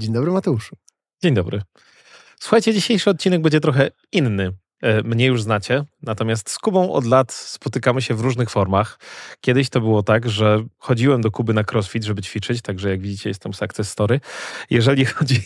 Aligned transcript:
Dzień 0.00 0.12
dobry, 0.12 0.30
Mateuszu. 0.30 0.76
Dzień 1.22 1.34
dobry. 1.34 1.62
Słuchajcie, 2.40 2.74
dzisiejszy 2.74 3.10
odcinek 3.10 3.42
będzie 3.42 3.60
trochę 3.60 3.90
inny. 4.12 4.52
E, 4.82 5.02
mnie 5.02 5.26
już 5.26 5.42
znacie, 5.42 5.84
natomiast 6.02 6.50
z 6.50 6.58
Kubą 6.58 6.92
od 6.92 7.06
lat 7.06 7.32
spotykamy 7.32 8.02
się 8.02 8.14
w 8.14 8.20
różnych 8.20 8.50
formach. 8.50 8.98
Kiedyś 9.40 9.68
to 9.68 9.80
było 9.80 10.02
tak, 10.02 10.28
że 10.28 10.64
chodziłem 10.78 11.20
do 11.20 11.30
Kuby 11.30 11.54
na 11.54 11.64
crossfit, 11.72 12.04
żeby 12.04 12.22
ćwiczyć, 12.22 12.62
także 12.62 12.90
jak 12.90 13.00
widzicie 13.00 13.30
jestem 13.30 13.54
success 13.54 13.90
story. 13.90 14.20
Jeżeli 14.70 15.04
chodzi... 15.14 15.42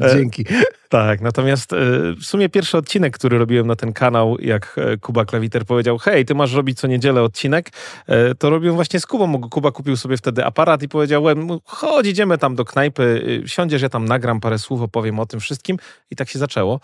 E, 0.00 0.14
Dzięki. 0.14 0.44
tak, 0.88 1.20
natomiast 1.20 1.72
e, 1.72 1.76
w 2.20 2.24
sumie 2.24 2.48
pierwszy 2.48 2.78
odcinek, 2.78 3.14
który 3.14 3.38
robiłem 3.38 3.66
na 3.66 3.76
ten 3.76 3.92
kanał, 3.92 4.36
jak 4.40 4.76
Kuba 5.00 5.24
Klawiter 5.24 5.64
powiedział, 5.64 5.98
hej, 5.98 6.24
ty 6.24 6.34
masz 6.34 6.52
robić 6.52 6.78
co 6.78 6.86
niedzielę 6.86 7.22
odcinek, 7.22 7.70
to 8.38 8.50
robiłem 8.50 8.74
właśnie 8.76 9.00
z 9.00 9.06
Kubą. 9.06 9.40
Kuba 9.40 9.72
kupił 9.72 9.96
sobie 9.96 10.16
wtedy 10.16 10.44
aparat 10.44 10.82
i 10.82 10.88
powiedział, 10.88 11.24
chodź, 11.64 12.06
idziemy 12.06 12.38
tam 12.38 12.54
do 12.54 12.64
knajpy, 12.64 13.42
siądziesz, 13.46 13.82
ja 13.82 13.88
tam 13.88 14.04
nagram 14.04 14.40
parę 14.40 14.58
słów, 14.58 14.82
opowiem 14.82 15.20
o 15.20 15.26
tym 15.26 15.40
wszystkim 15.40 15.76
i 16.10 16.16
tak 16.16 16.28
się 16.28 16.38
zaczęło. 16.38 16.80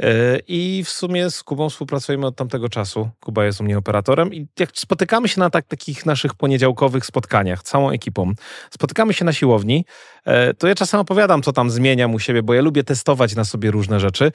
E, 0.00 0.38
I 0.48 0.84
w 0.84 0.90
sumie 0.90 1.30
z 1.30 1.42
Kubą 1.42 1.70
współpracujemy 1.70 2.26
od 2.26 2.36
tamtego 2.36 2.68
czasu. 2.68 3.10
Kuba 3.20 3.44
jest 3.44 3.60
u 3.60 3.64
mnie 3.64 3.78
operatorem 3.78 4.34
i 4.34 4.46
jak 4.58 4.70
spotykamy 4.74 5.28
się 5.28 5.40
na 5.40 5.50
tak, 5.50 5.66
takich 5.66 6.06
naszych 6.06 6.34
poniedziałkowych 6.34 7.06
spotkaniach, 7.06 7.62
całą 7.62 7.90
ekipą, 7.90 8.32
spotykamy 8.70 9.14
się 9.14 9.24
na 9.24 9.32
siłowni, 9.32 9.84
e, 10.24 10.54
to 10.54 10.68
ja 10.68 10.74
czasem 10.74 11.00
opowiadam, 11.00 11.42
co 11.42 11.52
tam 11.52 11.70
zmieniam 11.70 12.14
u 12.14 12.18
siebie, 12.18 12.42
bo 12.42 12.54
ja 12.54 12.62
lubię 12.62 12.84
testować 12.84 13.34
na 13.34 13.44
sobie 13.44 13.70
różne 13.70 14.00
rzeczy. 14.00 14.32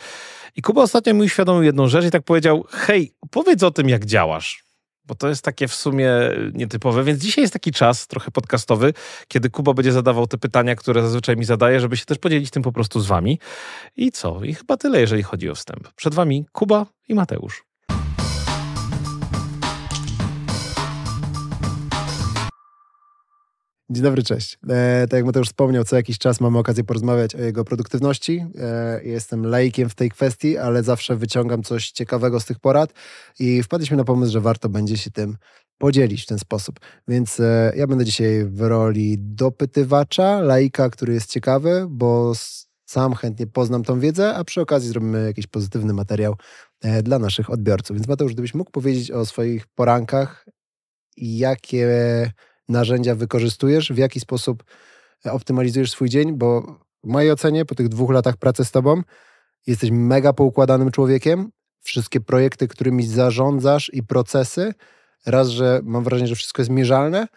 I 0.56 0.62
Kuba 0.62 0.82
ostatnio 0.82 1.14
mi 1.14 1.24
uświadomił 1.24 1.64
jedną 1.64 1.88
rzecz 1.88 2.06
i 2.06 2.12
tak 2.12 2.24
powiedział, 2.24 2.66
hej, 2.70 3.14
powiedz 3.32 3.64
o 3.64 3.72
tym, 3.72 3.90
jak 3.90 4.06
działasz 4.06 4.67
bo 5.08 5.16
to 5.16 5.30
jest 5.30 5.42
takie 5.42 5.68
w 5.68 5.74
sumie 5.74 6.12
nietypowe. 6.54 7.04
Więc 7.04 7.22
dzisiaj 7.22 7.42
jest 7.42 7.54
taki 7.54 7.72
czas 7.72 8.08
trochę 8.08 8.32
podcastowy, 8.32 8.94
kiedy 9.28 9.50
Kuba 9.50 9.74
będzie 9.74 9.92
zadawał 9.92 10.28
te 10.28 10.38
pytania, 10.38 10.76
które 10.76 11.02
zazwyczaj 11.02 11.38
mi 11.38 11.46
zadaje, 11.46 11.80
żeby 11.80 11.98
się 11.98 12.06
też 12.06 12.18
podzielić 12.18 12.50
tym 12.50 12.64
po 12.64 12.72
prostu 12.72 13.00
z 13.00 13.08
wami. 13.08 13.40
I 13.96 14.12
co? 14.12 14.44
I 14.44 14.54
chyba 14.54 14.78
tyle, 14.78 15.02
jeżeli 15.02 15.24
chodzi 15.24 15.50
o 15.50 15.56
wstęp. 15.56 15.94
Przed 15.94 16.14
wami 16.14 16.46
Kuba 16.52 16.86
i 17.08 17.14
Mateusz. 17.14 17.67
Dzień 23.90 24.04
dobry, 24.04 24.24
cześć. 24.24 24.58
E, 24.70 25.08
tak 25.10 25.18
jak 25.18 25.26
Mateusz 25.26 25.48
wspomniał, 25.48 25.84
co 25.84 25.96
jakiś 25.96 26.18
czas 26.18 26.42
mamy 26.42 26.58
okazję 26.58 26.84
porozmawiać 26.84 27.36
o 27.36 27.42
jego 27.42 27.66
produktywności. 27.66 28.46
E, 28.60 29.02
jestem 29.04 29.46
laikiem 29.46 29.90
w 29.90 29.96
tej 29.96 30.10
kwestii, 30.10 30.58
ale 30.58 30.84
zawsze 30.84 31.16
wyciągam 31.16 31.64
coś 31.64 31.92
ciekawego 31.92 32.40
z 32.40 32.46
tych 32.46 32.60
porad 32.60 32.94
i 33.40 33.64
wpadliśmy 33.64 33.98
na 33.98 34.04
pomysł, 34.04 34.32
że 34.32 34.42
warto 34.42 34.70
będzie 34.70 34.98
się 34.98 35.12
tym 35.12 35.38
podzielić 35.78 36.24
w 36.24 36.26
ten 36.26 36.40
sposób. 36.40 36.80
Więc 37.08 37.40
e, 37.40 37.74
ja 37.76 37.88
będę 37.88 38.06
dzisiaj 38.06 38.46
w 38.46 38.62
roli 38.62 39.16
dopytywacza, 39.20 40.42
laika, 40.42 40.90
który 40.90 41.14
jest 41.14 41.32
ciekawy, 41.32 41.86
bo 41.90 42.34
sam 42.86 43.14
chętnie 43.14 43.48
poznam 43.48 43.84
tą 43.84 44.00
wiedzę, 44.00 44.36
a 44.36 44.44
przy 44.44 44.62
okazji 44.62 44.90
zrobimy 44.90 45.26
jakiś 45.26 45.48
pozytywny 45.48 45.94
materiał 45.94 46.36
e, 46.82 47.04
dla 47.04 47.20
naszych 47.20 47.50
odbiorców. 47.50 47.98
Więc 47.98 48.08
Mateusz, 48.08 48.34
gdybyś 48.34 48.54
mógł 48.54 48.72
powiedzieć 48.72 49.12
o 49.12 49.26
swoich 49.26 49.68
porankach, 49.68 50.46
jakie 51.18 51.88
narzędzia 52.70 53.16
wykorzystujesz, 53.16 53.94
w 53.94 53.98
jaki 53.98 54.20
sposób 54.20 54.64
e, 55.26 55.32
optymalizujesz 55.32 55.92
swój 55.92 56.10
dzień, 56.10 56.34
bo 56.34 56.80
w 57.04 57.08
mojej 57.08 57.32
ocenie 57.32 57.66
po 57.66 57.76
tych 57.76 57.90
dwóch 57.90 58.12
latach 58.12 58.38
pracy 58.38 58.66
z 58.66 58.72
tobą 58.72 59.02
jesteś 59.68 59.92
mega 59.92 60.34
poukładanym 60.34 60.92
człowiekiem. 60.92 61.52
Wszystkie 61.82 62.20
projekty, 62.20 62.68
którymi 62.68 63.08
zarządzasz 63.08 63.92
i 63.94 64.04
procesy, 64.04 64.74
raz, 65.26 65.48
że 65.48 65.82
mam 65.84 66.04
wrażenie, 66.04 66.28
że 66.28 66.36
wszystko 66.36 66.62
jest 66.62 66.72
mierzalne, 66.72 67.28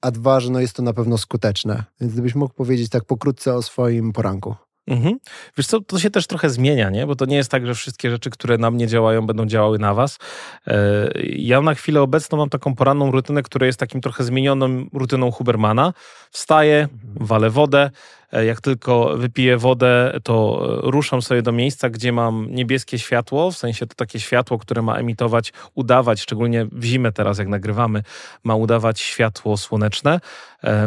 a 0.00 0.10
dwa, 0.10 0.40
że 0.40 0.50
no 0.50 0.60
jest 0.60 0.76
to 0.76 0.82
na 0.82 0.92
pewno 0.92 1.18
skuteczne. 1.18 1.84
Więc 2.00 2.12
gdybyś 2.12 2.34
mógł 2.34 2.54
powiedzieć 2.54 2.88
tak 2.90 3.04
pokrótce 3.04 3.54
o 3.54 3.62
swoim 3.62 4.12
poranku. 4.12 4.54
Mhm. 4.86 5.18
Wiesz 5.56 5.66
co, 5.66 5.80
to 5.80 5.98
się 5.98 6.10
też 6.10 6.26
trochę 6.26 6.50
zmienia, 6.50 6.90
nie? 6.90 7.06
Bo 7.06 7.16
to 7.16 7.24
nie 7.24 7.36
jest 7.36 7.50
tak, 7.50 7.66
że 7.66 7.74
wszystkie 7.74 8.10
rzeczy, 8.10 8.30
które 8.30 8.58
na 8.58 8.70
mnie 8.70 8.86
działają, 8.86 9.26
będą 9.26 9.46
działały 9.46 9.78
na 9.78 9.94
was. 9.94 10.18
E, 10.66 11.10
ja 11.24 11.60
na 11.60 11.74
chwilę 11.74 12.02
obecną 12.02 12.38
mam 12.38 12.48
taką 12.48 12.74
poranną 12.74 13.10
rutynę, 13.10 13.42
która 13.42 13.66
jest 13.66 13.78
takim 13.80 14.00
trochę 14.00 14.24
zmienioną 14.24 14.86
rutyną 14.92 15.30
Hubermana. 15.30 15.92
Wstaję, 16.30 16.88
mhm. 16.92 17.26
walę 17.26 17.50
wodę, 17.50 17.90
e, 18.32 18.44
jak 18.44 18.60
tylko 18.60 19.16
wypiję 19.16 19.56
wodę, 19.56 20.20
to 20.24 20.66
e, 20.86 20.90
ruszam 20.90 21.22
sobie 21.22 21.42
do 21.42 21.52
miejsca, 21.52 21.90
gdzie 21.90 22.12
mam 22.12 22.46
niebieskie 22.50 22.98
światło, 22.98 23.50
w 23.50 23.56
sensie 23.56 23.86
to 23.86 23.94
takie 23.94 24.20
światło, 24.20 24.58
które 24.58 24.82
ma 24.82 24.96
emitować, 24.96 25.52
udawać, 25.74 26.20
szczególnie 26.20 26.66
w 26.72 26.84
zimę 26.84 27.12
teraz, 27.12 27.38
jak 27.38 27.48
nagrywamy, 27.48 28.02
ma 28.44 28.54
udawać 28.54 29.00
światło 29.00 29.56
słoneczne. 29.56 30.20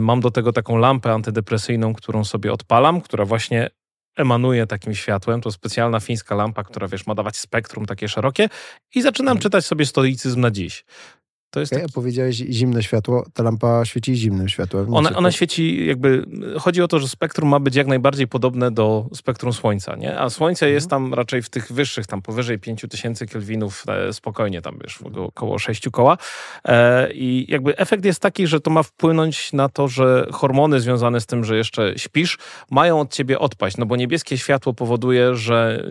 Mam 0.01 0.19
do 0.19 0.31
tego 0.31 0.53
taką 0.53 0.77
lampę 0.77 1.13
antydepresyjną, 1.13 1.93
którą 1.93 2.23
sobie 2.23 2.53
odpalam, 2.53 3.01
która 3.01 3.25
właśnie 3.25 3.69
emanuje 4.19 4.67
takim 4.67 4.95
światłem. 4.95 5.41
To 5.41 5.51
specjalna 5.51 5.99
fińska 5.99 6.35
lampa, 6.35 6.63
która 6.63 6.87
wiesz, 6.87 7.07
ma 7.07 7.15
dawać 7.15 7.37
spektrum 7.37 7.85
takie 7.85 8.07
szerokie 8.07 8.49
i 8.95 9.01
zaczynam 9.01 9.27
hmm. 9.31 9.41
czytać 9.41 9.65
sobie 9.65 9.85
stoicyzm 9.85 10.41
na 10.41 10.51
dziś. 10.51 10.85
To 11.51 11.59
jest 11.59 11.73
okay, 11.73 11.81
taki... 11.81 11.93
Powiedziałeś 11.93 12.35
zimne 12.35 12.83
światło, 12.83 13.25
ta 13.33 13.43
lampa 13.43 13.85
świeci 13.85 14.15
zimnym 14.15 14.49
światłem. 14.49 14.93
Ona, 14.93 15.15
ona 15.15 15.31
świeci 15.31 15.85
jakby, 15.87 16.25
chodzi 16.59 16.81
o 16.81 16.87
to, 16.87 16.99
że 16.99 17.07
spektrum 17.07 17.49
ma 17.49 17.59
być 17.59 17.75
jak 17.75 17.87
najbardziej 17.87 18.27
podobne 18.27 18.71
do 18.71 19.05
spektrum 19.13 19.53
Słońca, 19.53 19.95
nie? 19.95 20.19
A 20.19 20.29
Słońce 20.29 20.65
mhm. 20.65 20.75
jest 20.75 20.89
tam 20.89 21.13
raczej 21.13 21.41
w 21.41 21.49
tych 21.49 21.71
wyższych, 21.71 22.07
tam 22.07 22.21
powyżej 22.21 22.59
5000 22.59 23.25
kelwinów, 23.25 23.83
e, 23.87 24.13
spokojnie 24.13 24.61
tam 24.61 24.79
wiesz, 24.83 24.99
około 25.27 25.59
6 25.59 25.89
koła. 25.91 26.17
E, 26.65 27.13
I 27.13 27.45
jakby 27.51 27.77
efekt 27.77 28.05
jest 28.05 28.19
taki, 28.19 28.47
że 28.47 28.59
to 28.59 28.71
ma 28.71 28.83
wpłynąć 28.83 29.53
na 29.53 29.69
to, 29.69 29.87
że 29.87 30.27
hormony 30.31 30.79
związane 30.79 31.21
z 31.21 31.25
tym, 31.25 31.43
że 31.43 31.57
jeszcze 31.57 31.93
śpisz, 31.97 32.37
mają 32.71 32.99
od 32.99 33.13
ciebie 33.13 33.39
odpaść, 33.39 33.77
no 33.77 33.85
bo 33.85 33.95
niebieskie 33.95 34.37
światło 34.37 34.73
powoduje, 34.73 35.35
że 35.35 35.85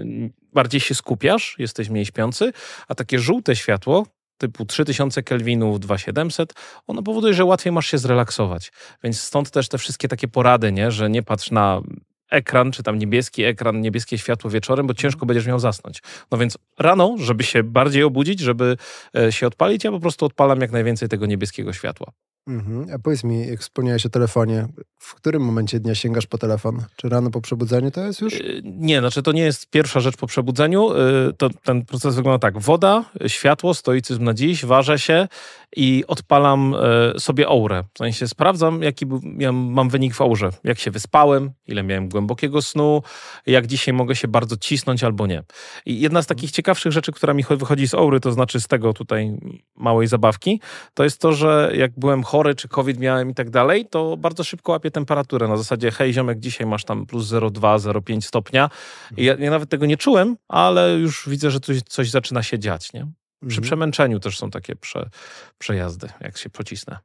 bardziej 0.52 0.80
się 0.80 0.94
skupiasz, 0.94 1.56
jesteś 1.58 1.88
mniej 1.88 2.06
śpiący, 2.06 2.52
a 2.88 2.94
takie 2.94 3.18
żółte 3.18 3.56
światło, 3.56 4.06
typu 4.38 4.64
3000 4.64 5.22
kelwinów, 5.22 5.80
2700, 5.80 6.54
ono 6.86 7.02
powoduje, 7.02 7.34
że 7.34 7.44
łatwiej 7.44 7.72
masz 7.72 7.86
się 7.86 7.98
zrelaksować. 7.98 8.72
Więc 9.04 9.20
stąd 9.20 9.50
też 9.50 9.68
te 9.68 9.78
wszystkie 9.78 10.08
takie 10.08 10.28
porady, 10.28 10.72
nie? 10.72 10.90
że 10.90 11.10
nie 11.10 11.22
patrz 11.22 11.50
na 11.50 11.82
ekran, 12.30 12.72
czy 12.72 12.82
tam 12.82 12.98
niebieski 12.98 13.44
ekran, 13.44 13.80
niebieskie 13.80 14.18
światło 14.18 14.50
wieczorem, 14.50 14.86
bo 14.86 14.94
ciężko 14.94 15.26
będziesz 15.26 15.46
miał 15.46 15.58
zasnąć. 15.58 16.02
No 16.30 16.38
więc 16.38 16.58
rano, 16.78 17.16
żeby 17.18 17.44
się 17.44 17.62
bardziej 17.62 18.02
obudzić, 18.02 18.40
żeby 18.40 18.76
e, 19.16 19.32
się 19.32 19.46
odpalić, 19.46 19.84
ja 19.84 19.90
po 19.90 20.00
prostu 20.00 20.26
odpalam 20.26 20.60
jak 20.60 20.70
najwięcej 20.70 21.08
tego 21.08 21.26
niebieskiego 21.26 21.72
światła. 21.72 22.12
Mhm. 22.48 22.86
A 22.94 22.98
powiedz 22.98 23.24
mi, 23.24 23.46
jak 23.46 23.60
wspomniałeś 23.60 24.06
o 24.06 24.08
telefonie, 24.08 24.66
w 24.98 25.14
którym 25.14 25.42
momencie 25.42 25.80
dnia 25.80 25.94
sięgasz 25.94 26.26
po 26.26 26.38
telefon? 26.38 26.84
Czy 26.96 27.08
rano 27.08 27.30
po 27.30 27.40
przebudzeniu 27.40 27.90
to 27.90 28.00
jest 28.00 28.20
już? 28.20 28.34
Y, 28.34 28.62
nie, 28.64 29.00
znaczy 29.00 29.22
to 29.22 29.32
nie 29.32 29.42
jest 29.42 29.70
pierwsza 29.70 30.00
rzecz 30.00 30.16
po 30.16 30.26
przebudzeniu. 30.26 30.92
Y, 30.92 31.32
to, 31.36 31.50
ten 31.64 31.84
proces 31.84 32.14
wygląda 32.14 32.38
tak. 32.38 32.58
Woda, 32.58 33.04
światło, 33.26 33.74
stoicyzm 33.74 34.24
na 34.24 34.34
dziś, 34.34 34.64
ważę 34.64 34.98
się 34.98 35.28
i 35.76 36.04
odpalam 36.06 36.74
y, 37.16 37.20
sobie 37.20 37.48
aurę. 37.48 37.84
W 37.94 37.98
sensie 37.98 38.28
sprawdzam, 38.28 38.82
jaki 38.82 39.06
ja 39.38 39.52
mam 39.52 39.88
wynik 39.88 40.14
w 40.14 40.20
aurze. 40.20 40.50
Jak 40.64 40.78
się 40.78 40.90
wyspałem, 40.90 41.50
ile 41.66 41.82
miałem 41.82 42.08
głębokiego 42.08 42.62
snu, 42.62 43.02
jak 43.46 43.66
dzisiaj 43.66 43.94
mogę 43.94 44.16
się 44.16 44.28
bardzo 44.28 44.56
cisnąć 44.56 45.04
albo 45.04 45.26
nie. 45.26 45.42
I 45.86 46.00
jedna 46.00 46.22
z 46.22 46.26
takich 46.26 46.50
ciekawszych 46.50 46.92
rzeczy, 46.92 47.12
która 47.12 47.34
mi 47.34 47.44
wychodzi 47.50 47.88
z 47.88 47.94
aury, 47.94 48.20
to 48.20 48.32
znaczy 48.32 48.60
z 48.60 48.68
tego 48.68 48.92
tutaj 48.92 49.38
małej 49.76 50.06
zabawki, 50.06 50.60
to 50.94 51.04
jest 51.04 51.20
to, 51.20 51.32
że 51.32 51.72
jak 51.74 51.92
byłem 51.96 52.22
chory, 52.22 52.37
chory, 52.38 52.54
czy 52.54 52.68
COVID 52.68 52.98
miałem 52.98 53.30
i 53.30 53.34
tak 53.34 53.50
dalej, 53.50 53.86
to 53.86 54.16
bardzo 54.16 54.44
szybko 54.44 54.72
łapię 54.72 54.90
temperaturę. 54.90 55.48
Na 55.48 55.56
zasadzie, 55.56 55.90
hej 55.90 56.12
ziomek, 56.12 56.38
dzisiaj 56.38 56.66
masz 56.66 56.84
tam 56.84 57.06
plus 57.06 57.26
0,2, 57.26 57.78
0,5 57.78 58.20
stopnia. 58.20 58.70
I 59.16 59.24
ja, 59.24 59.36
ja, 59.38 59.50
nawet 59.50 59.70
tego 59.70 59.86
nie 59.86 59.96
czułem, 59.96 60.36
ale 60.48 60.94
już 60.94 61.28
widzę, 61.28 61.50
że 61.50 61.60
coś, 61.60 61.82
coś 61.82 62.10
zaczyna 62.10 62.42
się 62.42 62.58
dziać. 62.58 62.92
Nie? 62.92 63.00
Przy 63.40 63.46
mhm. 63.46 63.62
przemęczeniu 63.62 64.20
też 64.20 64.38
są 64.38 64.50
takie 64.50 64.76
prze, 64.76 65.10
przejazdy, 65.58 66.08
jak 66.20 66.38
się 66.38 66.50
pocisnę. 66.50 66.98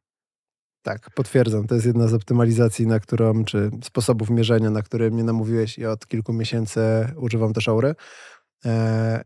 Tak, 0.83 1.09
potwierdzam. 1.15 1.67
To 1.67 1.75
jest 1.75 1.87
jedna 1.87 2.07
z 2.07 2.13
optymalizacji, 2.13 2.87
na 2.87 2.99
którą, 2.99 3.45
czy 3.45 3.69
sposobów 3.83 4.29
mierzenia, 4.29 4.69
na 4.69 4.81
które 4.81 5.11
mnie 5.11 5.23
namówiłeś 5.23 5.77
i 5.77 5.85
od 5.85 6.07
kilku 6.07 6.33
miesięcy 6.33 6.81
używam 7.17 7.53
też 7.53 7.67
aury. 7.67 7.95
E, 8.65 9.23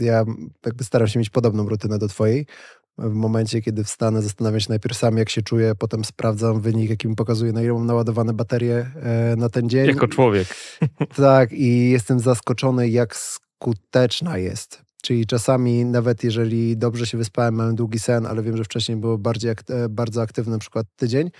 ja 0.00 0.24
jakby 0.66 0.84
staram 0.84 1.08
się 1.08 1.18
mieć 1.18 1.30
podobną 1.30 1.68
rutynę 1.68 1.98
do 1.98 2.08
twojej 2.08 2.46
w 2.98 3.12
momencie, 3.12 3.62
kiedy 3.62 3.84
wstanę, 3.84 4.22
zastanawiam 4.22 4.60
się 4.60 4.66
najpierw 4.68 4.96
sam, 4.96 5.16
jak 5.16 5.28
się 5.28 5.42
czuję, 5.42 5.74
potem 5.78 6.04
sprawdzam 6.04 6.60
wynik, 6.60 6.90
jaki 6.90 7.08
mi 7.08 7.16
pokazuje, 7.16 7.52
na 7.52 7.62
ile 7.62 7.72
mam 7.72 7.86
naładowane 7.86 8.32
baterie 8.32 8.90
e, 9.02 9.36
na 9.36 9.48
ten 9.48 9.68
dzień. 9.68 9.86
Jako 9.86 10.08
człowiek. 10.08 10.48
Tak, 11.16 11.52
i 11.52 11.90
jestem 11.90 12.20
zaskoczony, 12.20 12.88
jak 12.88 13.16
skuteczna 13.16 14.38
jest. 14.38 14.82
Czyli 15.02 15.26
czasami, 15.26 15.84
nawet 15.84 16.24
jeżeli 16.24 16.76
dobrze 16.76 17.06
się 17.06 17.18
wyspałem, 17.18 17.54
mam 17.54 17.74
długi 17.74 17.98
sen, 17.98 18.26
ale 18.26 18.42
wiem, 18.42 18.56
że 18.56 18.64
wcześniej 18.64 18.98
było 18.98 19.18
bardziej, 19.18 19.50
e, 19.50 19.88
bardzo 19.88 20.22
aktywny, 20.22 20.52
na 20.52 20.58
przykład 20.58 20.86
tydzień 20.96 21.30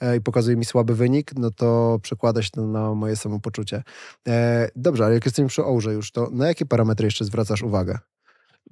e, 0.00 0.16
i 0.16 0.20
pokazuje 0.20 0.56
mi 0.56 0.64
słaby 0.64 0.94
wynik, 0.94 1.30
no 1.36 1.50
to 1.50 1.98
przekłada 2.02 2.42
się 2.42 2.50
to 2.50 2.66
na 2.66 2.94
moje 2.94 3.16
samopoczucie. 3.16 3.82
Dobrze, 4.76 5.04
ale 5.04 5.14
jak 5.14 5.24
jesteśmy 5.24 5.48
przy 5.48 5.64
ołże 5.64 5.92
już, 5.92 6.10
to 6.12 6.28
na 6.32 6.48
jakie 6.48 6.66
parametry 6.66 7.06
jeszcze 7.06 7.24
zwracasz 7.24 7.62
uwagę? 7.62 7.98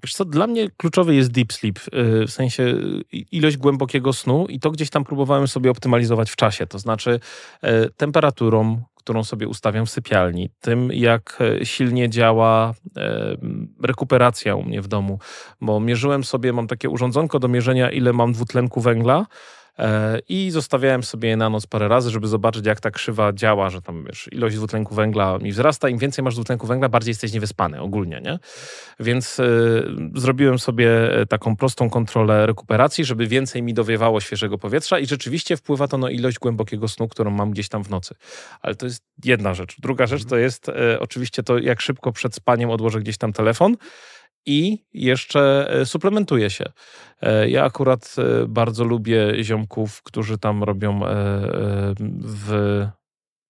Wiesz 0.04 0.14
co, 0.14 0.24
dla 0.24 0.46
mnie 0.46 0.70
kluczowy 0.76 1.14
jest 1.14 1.30
deep 1.30 1.52
sleep, 1.52 1.78
y, 1.78 2.26
w 2.26 2.30
sensie 2.30 2.62
y, 2.62 3.04
ilość 3.32 3.56
głębokiego 3.56 4.12
snu 4.12 4.46
i 4.48 4.60
to 4.60 4.70
gdzieś 4.70 4.90
tam 4.90 5.04
próbowałem 5.04 5.48
sobie 5.48 5.70
optymalizować 5.70 6.30
w 6.30 6.36
czasie, 6.36 6.66
to 6.66 6.78
znaczy 6.78 7.20
y, 7.64 7.68
temperaturą, 7.96 8.82
którą 8.94 9.24
sobie 9.24 9.48
ustawiam 9.48 9.86
w 9.86 9.90
sypialni, 9.90 10.50
tym 10.60 10.92
jak 10.92 11.38
silnie 11.62 12.10
działa 12.10 12.74
rekuperacja 13.82 14.56
u 14.56 14.62
mnie 14.62 14.82
w 14.82 14.88
domu, 14.88 15.18
bo 15.60 15.80
mierzyłem 15.80 16.24
sobie, 16.24 16.52
mam 16.52 16.66
takie 16.66 16.88
urządzonko 16.90 17.38
do 17.38 17.48
mierzenia, 17.48 17.90
ile 17.90 18.12
mam 18.12 18.32
dwutlenku 18.32 18.80
węgla 18.80 19.26
i 20.28 20.50
zostawiałem 20.50 21.02
sobie 21.02 21.28
je 21.28 21.36
na 21.36 21.50
noc 21.50 21.66
parę 21.66 21.88
razy, 21.88 22.10
żeby 22.10 22.28
zobaczyć, 22.28 22.66
jak 22.66 22.80
ta 22.80 22.90
krzywa 22.90 23.32
działa, 23.32 23.70
że 23.70 23.82
tam 23.82 24.04
wiesz, 24.04 24.28
ilość 24.32 24.56
dwutlenku 24.56 24.94
węgla 24.94 25.38
mi 25.38 25.52
wzrasta. 25.52 25.88
Im 25.88 25.98
więcej 25.98 26.24
masz 26.24 26.34
dwutlenku 26.34 26.66
węgla, 26.66 26.88
bardziej 26.88 27.10
jesteś 27.10 27.32
niewyspany 27.32 27.80
ogólnie, 27.80 28.20
nie? 28.24 28.38
Więc 29.00 29.38
y, 29.38 29.84
zrobiłem 30.14 30.58
sobie 30.58 30.88
taką 31.28 31.56
prostą 31.56 31.90
kontrolę 31.90 32.46
rekuperacji, 32.46 33.04
żeby 33.04 33.26
więcej 33.26 33.62
mi 33.62 33.74
dowiewało 33.74 34.20
świeżego 34.20 34.58
powietrza 34.58 34.98
i 34.98 35.06
rzeczywiście 35.06 35.56
wpływa 35.56 35.88
to 35.88 35.98
na 35.98 36.10
ilość 36.10 36.38
głębokiego 36.38 36.88
snu, 36.88 37.08
którą 37.08 37.30
mam 37.30 37.50
gdzieś 37.50 37.68
tam 37.68 37.84
w 37.84 37.90
nocy. 37.90 38.14
Ale 38.60 38.74
to 38.74 38.86
jest 38.86 39.02
jedna 39.24 39.54
rzecz. 39.54 39.76
Druga 39.80 40.06
rzecz 40.06 40.24
to 40.24 40.36
jest 40.36 40.68
y, 40.68 40.72
oczywiście 41.00 41.42
to, 41.42 41.58
jak 41.58 41.80
szybko 41.80 42.12
przed 42.12 42.34
spaniem 42.34 42.70
odłożę 42.70 43.00
gdzieś 43.00 43.18
tam 43.18 43.32
telefon 43.32 43.76
i 44.46 44.84
jeszcze 44.94 45.70
e, 45.70 45.86
suplementuje 45.86 46.50
się. 46.50 46.64
E, 47.22 47.48
ja 47.48 47.64
akurat 47.64 48.14
e, 48.18 48.46
bardzo 48.48 48.84
lubię 48.84 49.44
ziomków, 49.44 50.02
którzy 50.02 50.38
tam 50.38 50.62
robią 50.62 51.00
w 52.20 52.86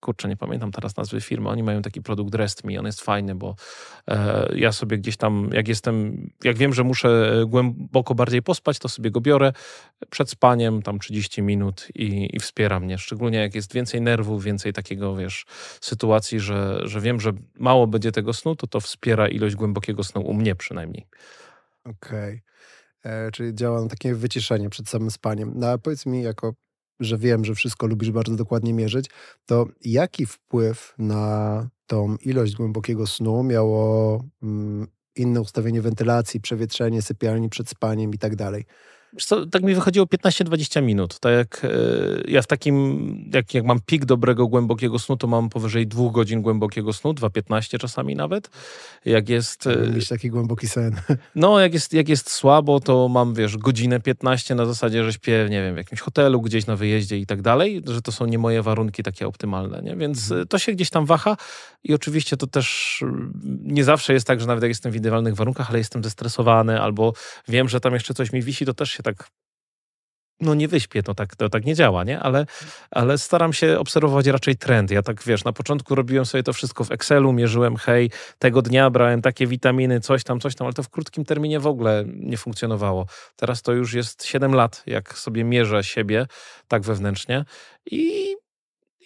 kurczę, 0.05 0.29
nie 0.29 0.37
pamiętam 0.37 0.73
teraz 0.73 0.97
nazwy 0.97 1.21
firmy, 1.21 1.49
oni 1.49 1.63
mają 1.63 1.83
taki 1.83 2.03
produkt 2.03 2.35
Rest 2.35 2.65
Me, 2.65 2.79
on 2.79 2.87
jest 2.87 3.01
fajny, 3.01 3.35
bo 3.35 3.57
e, 4.09 4.49
ja 4.57 4.73
sobie 4.73 4.99
gdzieś 4.99 5.17
tam, 5.17 5.51
jak 5.53 5.69
jestem, 5.69 6.27
jak 6.45 6.57
wiem, 6.57 6.75
że 6.75 6.85
muszę 6.85 7.43
głęboko 7.47 8.15
bardziej 8.15 8.43
pospać, 8.43 8.79
to 8.79 8.89
sobie 8.89 9.11
go 9.11 9.21
biorę 9.21 9.53
przed 10.11 10.31
spaniem, 10.31 10.83
tam 10.83 10.99
30 10.99 11.43
minut 11.43 11.89
i, 11.95 12.37
i 12.37 12.41
wspiera 12.41 12.81
mnie, 12.81 12.99
szczególnie 12.99 13.39
jak 13.39 13.55
jest 13.55 13.73
więcej 13.73 14.01
nerwów, 14.01 14.45
więcej 14.45 14.73
takiego, 14.73 15.17
wiesz, 15.17 15.47
sytuacji, 15.81 16.41
że, 16.41 16.81
że 16.83 17.01
wiem, 17.01 17.21
że 17.21 17.33
mało 17.59 17.87
będzie 17.87 18.13
tego 18.13 18.33
snu, 18.33 18.57
to 18.57 18.67
to 18.67 18.81
wspiera 18.81 19.29
ilość 19.29 19.55
głębokiego 19.55 20.05
snu, 20.05 20.23
u 20.23 20.35
mnie 20.35 20.55
przynajmniej. 20.55 21.07
Okej. 21.85 22.43
Okay. 22.43 22.55
E, 23.05 23.31
czyli 23.31 23.55
działa 23.55 23.81
na 23.83 23.89
takie 23.89 24.15
wyciszenie 24.15 24.71
przed 24.71 24.89
samym 24.89 25.11
spaniem. 25.11 25.53
No 25.55 25.67
a 25.69 25.79
powiedz 25.79 26.07
mi, 26.07 26.23
jako 26.23 26.55
że 27.01 27.19
wiem, 27.19 27.45
że 27.45 27.55
wszystko 27.55 27.87
lubisz 27.87 28.11
bardzo 28.11 28.37
dokładnie 28.37 28.75
mierzyć, 28.75 29.11
to 29.47 29.67
jaki 29.85 30.27
wpływ 30.27 30.95
na 30.99 31.69
tą 31.87 32.17
ilość 32.17 32.55
głębokiego 32.55 33.07
snu 33.07 33.43
miało 33.43 34.25
mm, 34.43 34.87
inne 35.17 35.41
ustawienie 35.41 35.83
wentylacji, 35.83 36.41
przewietrzenie 36.41 37.03
sypialni 37.03 37.49
przed 37.49 37.69
spaniem 37.69 38.15
i 38.15 38.19
tak 38.19 38.37
dalej? 38.37 38.65
Co, 39.19 39.47
tak 39.47 39.63
mi 39.63 39.75
wychodziło 39.75 40.07
15-20 40.07 40.83
minut. 40.83 41.19
Tak 41.19 41.33
jak 41.33 41.65
e, 41.65 41.69
ja 42.29 42.43
w 42.43 42.47
takim, 42.47 43.31
jak, 43.35 43.55
jak 43.55 43.65
mam 43.65 43.81
pik 43.87 44.05
dobrego, 44.05 44.47
głębokiego 44.47 44.99
snu, 44.99 45.17
to 45.17 45.27
mam 45.27 45.49
powyżej 45.49 45.87
dwóch 45.87 46.13
godzin 46.13 46.43
głębokiego 46.43 46.93
snu, 46.93 47.13
2-15 47.13 47.79
czasami 47.79 48.17
nawet. 48.17 48.51
Jak 49.05 49.29
jest... 49.29 49.69
Mieć 49.95 50.09
taki 50.09 50.31
głęboki 50.31 50.69
sen. 50.69 50.95
No, 51.35 51.61
jak 51.61 51.75
jest, 51.75 51.93
jak 51.93 52.09
jest 52.09 52.31
słabo, 52.31 52.81
to 52.81 53.09
mam, 53.09 53.35
wiesz, 53.35 53.57
godzinę 53.57 54.01
15 54.01 54.55
na 54.55 54.67
zasadzie, 54.67 55.05
że 55.05 55.13
śpię, 55.13 55.47
nie 55.51 55.63
wiem, 55.63 55.75
w 55.75 55.79
jakimś 55.79 56.01
hotelu, 56.01 56.41
gdzieś 56.41 56.67
na 56.67 56.77
wyjeździe 56.77 57.19
i 57.19 57.27
tak 57.27 57.43
dalej, 57.43 57.83
że 57.87 58.03
to 58.03 58.13
są 58.13 58.27
nie 58.27 58.39
moje 58.39 58.63
warunki 58.63 59.03
takie 59.03 59.27
optymalne, 59.27 59.83
nie? 59.83 59.97
Więc 59.97 60.33
e, 60.33 60.47
to 60.47 60.59
się 60.59 60.73
gdzieś 60.73 60.91
tam 60.91 61.07
waha 61.07 61.37
i 61.85 61.95
oczywiście 61.95 62.37
to 62.37 62.47
też 62.47 62.99
nie 63.63 63.85
zawsze 63.85 64.13
jest 64.13 64.27
tak, 64.27 64.41
że 64.41 64.47
nawet 64.47 64.63
jak 64.63 64.71
jestem 64.71 64.93
w 64.93 64.97
idealnych 64.97 65.35
warunkach, 65.35 65.71
ale 65.71 65.79
jestem 65.79 66.05
zestresowany 66.05 66.81
albo 66.81 67.13
wiem, 67.49 67.69
że 67.69 67.81
tam 67.81 67.95
jeszcze 67.95 68.15
coś 68.15 68.33
mi 68.33 68.43
wisi, 68.43 68.67
to 68.67 68.75
też 68.75 68.91
się 68.91 69.03
tak 69.05 69.29
no 70.41 70.55
nie 70.55 70.69
wyśpię, 70.69 71.03
to 71.03 71.15
tak, 71.15 71.37
to 71.37 71.49
tak 71.49 71.65
nie 71.65 71.75
działa, 71.75 72.05
nie? 72.05 72.21
Ale, 72.21 72.47
ale 72.91 73.19
staram 73.19 73.53
się 73.53 73.79
obserwować 73.79 74.27
raczej 74.27 74.57
trend. 74.57 74.91
Ja 74.91 75.03
tak, 75.03 75.23
wiesz, 75.23 75.45
na 75.45 75.53
początku 75.53 75.95
robiłem 75.95 76.27
sobie 76.27 76.43
to 76.43 76.53
wszystko 76.53 76.85
w 76.85 76.93
Excelu, 76.93 77.33
mierzyłem, 77.33 77.77
hej, 77.77 78.11
tego 78.39 78.63
dnia 78.63 78.91
brałem 78.91 79.23
takie 79.23 79.47
witaminy, 79.47 80.01
coś 80.01 80.25
tam, 80.25 80.41
coś 80.41 80.55
tam, 80.55 80.67
ale 80.67 80.75
to 80.75 80.83
w 80.83 80.89
krótkim 80.89 81.25
terminie 81.25 81.61
w 81.61 81.67
ogóle 81.67 82.05
nie 82.07 82.37
funkcjonowało. 82.37 83.07
Teraz 83.37 83.63
to 83.63 83.73
już 83.73 83.95
jest 83.95 84.25
7 84.25 84.55
lat, 84.55 84.83
jak 84.87 85.19
sobie 85.19 85.45
mierzę 85.45 85.85
siebie 85.85 86.27
tak 86.69 86.83
wewnętrznie 86.83 87.45
i 87.91 88.35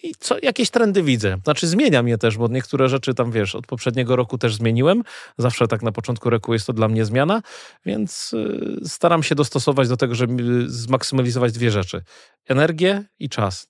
i 0.03 0.15
co, 0.19 0.35
jakieś 0.43 0.69
trendy 0.69 1.03
widzę. 1.03 1.37
Znaczy 1.43 1.67
zmieniam 1.67 2.07
je 2.07 2.17
też, 2.17 2.37
bo 2.37 2.47
niektóre 2.47 2.89
rzeczy 2.89 3.13
tam, 3.13 3.31
wiesz, 3.31 3.55
od 3.55 3.67
poprzedniego 3.67 4.15
roku 4.15 4.37
też 4.37 4.55
zmieniłem. 4.55 5.03
Zawsze 5.37 5.67
tak 5.67 5.81
na 5.83 5.91
początku 5.91 6.29
roku 6.29 6.53
jest 6.53 6.67
to 6.67 6.73
dla 6.73 6.87
mnie 6.87 7.05
zmiana, 7.05 7.41
więc 7.85 8.33
y, 8.33 8.79
staram 8.85 9.23
się 9.23 9.35
dostosować 9.35 9.87
do 9.87 9.97
tego, 9.97 10.15
żeby 10.15 10.63
zmaksymalizować 10.67 11.51
dwie 11.51 11.71
rzeczy. 11.71 12.03
Energię 12.47 13.03
i 13.19 13.29
czas. 13.29 13.67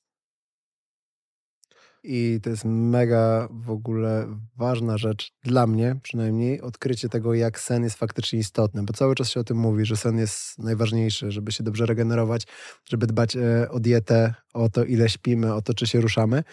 I 2.03 2.39
to 2.43 2.49
jest 2.49 2.65
mega 2.65 3.47
w 3.51 3.69
ogóle 3.69 4.27
ważna 4.57 4.97
rzecz 4.97 5.31
dla 5.43 5.67
mnie, 5.67 5.95
przynajmniej, 6.03 6.61
odkrycie 6.61 7.09
tego, 7.09 7.33
jak 7.33 7.59
sen 7.59 7.83
jest 7.83 7.97
faktycznie 7.97 8.39
istotny, 8.39 8.83
bo 8.83 8.93
cały 8.93 9.15
czas 9.15 9.29
się 9.29 9.39
o 9.39 9.43
tym 9.43 9.57
mówi, 9.57 9.85
że 9.85 9.97
sen 9.97 10.17
jest 10.17 10.59
najważniejszy, 10.59 11.31
żeby 11.31 11.51
się 11.51 11.63
dobrze 11.63 11.85
regenerować, 11.85 12.47
żeby 12.89 13.07
dbać 13.07 13.35
e, 13.35 13.69
o 13.69 13.79
dietę, 13.79 14.33
o 14.53 14.69
to, 14.69 14.83
ile 14.83 15.09
śpimy, 15.09 15.53
o 15.53 15.61
to, 15.61 15.73
czy 15.73 15.87
się 15.87 16.01
ruszamy, 16.01 16.43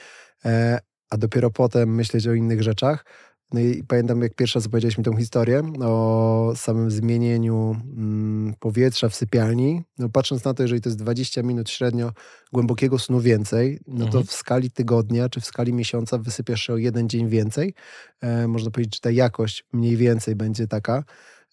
e, 0.45 0.79
a 1.11 1.17
dopiero 1.17 1.51
potem 1.51 1.95
myśleć 1.95 2.27
o 2.27 2.35
innych 2.35 2.63
rzeczach. 2.63 3.05
No 3.53 3.61
i 3.61 3.85
pamiętam, 3.89 4.23
jak 4.23 4.35
pierwsza 4.35 4.59
raz 4.59 4.67
opowiedziałeś 4.67 4.99
mi 4.99 5.05
tą 5.05 5.17
historię 5.17 5.63
o 5.81 6.53
samym 6.57 6.91
zmienieniu 6.91 7.77
mm, 7.97 8.55
powietrza 8.61 9.09
w 9.09 9.15
sypialni. 9.15 9.83
No, 9.99 10.09
patrząc 10.09 10.45
na 10.45 10.55
to, 10.55 10.63
jeżeli 10.63 10.81
to 10.81 10.89
jest 10.89 10.99
20 10.99 11.43
minut 11.43 11.71
średnio 11.71 12.13
głębokiego 12.53 12.99
snu 12.99 13.21
więcej, 13.21 13.81
no 13.87 13.99
to 13.99 14.07
mhm. 14.07 14.27
w 14.27 14.33
skali 14.33 14.71
tygodnia 14.71 15.29
czy 15.29 15.41
w 15.41 15.47
skali 15.47 15.73
miesiąca 15.73 16.19
wysypiasz 16.19 16.63
się 16.63 16.73
o 16.73 16.77
jeden 16.77 17.09
dzień 17.09 17.29
więcej. 17.29 17.75
E, 18.21 18.49
można 18.49 18.71
powiedzieć, 18.71 18.95
że 18.95 19.01
ta 19.01 19.11
jakość 19.11 19.65
mniej 19.73 19.97
więcej 19.97 20.37
będzie 20.37 20.67
taka. 20.67 21.05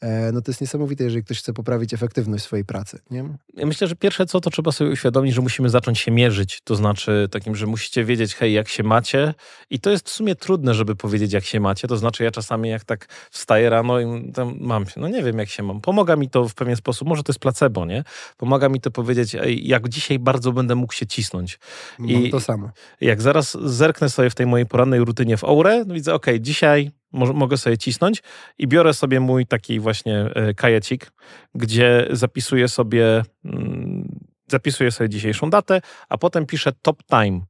E, 0.03 0.31
no 0.31 0.41
to 0.41 0.51
jest 0.51 0.61
niesamowite, 0.61 1.03
jeżeli 1.03 1.23
ktoś 1.23 1.39
chce 1.39 1.53
poprawić 1.53 1.93
efektywność 1.93 2.43
swojej 2.43 2.65
pracy. 2.65 2.99
Nie? 3.11 3.25
Ja 3.53 3.65
myślę, 3.65 3.87
że 3.87 3.95
pierwsze 3.95 4.25
co, 4.25 4.41
to 4.41 4.49
trzeba 4.49 4.71
sobie 4.71 4.91
uświadomić, 4.91 5.33
że 5.33 5.41
musimy 5.41 5.69
zacząć 5.69 5.99
się 5.99 6.11
mierzyć. 6.11 6.61
To 6.63 6.75
znaczy 6.75 7.27
takim, 7.31 7.55
że 7.55 7.67
musicie 7.67 8.05
wiedzieć, 8.05 8.35
hej, 8.35 8.53
jak 8.53 8.67
się 8.67 8.83
macie. 8.83 9.33
I 9.69 9.79
to 9.79 9.89
jest 9.89 10.09
w 10.09 10.11
sumie 10.11 10.35
trudne, 10.35 10.73
żeby 10.73 10.95
powiedzieć, 10.95 11.33
jak 11.33 11.43
się 11.43 11.59
macie. 11.59 11.87
To 11.87 11.97
znaczy 11.97 12.23
ja 12.23 12.31
czasami 12.31 12.69
jak 12.69 12.83
tak 12.83 13.07
wstaję 13.31 13.69
rano 13.69 13.99
i 13.99 14.31
tam 14.31 14.57
mam 14.59 14.85
się, 14.85 15.01
no 15.01 15.07
nie 15.07 15.23
wiem, 15.23 15.39
jak 15.39 15.49
się 15.49 15.63
mam. 15.63 15.81
Pomaga 15.81 16.15
mi 16.15 16.29
to 16.29 16.49
w 16.49 16.53
pewien 16.55 16.75
sposób, 16.75 17.07
może 17.07 17.23
to 17.23 17.31
jest 17.31 17.39
placebo, 17.39 17.85
nie? 17.85 18.03
Pomaga 18.37 18.69
mi 18.69 18.81
to 18.81 18.91
powiedzieć, 18.91 19.35
ej, 19.35 19.67
jak 19.67 19.89
dzisiaj 19.89 20.19
bardzo 20.19 20.51
będę 20.51 20.75
mógł 20.75 20.93
się 20.93 21.05
cisnąć. 21.05 21.59
I 21.99 22.29
to 22.29 22.39
samo. 22.39 22.69
Jak 23.01 23.21
zaraz 23.21 23.57
zerknę 23.63 24.09
sobie 24.09 24.29
w 24.29 24.35
tej 24.35 24.45
mojej 24.45 24.65
porannej 24.65 24.99
rutynie 24.99 25.37
w 25.37 25.43
Aurę, 25.43 25.83
no 25.87 25.93
widzę, 25.93 26.13
okej, 26.13 26.41
dzisiaj 26.41 26.91
mogę 27.13 27.57
sobie 27.57 27.77
cisnąć 27.77 28.23
i 28.57 28.67
biorę 28.67 28.93
sobie 28.93 29.19
mój 29.19 29.45
taki 29.45 29.79
właśnie 29.79 30.19
e, 30.19 30.53
kajecik, 30.53 31.11
gdzie 31.55 32.07
zapisuję 32.11 32.67
sobie 32.67 33.23
mm, 33.45 34.32
zapisuję 34.53 34.91
sobie 34.91 35.09
dzisiejszą 35.09 35.49
datę, 35.49 35.81
a 36.09 36.17
potem 36.17 36.45
piszę 36.45 36.71
top 36.81 37.03
time. 37.09 37.41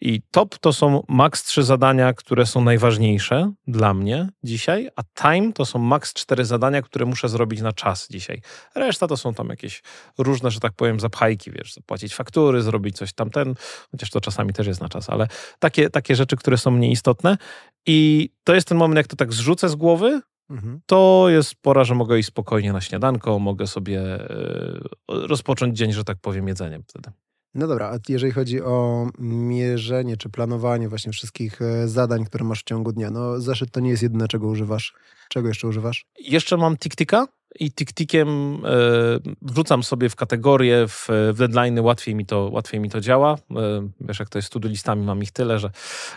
I 0.00 0.22
top 0.30 0.58
to 0.58 0.72
są 0.72 1.02
max 1.08 1.44
trzy 1.44 1.62
zadania, 1.62 2.12
które 2.12 2.46
są 2.46 2.64
najważniejsze 2.64 3.52
dla 3.66 3.94
mnie 3.94 4.28
dzisiaj, 4.44 4.88
a 4.96 5.02
time 5.22 5.52
to 5.52 5.66
są 5.66 5.78
max 5.78 6.12
cztery 6.12 6.44
zadania, 6.44 6.82
które 6.82 7.06
muszę 7.06 7.28
zrobić 7.28 7.60
na 7.60 7.72
czas 7.72 8.08
dzisiaj. 8.10 8.42
Reszta 8.74 9.08
to 9.08 9.16
są 9.16 9.34
tam 9.34 9.48
jakieś 9.48 9.82
różne, 10.18 10.50
że 10.50 10.60
tak 10.60 10.72
powiem, 10.72 11.00
zapchajki, 11.00 11.50
wiesz, 11.50 11.72
zapłacić 11.72 12.14
faktury, 12.14 12.62
zrobić 12.62 12.96
coś 12.96 13.12
tamten, 13.12 13.54
chociaż 13.90 14.10
to 14.10 14.20
czasami 14.20 14.52
też 14.52 14.66
jest 14.66 14.80
na 14.80 14.88
czas, 14.88 15.10
ale 15.10 15.28
takie, 15.58 15.90
takie 15.90 16.16
rzeczy, 16.16 16.36
które 16.36 16.58
są 16.58 16.70
mnie 16.70 16.90
istotne. 16.90 17.36
I 17.86 18.30
to 18.44 18.54
jest 18.54 18.68
ten 18.68 18.78
moment, 18.78 18.96
jak 18.96 19.06
to 19.06 19.16
tak 19.16 19.32
zrzucę 19.32 19.68
z 19.68 19.74
głowy, 19.74 20.20
Mhm. 20.52 20.80
to 20.86 21.26
jest 21.28 21.54
pora, 21.54 21.84
że 21.84 21.94
mogę 21.94 22.18
iść 22.18 22.28
spokojnie 22.28 22.72
na 22.72 22.80
śniadanko, 22.80 23.38
mogę 23.38 23.66
sobie 23.66 24.00
e, 24.00 24.80
rozpocząć 25.08 25.78
dzień, 25.78 25.92
że 25.92 26.04
tak 26.04 26.18
powiem, 26.20 26.48
jedzeniem 26.48 26.82
wtedy. 26.88 27.10
No 27.54 27.66
dobra, 27.66 27.92
a 27.94 27.98
jeżeli 28.08 28.32
chodzi 28.32 28.62
o 28.62 29.06
mierzenie 29.18 30.16
czy 30.16 30.28
planowanie 30.28 30.88
właśnie 30.88 31.12
wszystkich 31.12 31.62
e, 31.62 31.88
zadań, 31.88 32.24
które 32.24 32.44
masz 32.44 32.60
w 32.60 32.64
ciągu 32.64 32.92
dnia, 32.92 33.10
no 33.10 33.40
zeszyt 33.40 33.70
to 33.70 33.80
nie 33.80 33.90
jest 33.90 34.02
jedyne, 34.02 34.28
czego 34.28 34.46
używasz. 34.46 34.94
Czego 35.28 35.48
jeszcze 35.48 35.68
używasz? 35.68 36.06
Jeszcze 36.20 36.56
mam 36.56 36.76
TikTika, 36.76 37.26
i 37.60 37.72
TikTikiem 37.72 38.54
e, 38.64 38.68
wrzucam 39.42 39.82
sobie 39.82 40.08
w 40.08 40.16
kategorie, 40.16 40.88
w, 40.88 41.08
w 41.32 41.38
deadline 41.38 41.80
łatwiej 41.80 42.14
mi 42.14 42.26
to, 42.26 42.48
łatwiej 42.52 42.80
mi 42.80 42.90
to 42.90 43.00
działa. 43.00 43.34
E, 43.50 43.88
wiesz, 44.00 44.18
jak 44.18 44.28
to 44.28 44.38
jest 44.38 44.52
z 44.52 44.64
listami, 44.64 45.04
mam 45.04 45.22
ich 45.22 45.30
tyle, 45.30 45.58
że... 45.58 45.70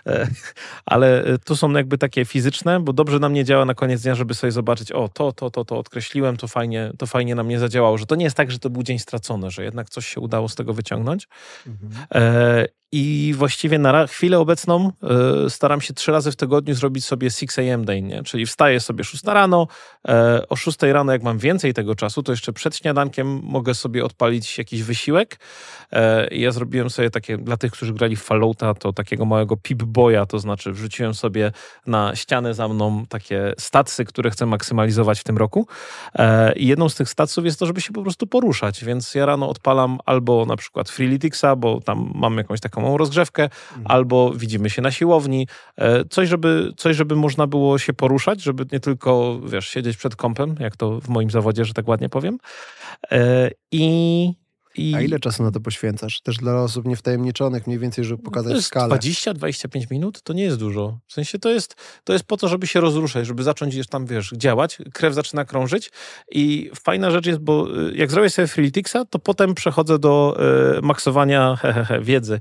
E, 0.08 0.28
ale 0.86 1.24
tu 1.46 1.56
są 1.56 1.72
jakby 1.72 1.98
takie 1.98 2.26
fizyczne, 2.26 2.80
bo 2.80 2.94
dobrze 2.94 3.20
na 3.20 3.30
mnie 3.30 3.46
działa 3.46 3.66
na 3.66 3.74
koniec 3.74 4.02
dnia, 4.02 4.16
żeby 4.16 4.34
sobie 4.34 4.52
zobaczyć, 4.52 4.92
o, 4.92 5.08
to, 5.08 5.32
to, 5.32 5.52
to, 5.52 5.66
to 5.66 5.80
odkreśliłem, 5.80 6.38
to 6.38 6.48
fajnie, 6.48 6.92
to 6.98 7.06
fajnie 7.06 7.36
na 7.36 7.44
mnie 7.44 7.60
zadziałało, 7.60 7.98
że 7.98 8.06
to 8.06 8.16
nie 8.16 8.24
jest 8.24 8.38
tak, 8.38 8.52
że 8.52 8.60
to 8.60 8.70
był 8.70 8.84
dzień 8.84 9.00
stracony, 9.00 9.52
że 9.52 9.64
jednak 9.64 9.90
coś 9.90 10.08
się 10.08 10.22
udało 10.22 10.50
z 10.50 10.56
tego 10.56 10.74
wyciągnąć. 10.74 11.28
Mhm. 11.68 12.68
I 12.92 13.34
właściwie 13.38 13.80
na 13.80 14.08
chwilę 14.08 14.40
obecną 14.40 14.92
y, 15.46 15.50
staram 15.50 15.82
się 15.82 15.94
trzy 15.94 16.12
razy 16.12 16.32
w 16.32 16.36
tygodniu 16.36 16.74
zrobić 16.74 17.06
sobie 17.06 17.30
6 17.32 17.60
am 17.74 17.86
day, 17.86 18.02
nie? 18.02 18.24
czyli 18.24 18.46
wstaję 18.46 18.80
sobie 18.80 19.04
6 19.04 19.24
rano, 19.24 19.68
y, 20.10 20.48
o 20.48 20.56
6 20.56 20.82
rano 20.82 21.12
jak 21.12 21.24
mam 21.24 21.38
więcej 21.38 21.74
tego 21.74 21.96
czasu, 21.96 22.24
to 22.24 22.32
jeszcze 22.32 22.54
przed 22.54 22.76
śniadankiem 22.76 23.40
mogę 23.44 23.74
sobie 23.74 24.06
odpalić 24.06 24.58
jakiś 24.58 24.84
wysiłek. 24.84 25.40
Y, 25.94 25.98
ja 26.36 26.52
zrobiłem 26.52 26.90
sobie 26.90 27.10
takie, 27.10 27.38
dla 27.38 27.58
tych, 27.58 27.72
którzy 27.72 27.94
grali 27.94 28.16
w 28.16 28.22
Fallouta, 28.22 28.74
to 28.74 28.94
takiego 28.94 29.26
małego 29.26 29.56
pip-boya, 29.56 30.26
to 30.28 30.40
znaczy 30.40 30.72
wrzuciłem 30.72 31.14
sobie 31.14 31.52
na 31.88 32.16
ścianę 32.16 32.54
za 32.54 32.68
mną 32.68 33.06
takie 33.10 33.54
statsy, 33.60 34.06
które 34.06 34.30
chcę 34.32 34.46
maksymalizować 34.46 35.20
w 35.20 35.24
tym 35.24 35.38
roku. 35.38 35.68
I 36.56 36.68
jedną 36.68 36.90
z 36.90 36.96
tych 36.96 37.10
statsów 37.10 37.46
jest 37.46 37.60
to, 37.60 37.66
żeby 37.66 37.82
się 37.82 37.94
po 37.94 38.02
prostu 38.02 38.28
poruszać, 38.28 38.84
więc 38.84 39.16
ja 39.16 39.26
rano 39.26 39.50
odpalam 39.50 40.00
albo 40.06 40.46
na 40.46 40.56
przykład 40.56 40.90
Freeletixa, 40.90 41.56
bo 41.58 41.82
tam 41.82 42.12
mam 42.16 42.38
jakąś 42.38 42.60
taką 42.60 42.85
małą 42.86 42.98
rozgrzewkę, 42.98 43.44
mhm. 43.44 43.86
albo 43.86 44.32
widzimy 44.32 44.70
się 44.70 44.82
na 44.82 44.92
siłowni. 44.92 45.48
E, 45.78 46.06
coś 46.06 46.30
żeby, 46.30 46.72
coś, 46.78 46.96
żeby 46.96 47.16
można 47.16 47.48
było 47.48 47.78
się 47.78 47.94
poruszać, 47.94 48.44
żeby 48.44 48.66
nie 48.72 48.80
tylko, 48.80 49.40
wiesz, 49.40 49.68
siedzieć 49.68 49.98
przed 49.98 50.16
kąpem, 50.16 50.56
jak 50.60 50.78
to 50.78 51.02
w 51.02 51.10
moim 51.10 51.30
zawodzie, 51.30 51.66
że 51.66 51.74
tak 51.74 51.88
ładnie 51.88 52.10
powiem. 52.10 52.38
E, 53.12 53.50
I 53.72 54.45
i... 54.78 54.96
A 54.96 55.02
ile 55.02 55.20
czasu 55.20 55.44
na 55.44 55.52
to 55.52 55.60
poświęcasz? 55.60 56.22
Też 56.22 56.38
dla 56.38 56.62
osób 56.62 56.86
niewtajemniczonych, 56.86 57.68
mniej 57.68 57.80
więcej, 57.80 58.06
żeby 58.06 58.24
pokazać 58.24 58.52
to 58.52 58.56
jest 58.56 58.68
skalę. 58.68 58.96
20-25 58.96 59.92
minut 59.92 60.22
to 60.22 60.34
nie 60.34 60.44
jest 60.44 60.58
dużo. 60.58 61.00
W 61.08 61.14
sensie 61.14 61.40
to 61.40 61.50
jest, 61.50 61.76
to 62.04 62.14
jest 62.14 62.26
po 62.26 62.38
to, 62.38 62.48
żeby 62.48 62.68
się 62.68 62.80
rozruszać, 62.80 63.28
żeby 63.28 63.44
zacząć 63.44 63.76
już 63.76 63.88
tam, 63.88 64.06
wiesz, 64.06 64.34
działać. 64.38 64.78
Krew 64.94 65.14
zaczyna 65.14 65.46
krążyć 65.46 65.92
i 66.32 66.72
fajna 66.84 67.12
rzecz 67.12 67.26
jest, 67.26 67.40
bo 67.40 67.68
y, 67.90 67.96
jak 67.96 68.12
zrobię 68.12 68.30
sobie 68.30 68.48
Freeletixa, 68.48 68.98
to 69.10 69.20
potem 69.20 69.56
przechodzę 69.56 70.00
do 70.00 70.38
y, 70.78 70.82
maksowania 70.82 71.56
he, 71.62 71.74
he, 71.74 71.86
he, 71.86 72.02
wiedzy. 72.02 72.40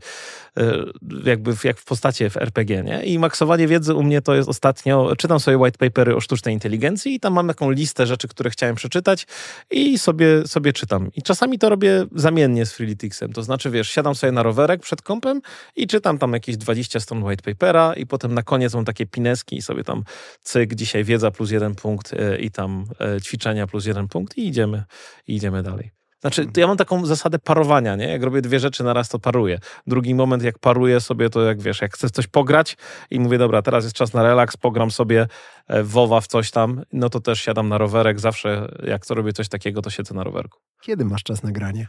Y, 0.58 0.92
jakby 1.24 1.56
w, 1.56 1.64
jak 1.64 1.78
w 1.78 1.84
postacie 1.84 2.30
w 2.30 2.36
RPG, 2.36 2.82
nie? 2.82 3.04
I 3.04 3.18
maksowanie 3.18 3.68
wiedzy 3.68 3.94
u 3.94 4.02
mnie 4.02 4.22
to 4.22 4.34
jest 4.34 4.48
ostatnio, 4.48 5.16
czytam 5.16 5.40
sobie 5.40 5.58
white 5.58 5.78
papery 5.78 6.16
o 6.16 6.20
sztucznej 6.20 6.54
inteligencji 6.54 7.14
i 7.14 7.20
tam 7.20 7.32
mam 7.32 7.48
taką 7.48 7.70
listę 7.70 8.06
rzeczy, 8.06 8.28
które 8.28 8.50
chciałem 8.50 8.76
przeczytać 8.76 9.26
i 9.70 9.98
sobie, 9.98 10.46
sobie 10.46 10.72
czytam. 10.72 11.10
I 11.16 11.22
czasami 11.22 11.58
to 11.58 11.68
robię 11.68 12.06
zamiennie 12.24 12.66
z 12.66 12.72
Freeleticsem, 12.72 13.32
to 13.32 13.42
znaczy, 13.42 13.70
wiesz, 13.70 13.90
siadam 13.90 14.14
sobie 14.14 14.32
na 14.32 14.42
rowerek 14.42 14.80
przed 14.80 15.02
kąpem 15.02 15.40
i 15.76 15.86
czytam 15.86 16.18
tam 16.18 16.32
jakieś 16.32 16.56
20 16.56 17.00
stron 17.00 17.22
white 17.22 17.42
papera 17.42 17.94
i 17.94 18.06
potem 18.06 18.34
na 18.34 18.42
koniec 18.42 18.74
mam 18.74 18.84
takie 18.84 19.06
pineski 19.06 19.56
i 19.56 19.62
sobie 19.62 19.84
tam 19.84 20.04
cyk, 20.42 20.74
dzisiaj 20.74 21.04
wiedza 21.04 21.30
plus 21.30 21.50
jeden 21.50 21.74
punkt 21.74 22.12
y, 22.12 22.38
i 22.38 22.50
tam 22.50 22.84
y, 23.16 23.20
ćwiczenia 23.20 23.66
plus 23.66 23.86
jeden 23.86 24.08
punkt 24.08 24.38
i 24.38 24.46
idziemy, 24.46 24.84
i 25.26 25.34
idziemy 25.34 25.62
dalej. 25.62 25.90
Znaczy, 26.20 26.46
ja 26.56 26.66
mam 26.66 26.76
taką 26.76 27.06
zasadę 27.06 27.38
parowania, 27.38 27.96
nie? 27.96 28.08
Jak 28.08 28.22
robię 28.22 28.42
dwie 28.42 28.60
rzeczy 28.60 28.84
na 28.84 28.92
raz, 28.92 29.08
to 29.08 29.18
paruję. 29.18 29.58
Drugi 29.86 30.14
moment, 30.14 30.42
jak 30.42 30.58
paruję 30.58 31.00
sobie, 31.00 31.30
to 31.30 31.42
jak 31.42 31.60
wiesz, 31.60 31.82
jak 31.82 31.94
chcę 31.94 32.10
coś 32.10 32.26
pograć 32.26 32.76
i 33.10 33.20
mówię, 33.20 33.38
dobra, 33.38 33.62
teraz 33.62 33.84
jest 33.84 33.96
czas 33.96 34.12
na 34.12 34.22
relaks, 34.22 34.56
pogram 34.56 34.90
sobie 34.90 35.26
e, 35.68 35.82
WoWa 35.82 36.20
w 36.20 36.26
coś 36.26 36.50
tam, 36.50 36.82
no 36.92 37.10
to 37.10 37.20
też 37.20 37.40
siadam 37.40 37.68
na 37.68 37.78
rowerek. 37.78 38.20
Zawsze 38.20 38.68
jak 38.86 39.06
co 39.06 39.14
robię 39.14 39.32
coś 39.32 39.48
takiego, 39.48 39.82
to 39.82 39.90
siedzę 39.90 40.14
na 40.14 40.24
rowerku. 40.24 40.58
Kiedy 40.80 41.04
masz 41.04 41.22
czas 41.22 41.42
na 41.42 41.52
granie? 41.52 41.88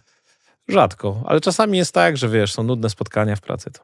Rzadko, 0.67 1.23
ale 1.25 1.41
czasami 1.41 1.77
jest 1.77 1.93
tak, 1.93 2.17
że 2.17 2.29
wiesz, 2.29 2.53
są 2.53 2.63
nudne 2.63 2.89
spotkania 2.89 3.35
w 3.35 3.41
pracy. 3.41 3.71
To 3.71 3.81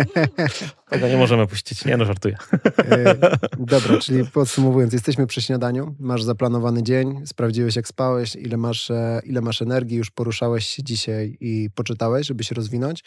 tego 0.90 1.08
nie 1.08 1.16
możemy 1.16 1.46
puścić. 1.46 1.84
Nie 1.84 1.96
no, 1.96 2.04
żartuję. 2.04 2.36
E, 2.78 3.14
dobra, 3.58 3.98
czyli 3.98 4.24
podsumowując, 4.26 4.92
jesteśmy 4.92 5.26
przy 5.26 5.42
śniadaniu, 5.42 5.94
masz 5.98 6.22
zaplanowany 6.22 6.82
dzień, 6.82 7.26
sprawdziłeś 7.26 7.76
jak 7.76 7.88
spałeś, 7.88 8.36
ile 8.36 8.56
masz, 8.56 8.90
e, 8.90 9.20
ile 9.24 9.40
masz 9.40 9.62
energii, 9.62 9.96
już 9.96 10.10
poruszałeś 10.10 10.66
się 10.66 10.82
dzisiaj 10.82 11.36
i 11.40 11.70
poczytałeś, 11.74 12.26
żeby 12.26 12.44
się 12.44 12.54
rozwinąć. 12.54 13.04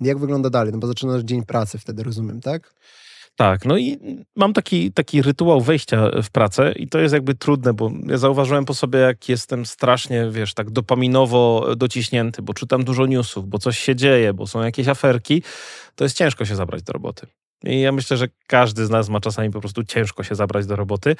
Jak 0.00 0.18
wygląda 0.18 0.50
dalej? 0.50 0.72
No 0.72 0.78
bo 0.78 0.86
zaczynasz 0.86 1.22
dzień 1.22 1.44
pracy 1.44 1.78
wtedy, 1.78 2.02
rozumiem, 2.02 2.40
tak? 2.40 2.74
Tak, 3.36 3.64
no 3.64 3.76
i 3.76 3.98
mam 4.36 4.52
taki, 4.52 4.92
taki 4.92 5.22
rytuał 5.22 5.60
wejścia 5.60 6.10
w 6.22 6.30
pracę 6.30 6.72
i 6.72 6.88
to 6.88 6.98
jest 6.98 7.14
jakby 7.14 7.34
trudne, 7.34 7.74
bo 7.74 7.90
ja 8.06 8.18
zauważyłem 8.18 8.64
po 8.64 8.74
sobie, 8.74 8.98
jak 8.98 9.28
jestem 9.28 9.66
strasznie, 9.66 10.30
wiesz, 10.30 10.54
tak 10.54 10.70
dopaminowo 10.70 11.66
dociśnięty, 11.76 12.42
bo 12.42 12.54
czytam 12.54 12.84
dużo 12.84 13.06
newsów, 13.06 13.48
bo 13.48 13.58
coś 13.58 13.78
się 13.78 13.96
dzieje, 13.96 14.34
bo 14.34 14.46
są 14.46 14.62
jakieś 14.62 14.88
aferki, 14.88 15.42
to 15.94 16.04
jest 16.04 16.16
ciężko 16.16 16.44
się 16.44 16.56
zabrać 16.56 16.82
do 16.82 16.92
roboty. 16.92 17.26
I 17.64 17.80
ja 17.80 17.92
myślę, 17.92 18.16
że 18.16 18.28
każdy 18.46 18.86
z 18.86 18.90
nas 18.90 19.08
ma 19.08 19.20
czasami 19.20 19.50
po 19.50 19.60
prostu 19.60 19.84
ciężko 19.84 20.22
się 20.22 20.34
zabrać 20.34 20.66
do 20.66 20.76
roboty, 20.76 21.16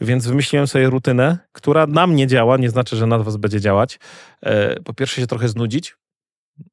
więc 0.00 0.26
wymyśliłem 0.26 0.66
sobie 0.66 0.90
rutynę, 0.90 1.38
która 1.52 1.86
na 1.86 2.06
mnie 2.06 2.26
działa, 2.26 2.56
nie 2.56 2.70
znaczy, 2.70 2.96
że 2.96 3.06
na 3.06 3.18
was 3.18 3.36
będzie 3.36 3.60
działać. 3.60 3.98
E, 4.42 4.80
po 4.80 4.94
pierwsze 4.94 5.20
się 5.20 5.26
trochę 5.26 5.48
znudzić, 5.48 5.96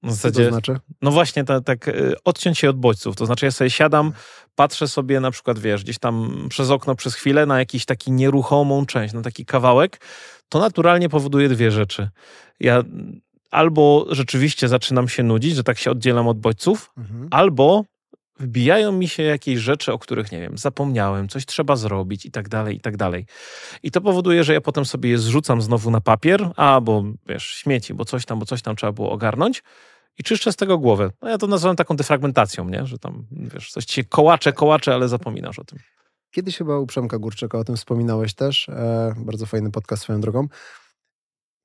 zasadzie, 0.03 0.43
Co 0.43 0.43
to 0.43 0.49
znaczy? 0.49 0.79
No 1.01 1.11
właśnie, 1.11 1.43
tak, 1.43 1.63
tak 1.63 1.91
odciąć 2.25 2.59
się 2.59 2.69
od 2.69 2.79
bodźców. 2.79 3.15
To 3.15 3.25
znaczy, 3.25 3.45
ja 3.45 3.51
sobie 3.51 3.69
siadam, 3.69 4.13
patrzę 4.55 4.87
sobie 4.87 5.19
na 5.19 5.31
przykład, 5.31 5.59
wiesz, 5.59 5.83
gdzieś 5.83 5.99
tam 5.99 6.45
przez 6.49 6.69
okno 6.69 6.95
przez 6.95 7.15
chwilę 7.15 7.45
na 7.45 7.59
jakiś 7.59 7.85
taki 7.85 8.11
nieruchomą 8.11 8.85
część, 8.85 9.13
na 9.13 9.21
taki 9.21 9.45
kawałek. 9.45 9.99
To 10.49 10.59
naturalnie 10.59 11.09
powoduje 11.09 11.49
dwie 11.49 11.71
rzeczy. 11.71 12.09
Ja 12.59 12.83
albo 13.51 14.05
rzeczywiście 14.09 14.67
zaczynam 14.67 15.09
się 15.09 15.23
nudzić, 15.23 15.55
że 15.55 15.63
tak 15.63 15.77
się 15.77 15.91
oddzielam 15.91 16.27
od 16.27 16.39
bodźców, 16.39 16.91
mhm. 16.97 17.27
albo 17.31 17.85
wbijają 18.39 18.91
mi 18.91 19.07
się 19.07 19.23
jakieś 19.23 19.59
rzeczy, 19.59 19.93
o 19.93 19.99
których 19.99 20.31
nie 20.31 20.39
wiem, 20.39 20.57
zapomniałem, 20.57 21.27
coś 21.29 21.45
trzeba 21.45 21.75
zrobić 21.75 22.25
i 22.25 22.31
tak 22.31 22.49
dalej, 22.49 22.75
i 22.75 22.79
tak 22.79 22.97
dalej. 22.97 23.25
I 23.83 23.91
to 23.91 24.01
powoduje, 24.01 24.43
że 24.43 24.53
ja 24.53 24.61
potem 24.61 24.85
sobie 24.85 25.09
je 25.09 25.17
zrzucam 25.17 25.61
znowu 25.61 25.91
na 25.91 26.01
papier, 26.01 26.51
a 26.55 26.81
bo 26.81 27.03
wiesz, 27.27 27.45
śmieci, 27.45 27.93
bo 27.93 28.05
coś 28.05 28.25
tam, 28.25 28.39
bo 28.39 28.45
coś 28.45 28.61
tam 28.61 28.75
trzeba 28.75 28.91
było 28.91 29.11
ogarnąć 29.11 29.63
i 30.19 30.23
czyszczę 30.23 30.51
z 30.51 30.55
tego 30.55 30.77
głowę. 30.77 31.11
No 31.21 31.29
ja 31.29 31.37
to 31.37 31.47
nazywam 31.47 31.75
taką 31.75 31.95
defragmentacją, 31.95 32.69
nie? 32.69 32.85
że 32.85 32.99
tam, 32.99 33.25
wiesz, 33.31 33.71
coś 33.71 33.85
ci 33.85 34.05
kołacze, 34.05 34.53
kołacze, 34.53 34.93
ale 34.93 35.07
zapominasz 35.07 35.59
o 35.59 35.63
tym. 35.63 35.79
Kiedyś 36.31 36.57
chyba 36.57 36.79
u 36.79 36.87
Przemka 36.87 37.17
Górczyka 37.17 37.57
o 37.57 37.63
tym 37.63 37.75
wspominałeś 37.75 38.33
też. 38.33 38.69
E, 38.69 39.13
bardzo 39.17 39.45
fajny 39.45 39.71
podcast 39.71 40.03
swoją 40.03 40.21
drogą. 40.21 40.47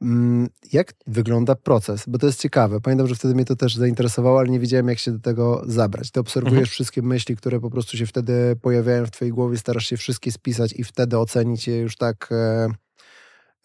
Mm, 0.03 0.49
jak 0.73 0.93
wygląda 1.07 1.55
proces? 1.55 2.05
Bo 2.07 2.19
to 2.19 2.27
jest 2.27 2.41
ciekawe. 2.41 2.81
Pamiętam, 2.81 3.07
że 3.07 3.15
wtedy 3.15 3.35
mnie 3.35 3.45
to 3.45 3.57
też 3.57 3.77
zainteresowało, 3.77 4.39
ale 4.39 4.49
nie 4.49 4.61
wiedziałem, 4.61 4.89
jak 4.89 4.99
się 4.99 5.13
do 5.13 5.19
tego 5.19 5.63
zabrać. 5.67 6.11
Ty 6.11 6.21
obserwujesz 6.21 6.53
mhm. 6.53 6.67
wszystkie 6.67 7.03
myśli, 7.03 7.37
które 7.37 7.61
po 7.61 7.71
prostu 7.71 7.97
się 7.97 8.07
wtedy 8.07 8.57
pojawiają 8.63 9.07
w 9.07 9.11
twojej 9.11 9.33
głowie, 9.33 9.59
starasz 9.59 9.87
się 9.87 9.97
wszystkie 9.97 10.33
spisać 10.33 10.73
i 10.73 10.85
wtedy 10.85 11.19
ocenić 11.19 11.69
je 11.69 11.79
już 11.79 11.97
tak 11.97 12.29
e, 12.33 12.69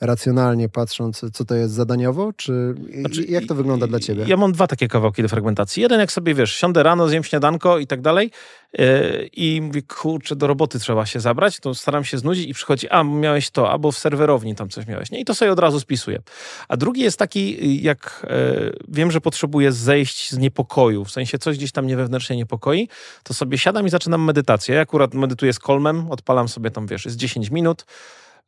racjonalnie 0.01 0.69
patrząc, 0.69 1.21
co 1.33 1.45
to 1.45 1.55
jest 1.55 1.73
zadaniowo, 1.73 2.33
czy 2.33 2.75
znaczy, 2.99 3.23
jak 3.23 3.45
to 3.45 3.55
wygląda 3.55 3.87
dla 3.87 3.99
ciebie? 3.99 4.23
Ja 4.27 4.37
mam 4.37 4.51
dwa 4.51 4.67
takie 4.67 4.87
kawałki 4.87 5.21
do 5.21 5.27
fragmentacji. 5.27 5.83
Jeden, 5.83 5.99
jak 5.99 6.11
sobie 6.11 6.33
wiesz, 6.33 6.53
siądę 6.53 6.83
rano, 6.83 7.07
zjem 7.07 7.23
śniadanko 7.23 7.79
i 7.79 7.87
tak 7.87 8.01
dalej 8.01 8.31
yy, 8.73 9.29
i 9.33 9.61
mówię, 9.61 9.81
kurczę, 9.81 10.35
do 10.35 10.47
roboty 10.47 10.79
trzeba 10.79 11.05
się 11.05 11.19
zabrać, 11.19 11.59
to 11.59 11.75
staram 11.75 12.03
się 12.03 12.17
znudzić 12.17 12.49
i 12.49 12.53
przychodzi, 12.53 12.89
a 12.89 13.03
miałeś 13.03 13.49
to, 13.49 13.71
albo 13.71 13.91
w 13.91 13.97
serwerowni 13.97 14.55
tam 14.55 14.69
coś 14.69 14.87
miałeś, 14.87 15.11
nie? 15.11 15.19
I 15.19 15.25
to 15.25 15.35
sobie 15.35 15.51
od 15.51 15.59
razu 15.59 15.79
spisuję. 15.79 16.21
A 16.67 16.77
drugi 16.77 17.01
jest 17.01 17.19
taki, 17.19 17.83
jak 17.83 18.25
yy, 18.29 18.79
wiem, 18.87 19.11
że 19.11 19.21
potrzebuję 19.21 19.71
zejść 19.71 20.31
z 20.31 20.37
niepokoju, 20.37 21.05
w 21.05 21.11
sensie 21.11 21.37
coś 21.37 21.57
gdzieś 21.57 21.71
tam 21.71 21.85
mnie 21.85 21.95
wewnętrznie 21.95 22.35
niepokoi, 22.35 22.87
to 23.23 23.33
sobie 23.33 23.57
siadam 23.57 23.87
i 23.87 23.89
zaczynam 23.89 24.23
medytację. 24.23 24.75
Ja 24.75 24.81
akurat 24.81 25.13
medytuję 25.13 25.53
z 25.53 25.59
kolmem, 25.59 26.11
odpalam 26.11 26.47
sobie 26.47 26.71
tam, 26.71 26.87
wiesz, 26.87 27.05
jest 27.05 27.17
10 27.17 27.51
minut, 27.51 27.85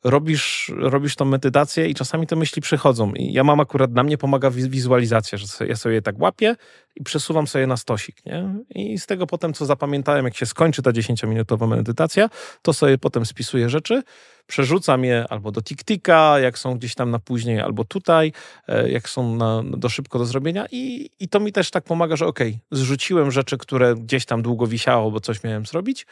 robisz, 0.03 0.71
robisz 0.77 1.15
tą 1.15 1.25
medytację 1.25 1.87
i 1.87 1.95
czasami 1.95 2.27
te 2.27 2.35
myśli 2.35 2.61
przychodzą. 2.61 3.13
I 3.13 3.33
ja 3.33 3.43
mam 3.43 3.59
akurat, 3.59 3.91
na 3.91 4.03
mnie 4.03 4.17
pomaga 4.17 4.49
wizualizacja, 4.51 5.37
że 5.37 5.67
ja 5.67 5.75
sobie 5.75 6.01
tak 6.01 6.19
łapię 6.19 6.55
i 6.95 7.03
przesuwam 7.03 7.47
sobie 7.47 7.67
na 7.67 7.77
stosik, 7.77 8.25
nie? 8.25 8.53
I 8.69 8.99
z 8.99 9.05
tego 9.05 9.27
potem, 9.27 9.53
co 9.53 9.65
zapamiętałem, 9.65 10.25
jak 10.25 10.35
się 10.35 10.45
skończy 10.45 10.81
ta 10.81 10.91
10-minutowa 10.91 11.67
medytacja, 11.67 12.29
to 12.61 12.73
sobie 12.73 12.97
potem 12.97 13.25
spisuję 13.25 13.69
rzeczy, 13.69 14.03
przerzucam 14.47 15.03
je 15.03 15.25
albo 15.29 15.51
do 15.51 15.61
TikTika, 15.61 16.39
jak 16.39 16.57
są 16.57 16.77
gdzieś 16.77 16.95
tam 16.95 17.11
na 17.11 17.19
później, 17.19 17.59
albo 17.59 17.85
tutaj, 17.85 18.31
e, 18.67 18.89
jak 18.89 19.09
są 19.09 19.35
na, 19.35 19.63
do 19.63 19.89
szybko 19.89 20.19
do 20.19 20.25
zrobienia 20.25 20.65
i, 20.71 21.09
i 21.19 21.27
to 21.27 21.39
mi 21.39 21.51
też 21.51 21.71
tak 21.71 21.83
pomaga, 21.83 22.15
że 22.15 22.27
okay, 22.27 22.59
zrzuciłem 22.71 23.31
rzeczy, 23.31 23.57
które 23.57 23.95
gdzieś 23.95 24.25
tam 24.25 24.41
długo 24.41 24.67
wisiało, 24.67 25.11
bo 25.11 25.19
coś 25.19 25.43
miałem 25.43 25.65
zrobić, 25.65 26.05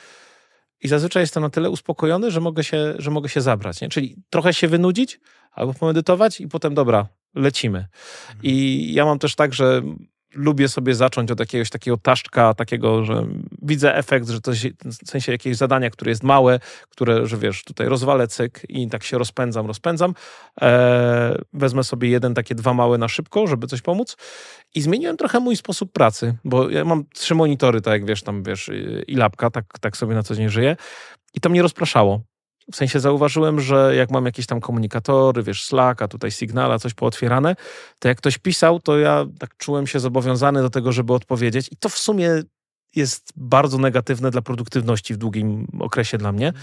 i 0.81 0.87
zazwyczaj 0.87 1.23
jestem 1.23 1.43
na 1.43 1.49
tyle 1.49 1.69
uspokojony, 1.69 2.31
że 2.31 2.41
mogę 2.41 2.63
się, 2.63 2.93
że 2.97 3.11
mogę 3.11 3.29
się 3.29 3.41
zabrać. 3.41 3.81
Nie? 3.81 3.89
Czyli 3.89 4.15
trochę 4.29 4.53
się 4.53 4.67
wynudzić 4.67 5.19
albo 5.51 5.73
pomedytować 5.73 6.41
i 6.41 6.47
potem 6.47 6.75
dobra, 6.75 7.07
lecimy. 7.35 7.79
Mhm. 7.79 8.39
I 8.43 8.93
ja 8.93 9.05
mam 9.05 9.19
też 9.19 9.35
tak, 9.35 9.53
że 9.53 9.81
lubię 10.33 10.67
sobie 10.67 10.95
zacząć 10.95 11.31
od 11.31 11.39
jakiegoś 11.39 11.69
takiego 11.69 11.97
taszczka, 11.97 12.53
takiego, 12.53 13.05
że 13.05 13.27
widzę 13.61 13.95
efekt, 13.95 14.29
że 14.29 14.41
to 14.41 14.51
w 15.05 15.09
sensie 15.09 15.31
jakieś 15.31 15.57
zadania, 15.57 15.89
które 15.89 16.11
jest 16.11 16.23
małe, 16.23 16.59
które, 16.89 17.27
że 17.27 17.37
wiesz, 17.37 17.63
tutaj 17.63 17.87
rozwalę 17.87 18.27
cyk 18.27 18.61
i 18.69 18.89
tak 18.89 19.03
się 19.03 19.17
rozpędzam, 19.17 19.67
rozpędzam. 19.67 20.13
Eee, 20.61 21.37
wezmę 21.53 21.83
sobie 21.83 22.09
jeden, 22.09 22.33
takie 22.33 22.55
dwa 22.55 22.73
małe 22.73 22.97
na 22.97 23.07
szybko, 23.07 23.47
żeby 23.47 23.67
coś 23.67 23.81
pomóc. 23.81 24.17
I 24.75 24.81
zmieniłem 24.81 25.17
trochę 25.17 25.39
mój 25.39 25.55
sposób 25.55 25.91
pracy, 25.91 26.37
bo 26.43 26.69
ja 26.69 26.85
mam 26.85 27.05
trzy 27.13 27.35
monitory, 27.35 27.81
tak 27.81 27.93
jak 27.93 28.05
wiesz, 28.05 28.23
tam 28.23 28.43
wiesz, 28.43 28.71
i 29.07 29.15
lapka, 29.15 29.49
tak, 29.49 29.65
tak 29.81 29.97
sobie 29.97 30.15
na 30.15 30.23
co 30.23 30.35
dzień 30.35 30.49
żyję. 30.49 30.75
I 31.33 31.39
to 31.39 31.49
mnie 31.49 31.61
rozpraszało. 31.61 32.21
W 32.71 32.75
sensie 32.75 32.99
zauważyłem, 32.99 33.59
że 33.59 33.95
jak 33.95 34.11
mam 34.11 34.25
jakieś 34.25 34.45
tam 34.45 34.59
komunikatory, 34.59 35.43
wiesz, 35.43 35.63
Slack, 35.63 36.01
a 36.01 36.07
tutaj 36.07 36.31
Signala, 36.31 36.79
coś 36.79 36.93
pootwierane, 36.93 37.55
to 37.99 38.07
jak 38.07 38.17
ktoś 38.17 38.37
pisał, 38.37 38.79
to 38.79 38.97
ja 38.97 39.25
tak 39.39 39.57
czułem 39.57 39.87
się 39.87 39.99
zobowiązany 39.99 40.61
do 40.61 40.69
tego, 40.69 40.91
żeby 40.91 41.13
odpowiedzieć. 41.13 41.69
I 41.71 41.77
to 41.77 41.89
w 41.89 41.97
sumie 41.97 42.41
jest 42.95 43.33
bardzo 43.35 43.77
negatywne 43.77 44.31
dla 44.31 44.41
produktywności 44.41 45.13
w 45.13 45.17
długim 45.17 45.67
okresie 45.79 46.17
dla 46.17 46.31
mnie. 46.31 46.53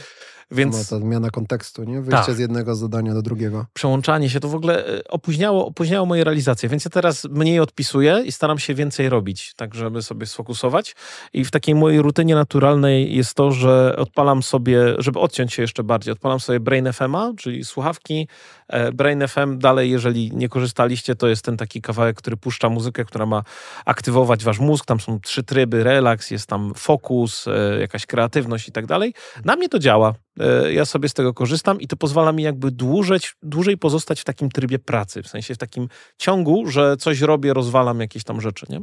Więc... 0.50 0.90
No, 0.90 0.98
ta 0.98 1.04
zmiana 1.04 1.30
kontekstu, 1.30 1.84
nie? 1.84 2.00
Wyjście 2.00 2.26
tak. 2.26 2.34
z 2.34 2.38
jednego 2.38 2.74
zadania 2.74 3.14
do 3.14 3.22
drugiego. 3.22 3.66
Przełączanie 3.72 4.30
się 4.30 4.40
to 4.40 4.48
w 4.48 4.54
ogóle 4.54 4.86
e, 4.86 5.08
opóźniało, 5.08 5.66
opóźniało 5.66 6.06
moje 6.06 6.24
realizacje, 6.24 6.68
więc 6.68 6.84
ja 6.84 6.90
teraz 6.90 7.24
mniej 7.24 7.60
odpisuję 7.60 8.22
i 8.26 8.32
staram 8.32 8.58
się 8.58 8.74
więcej 8.74 9.08
robić, 9.08 9.54
tak 9.56 9.74
żeby 9.74 10.02
sobie 10.02 10.26
sfokusować. 10.26 10.96
I 11.32 11.44
w 11.44 11.50
takiej 11.50 11.74
mojej 11.74 12.02
rutynie 12.02 12.34
naturalnej 12.34 13.16
jest 13.16 13.34
to, 13.34 13.50
że 13.50 13.96
odpalam 13.96 14.42
sobie, 14.42 14.94
żeby 14.98 15.20
odciąć 15.20 15.52
się 15.52 15.62
jeszcze 15.62 15.84
bardziej, 15.84 16.12
odpalam 16.12 16.40
sobie 16.40 16.60
Brain 16.60 16.92
FM-a, 16.92 17.32
czyli 17.36 17.64
słuchawki. 17.64 18.28
E, 18.68 18.92
Brain 18.92 19.28
FM 19.28 19.58
dalej, 19.58 19.90
jeżeli 19.90 20.30
nie 20.32 20.48
korzystaliście, 20.48 21.14
to 21.14 21.28
jest 21.28 21.44
ten 21.44 21.56
taki 21.56 21.82
kawałek, 21.82 22.16
który 22.16 22.36
puszcza 22.36 22.68
muzykę, 22.68 23.04
która 23.04 23.26
ma 23.26 23.42
aktywować 23.84 24.44
wasz 24.44 24.58
mózg. 24.58 24.86
Tam 24.86 25.00
są 25.00 25.20
trzy 25.20 25.42
tryby, 25.42 25.84
relaks, 25.84 26.30
jest 26.30 26.46
tam 26.46 26.72
fokus, 26.76 27.48
e, 27.48 27.80
jakaś 27.80 28.06
kreatywność 28.06 28.68
i 28.68 28.72
tak 28.72 28.86
dalej. 28.86 29.14
Na 29.44 29.56
mnie 29.56 29.68
to 29.68 29.78
działa. 29.78 30.14
E, 30.40 30.72
ja 30.72 30.84
sobie 30.84 31.08
z 31.08 31.14
tego 31.14 31.34
korzystam 31.34 31.80
i 31.80 31.86
to 31.86 31.96
pozwala 31.96 32.32
mi 32.32 32.42
jakby 32.42 32.70
dłużej, 32.70 33.20
dłużej 33.42 33.78
pozostać 33.78 34.20
w 34.20 34.24
takim 34.24 34.50
trybie 34.50 34.78
pracy, 34.78 35.22
w 35.22 35.28
sensie 35.28 35.54
w 35.54 35.58
takim 35.58 35.88
ciągu, 36.18 36.66
że 36.66 36.96
coś 36.96 37.20
robię, 37.20 37.54
rozwalam 37.54 38.00
jakieś 38.00 38.24
tam 38.24 38.40
rzeczy, 38.40 38.66
nie? 38.68 38.80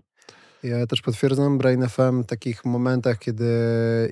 Ja 0.63 0.87
też 0.87 1.01
potwierdzam 1.01 1.57
Brain 1.57 1.89
FM 1.89 2.23
w 2.23 2.25
takich 2.25 2.65
momentach, 2.65 3.19
kiedy 3.19 3.45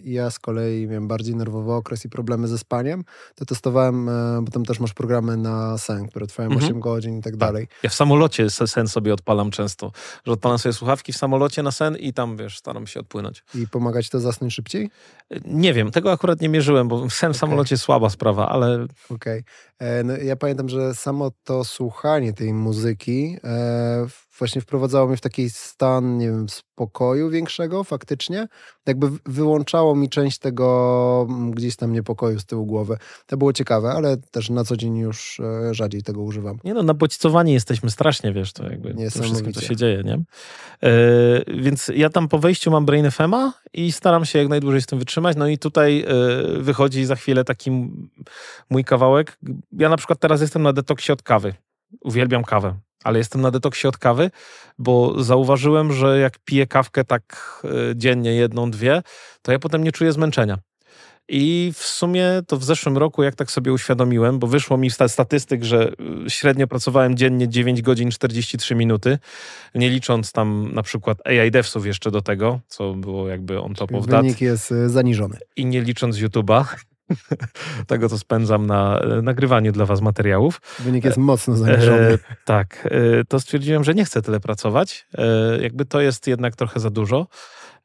ja 0.04 0.32
z 0.32 0.40
kolei 0.40 0.88
miałem 0.88 1.08
bardziej 1.08 1.36
nerwowy 1.36 1.74
okres 1.74 2.06
i 2.06 2.10
problemy 2.10 2.48
ze 2.48 2.58
spaniem, 2.58 3.04
to 3.36 3.46
testowałem, 3.46 4.10
e, 4.10 4.42
bo 4.42 4.52
tam 4.52 4.66
też 4.66 4.80
masz 4.80 4.94
programy 4.94 5.38
na 5.38 5.78
sen, 5.78 6.08
które 6.08 6.28
trwają 6.28 6.50
mhm. 6.50 6.66
8 6.66 6.80
godzin 6.80 7.18
i 7.18 7.22
tak, 7.22 7.32
tak 7.32 7.38
dalej. 7.38 7.68
Ja 7.84 7.90
w 7.90 7.94
samolocie 7.94 8.50
sen 8.50 8.88
sobie 8.88 9.14
odpalam 9.14 9.52
często, 9.52 9.92
że 10.26 10.32
odpalam 10.32 10.60
sobie 10.60 10.74
słuchawki 10.74 11.14
w 11.14 11.18
samolocie 11.18 11.64
na 11.64 11.72
sen 11.72 11.98
i 11.98 12.14
tam, 12.14 12.38
wiesz, 12.38 12.58
staram 12.58 12.88
się 12.88 13.00
odpłynąć. 13.00 13.44
I 13.56 13.68
pomagać 13.68 14.10
to 14.10 14.20
zasnąć 14.20 14.54
szybciej? 14.54 14.90
Nie 15.46 15.74
wiem, 15.74 15.92
tego 15.92 16.12
akurat 16.12 16.42
nie 16.42 16.50
mierzyłem, 16.50 16.88
bo 16.88 17.00
sen 17.10 17.10
w 17.10 17.14
okay. 17.14 17.34
samolocie 17.34 17.78
słaba 17.78 18.10
sprawa, 18.10 18.50
ale... 18.50 18.76
Okej. 19.10 19.40
Okay. 19.40 19.44
E, 19.80 20.04
no, 20.04 20.18
ja 20.18 20.36
pamiętam, 20.36 20.70
że 20.70 20.96
samo 20.96 21.32
to 21.44 21.64
słuchanie 21.64 22.34
tej 22.34 22.54
muzyki 22.54 23.38
e, 23.44 24.08
właśnie 24.40 24.62
wprowadzało 24.62 25.08
mnie 25.08 25.18
w 25.18 25.22
taki 25.22 25.50
stan, 25.50 26.18
nie 26.18 26.26
wiem, 26.26 26.50
spokoju 26.50 27.30
większego 27.30 27.84
faktycznie. 27.84 28.48
Jakby 28.86 29.08
wyłączało 29.26 29.96
mi 29.96 30.10
część 30.10 30.40
tego 30.40 31.28
mm, 31.30 31.52
gdzieś 31.52 31.76
tam 31.76 31.94
niepokoju 31.94 32.40
z 32.40 32.46
tyłu 32.46 32.66
głowy. 32.66 32.98
To 33.26 33.38
było 33.38 33.54
ciekawe, 33.54 33.92
ale 33.92 34.18
też 34.18 34.50
na 34.50 34.64
co 34.64 34.78
dzień 34.78 34.98
już 34.98 35.40
e, 35.40 35.74
rzadziej 35.74 36.04
tego 36.04 36.22
używam. 36.22 36.60
Nie 36.64 36.74
no, 36.74 36.84
nabodźcowani 36.84 37.54
jesteśmy 37.54 37.92
strasznie, 37.92 38.34
wiesz, 38.34 38.54
to 38.54 38.70
jakby 38.70 38.94
to 39.14 39.24
wszystko, 39.24 39.52
co 39.52 39.62
się 39.62 39.76
dzieje, 39.76 40.04
nie? 40.04 40.24
Yy, 40.82 41.62
więc 41.62 41.92
ja 41.96 42.10
tam 42.10 42.28
po 42.28 42.40
wejściu 42.40 42.72
mam 42.72 42.86
Brain 42.86 43.06
FM'a 43.06 43.52
i 43.74 43.92
staram 43.92 44.26
się 44.26 44.40
jak 44.40 44.48
najdłużej 44.48 44.82
z 44.82 44.86
tym 44.86 45.00
wytrzymać. 45.00 45.38
No 45.38 45.48
i 45.48 45.58
tutaj 45.58 45.98
yy, 45.98 46.64
wychodzi 46.64 47.06
za 47.06 47.16
chwilę 47.16 47.44
taki 47.44 47.72
mój 48.70 48.84
kawałek. 48.84 49.38
Ja 49.72 49.90
na 49.90 49.98
przykład 49.98 50.20
teraz 50.20 50.42
jestem 50.42 50.62
na 50.62 50.74
detoksie 50.74 51.12
od 51.12 51.24
kawy. 51.24 51.54
Uwielbiam 52.02 52.44
kawę 52.44 52.80
ale 53.04 53.18
jestem 53.18 53.42
na 53.42 53.52
detoksie 53.52 53.88
od 53.88 53.98
kawy, 53.98 54.32
bo 54.78 55.24
zauważyłem, 55.24 55.94
że 55.94 56.20
jak 56.20 56.40
piję 56.40 56.68
kawkę 56.68 57.04
tak 57.04 57.24
e, 57.64 57.70
dziennie, 57.96 58.36
jedną, 58.36 58.72
dwie, 58.72 59.02
to 59.42 59.52
ja 59.52 59.60
potem 59.60 59.84
nie 59.84 59.92
czuję 59.92 60.12
zmęczenia. 60.12 60.58
I 61.32 61.72
w 61.76 61.84
sumie 61.84 62.42
to 62.48 62.58
w 62.58 62.64
zeszłym 62.64 62.98
roku, 62.98 63.24
jak 63.24 63.36
tak 63.36 63.52
sobie 63.52 63.74
uświadomiłem, 63.74 64.40
bo 64.40 64.48
wyszło 64.48 64.78
mi 64.78 64.90
statystyk, 65.08 65.64
że 65.64 65.92
e, 66.26 66.30
średnio 66.30 66.68
pracowałem 66.68 67.16
dziennie 67.16 67.50
9 67.50 67.82
godzin 67.82 68.12
43 68.12 68.76
minuty, 68.76 69.20
nie 69.76 69.90
licząc 69.90 70.32
tam 70.32 70.72
na 70.74 70.84
przykład 70.84 71.28
AI 71.28 71.52
Devsów 71.52 71.86
jeszcze 71.86 72.12
do 72.12 72.22
tego, 72.22 72.60
co 72.68 72.94
było 72.94 73.28
jakby 73.28 73.62
on 73.62 73.76
top 73.76 73.94
of 73.94 74.08
that. 74.08 74.22
Wynik 74.22 74.42
jest 74.42 74.72
e, 74.72 74.90
zaniżony. 74.90 75.38
I 75.56 75.66
nie 75.66 75.82
licząc 75.82 76.18
YouTube'a, 76.18 76.66
tego, 77.88 78.10
co 78.10 78.18
spędzam 78.18 78.66
na 78.66 79.00
e, 79.00 79.22
nagrywaniu 79.22 79.72
dla 79.72 79.86
Was 79.86 80.02
materiałów. 80.02 80.62
Wynik 80.80 81.06
jest 81.06 81.18
mocno 81.18 81.58
zaniżony. 81.58 82.02
E, 82.02 82.18
tak, 82.46 82.88
e, 82.92 83.26
to 83.26 83.40
stwierdziłem, 83.40 83.84
że 83.84 83.94
nie 83.94 84.06
chcę 84.06 84.22
tyle 84.22 84.40
pracować. 84.40 85.08
E, 85.18 85.62
jakby 85.62 85.86
to 85.86 86.02
jest 86.02 86.28
jednak 86.28 86.56
trochę 86.56 86.80
za 86.80 86.90
dużo. 86.90 87.28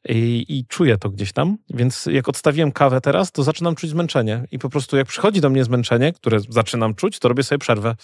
I, 0.09 0.45
I, 0.49 0.65
czuję 0.65 0.97
to 0.97 1.09
gdzieś 1.09 1.33
tam, 1.33 1.57
więc 1.69 2.05
jak 2.05 2.29
odstawiłem 2.29 2.71
kawę 2.71 3.01
teraz, 3.01 3.31
to 3.31 3.43
zaczynam 3.43 3.75
czuć 3.75 3.89
zmęczenie. 3.89 4.47
I 4.51 4.59
po 4.59 4.69
prostu 4.69 4.97
jak 4.97 5.07
przychodzi 5.07 5.41
do 5.41 5.49
mnie 5.49 5.63
zmęczenie, 5.63 6.13
które 6.13 6.39
zaczynam 6.49 6.95
czuć, 6.95 7.19
to 7.19 7.27
robię 7.27 7.43
sobie 7.43 7.59
przerwę. 7.59 7.95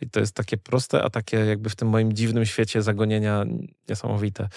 I 0.00 0.10
to 0.10 0.20
jest 0.20 0.34
takie 0.34 0.56
proste, 0.56 1.02
a 1.02 1.10
takie 1.10 1.36
jakby 1.36 1.70
w 1.70 1.76
tym 1.76 1.88
moim 1.88 2.12
dziwnym 2.12 2.46
świecie 2.46 2.82
zagonienia 2.82 3.44
niesamowite. 3.88 4.48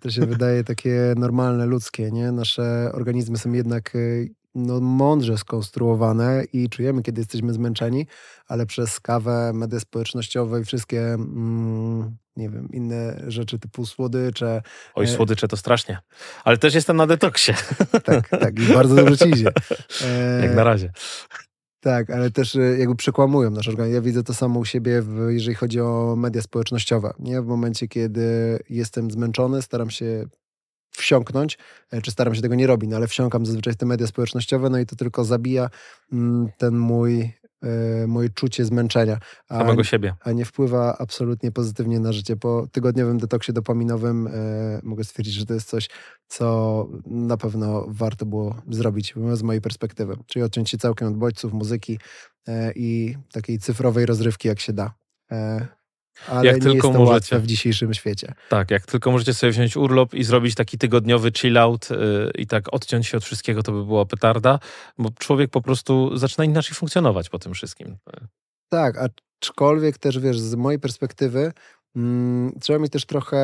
To 0.00 0.10
się 0.10 0.26
wydaje 0.26 0.64
takie 0.64 1.14
normalne, 1.16 1.66
ludzkie, 1.66 2.10
nie? 2.10 2.32
Nasze 2.32 2.90
organizmy 2.92 3.38
są 3.38 3.52
jednak 3.52 3.94
y, 3.94 4.34
no, 4.54 4.80
mądrze 4.80 5.38
skonstruowane 5.38 6.44
i 6.52 6.68
czujemy, 6.68 7.02
kiedy 7.02 7.20
jesteśmy 7.20 7.52
zmęczeni, 7.52 8.06
ale 8.46 8.66
przez 8.66 9.00
kawę, 9.00 9.52
media 9.54 9.80
społecznościowe 9.80 10.60
i 10.60 10.64
wszystkie, 10.64 11.00
mm, 11.00 12.16
nie 12.36 12.50
wiem, 12.50 12.68
inne 12.72 13.22
rzeczy 13.26 13.58
typu 13.58 13.86
słodycze. 13.86 14.62
Oj, 14.94 15.04
e, 15.04 15.08
słodycze 15.08 15.48
to 15.48 15.56
strasznie. 15.56 15.98
Ale 16.44 16.58
też 16.58 16.74
jestem 16.74 16.96
na 16.96 17.06
detoksie. 17.06 17.52
Tak, 18.04 18.28
tak. 18.28 18.58
I 18.58 18.72
bardzo 18.72 18.94
dobrze 18.94 19.18
ci 19.18 19.28
idzie. 19.28 19.52
Jak 20.42 20.54
na 20.54 20.64
razie. 20.64 20.92
Tak, 21.80 22.10
ale 22.10 22.30
też 22.30 22.56
e, 22.56 22.78
jakby 22.78 22.96
przekłamują 22.96 23.50
nasz 23.50 23.68
organizm. 23.68 23.94
Ja 23.94 24.00
widzę 24.00 24.22
to 24.22 24.34
samo 24.34 24.60
u 24.60 24.64
siebie, 24.64 25.02
w, 25.02 25.30
jeżeli 25.30 25.54
chodzi 25.54 25.80
o 25.80 26.14
media 26.16 26.42
społecznościowe. 26.42 27.14
Nie? 27.18 27.42
W 27.42 27.46
momencie, 27.46 27.88
kiedy 27.88 28.58
jestem 28.70 29.10
zmęczony, 29.10 29.62
staram 29.62 29.90
się 29.90 30.26
wsiąknąć, 30.96 31.58
e, 31.90 32.02
czy 32.02 32.10
staram 32.10 32.34
się 32.34 32.42
tego 32.42 32.54
nie 32.54 32.66
robić, 32.66 32.90
no 32.90 32.96
ale 32.96 33.06
wsiąkam 33.06 33.46
zazwyczaj 33.46 33.72
w 33.72 33.76
te 33.76 33.86
media 33.86 34.06
społecznościowe, 34.06 34.70
no 34.70 34.78
i 34.78 34.86
to 34.86 34.96
tylko 34.96 35.24
zabija 35.24 35.70
mm, 36.12 36.48
ten 36.58 36.78
mój 36.78 37.20
e, 37.62 38.06
moje 38.06 38.28
czucie 38.28 38.64
zmęczenia. 38.64 39.18
A, 39.48 39.58
Samego 39.58 39.84
siebie. 39.84 40.14
A 40.20 40.32
nie 40.32 40.44
wpływa 40.44 40.96
absolutnie 40.98 41.52
pozytywnie 41.52 42.00
na 42.00 42.12
życie. 42.12 42.36
Po 42.36 42.66
tygodniowym 42.72 43.18
detoksie 43.18 43.52
dopaminowym 43.52 44.26
e, 44.26 44.30
mogę 44.82 45.04
stwierdzić, 45.04 45.34
że 45.34 45.46
to 45.46 45.54
jest 45.54 45.68
coś, 45.68 45.88
co 46.26 46.88
na 47.06 47.36
pewno 47.36 47.86
warto 47.88 48.26
było 48.26 48.62
zrobić 48.68 49.14
z 49.32 49.42
mojej 49.42 49.62
perspektywy. 49.62 50.16
Czyli 50.26 50.42
odciąć 50.42 50.70
się 50.70 50.78
całkiem 50.78 51.08
od 51.08 51.16
bodźców, 51.16 51.52
muzyki 51.52 51.98
e, 52.48 52.72
i 52.76 53.16
takiej 53.32 53.58
cyfrowej 53.58 54.06
rozrywki, 54.06 54.48
jak 54.48 54.60
się 54.60 54.72
da. 54.72 54.94
E, 55.30 55.66
ale 56.28 56.46
jak 56.46 56.56
nie 56.56 56.62
tylko 56.62 56.88
jest 56.88 56.98
to 56.98 57.04
możecie 57.04 57.38
w 57.38 57.46
dzisiejszym 57.46 57.94
świecie. 57.94 58.34
Tak, 58.48 58.70
jak 58.70 58.86
tylko 58.86 59.10
możecie 59.10 59.34
sobie 59.34 59.52
wziąć 59.52 59.76
urlop 59.76 60.14
i 60.14 60.24
zrobić 60.24 60.54
taki 60.54 60.78
tygodniowy 60.78 61.32
chill 61.32 61.58
out 61.58 61.90
yy, 61.90 61.96
i 62.38 62.46
tak 62.46 62.74
odciąć 62.74 63.06
się 63.06 63.16
od 63.16 63.24
wszystkiego, 63.24 63.62
to 63.62 63.72
by 63.72 63.84
była 63.84 64.06
petarda, 64.06 64.58
bo 64.98 65.10
człowiek 65.18 65.50
po 65.50 65.60
prostu 65.60 66.16
zaczyna 66.16 66.44
inaczej 66.44 66.74
funkcjonować 66.74 67.28
po 67.28 67.38
tym 67.38 67.54
wszystkim. 67.54 67.96
Tak, 68.68 68.98
aczkolwiek 68.98 69.98
też 69.98 70.18
wiesz, 70.18 70.40
z 70.40 70.54
mojej 70.54 70.80
perspektywy 70.80 71.52
mm, 71.96 72.52
trzeba 72.60 72.78
mieć 72.78 72.92
też 72.92 73.04
trochę 73.06 73.38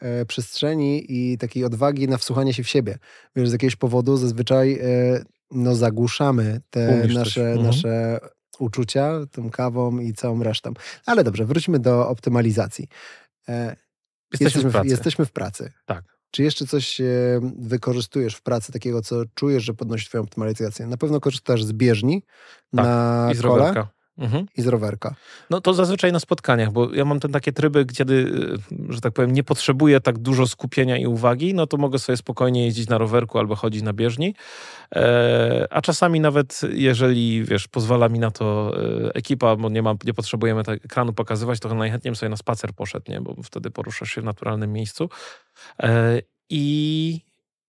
e, 0.00 0.26
przestrzeni 0.26 1.04
i 1.08 1.38
takiej 1.38 1.64
odwagi 1.64 2.08
na 2.08 2.18
wsłuchanie 2.18 2.54
się 2.54 2.62
w 2.62 2.68
siebie. 2.68 2.98
Wiesz, 3.36 3.48
z 3.48 3.52
jakiegoś 3.52 3.76
powodu 3.76 4.16
zazwyczaj 4.16 4.72
e, 4.72 5.24
no, 5.50 5.74
zagłuszamy 5.74 6.60
te 6.70 7.08
nasze, 7.08 7.46
mhm. 7.46 7.66
nasze 7.66 8.18
uczucia, 8.60 9.12
tą 9.32 9.50
kawą 9.50 9.98
i 9.98 10.12
całą 10.12 10.42
resztą. 10.42 10.72
Ale 11.06 11.24
dobrze, 11.24 11.44
wróćmy 11.44 11.78
do 11.78 12.08
optymalizacji. 12.08 12.88
E, 13.48 13.76
jesteśmy, 14.32 14.44
jesteśmy, 14.44 14.70
w 14.70 14.72
pracy. 14.72 14.88
Jesteśmy 14.88 15.26
w 15.26 15.32
pracy. 15.32 15.72
Tak. 15.86 16.04
Czy 16.30 16.42
jeszcze 16.42 16.66
coś 16.66 17.00
wykorzystujesz 17.58 18.34
w 18.34 18.42
pracy 18.42 18.72
takiego, 18.72 19.02
co 19.02 19.22
czujesz, 19.34 19.64
że 19.64 19.74
podnosi 19.74 20.06
twoją 20.06 20.24
optymalizację? 20.24 20.86
Na 20.86 20.96
pewno 20.96 21.20
korzystasz 21.20 21.64
z 21.64 21.72
bieżni 21.72 22.22
tak. 22.22 22.84
na 22.84 23.28
I 23.32 23.34
z 23.34 23.42
kole. 23.42 23.86
Mhm. 24.20 24.46
I 24.56 24.62
z 24.62 24.66
rowerka. 24.66 25.14
No 25.50 25.60
to 25.60 25.74
zazwyczaj 25.74 26.12
na 26.12 26.20
spotkaniach, 26.20 26.72
bo 26.72 26.94
ja 26.94 27.04
mam 27.04 27.20
ten 27.20 27.32
takie 27.32 27.52
tryby, 27.52 27.86
kiedy, 27.86 28.14
y, 28.14 28.92
że 28.92 29.00
tak 29.00 29.12
powiem, 29.12 29.32
nie 29.32 29.44
potrzebuję 29.44 30.00
tak 30.00 30.18
dużo 30.18 30.46
skupienia 30.46 30.96
i 30.96 31.06
uwagi, 31.06 31.54
no 31.54 31.66
to 31.66 31.76
mogę 31.76 31.98
sobie 31.98 32.16
spokojnie 32.16 32.64
jeździć 32.64 32.88
na 32.88 32.98
rowerku 32.98 33.38
albo 33.38 33.56
chodzić 33.56 33.82
na 33.82 33.92
bieżni. 33.92 34.34
E, 34.94 35.66
a 35.70 35.82
czasami 35.82 36.20
nawet, 36.20 36.60
jeżeli, 36.72 37.44
wiesz, 37.44 37.68
pozwala 37.68 38.08
mi 38.08 38.18
na 38.18 38.30
to 38.30 38.72
e, 39.06 39.14
ekipa, 39.14 39.56
bo 39.56 39.68
nie, 39.68 39.82
mam, 39.82 39.96
nie 40.04 40.14
potrzebujemy 40.14 40.64
tak 40.64 40.84
ekranu 40.84 41.12
pokazywać, 41.12 41.60
to 41.60 41.74
najchętniej 41.74 42.16
sobie 42.16 42.30
na 42.30 42.36
spacer 42.36 42.72
poszedł, 42.72 43.12
nie? 43.12 43.20
bo 43.20 43.36
wtedy 43.42 43.70
poruszasz 43.70 44.10
się 44.10 44.20
w 44.20 44.24
naturalnym 44.24 44.72
miejscu. 44.72 45.08
E, 45.82 46.22
I, 46.50 47.20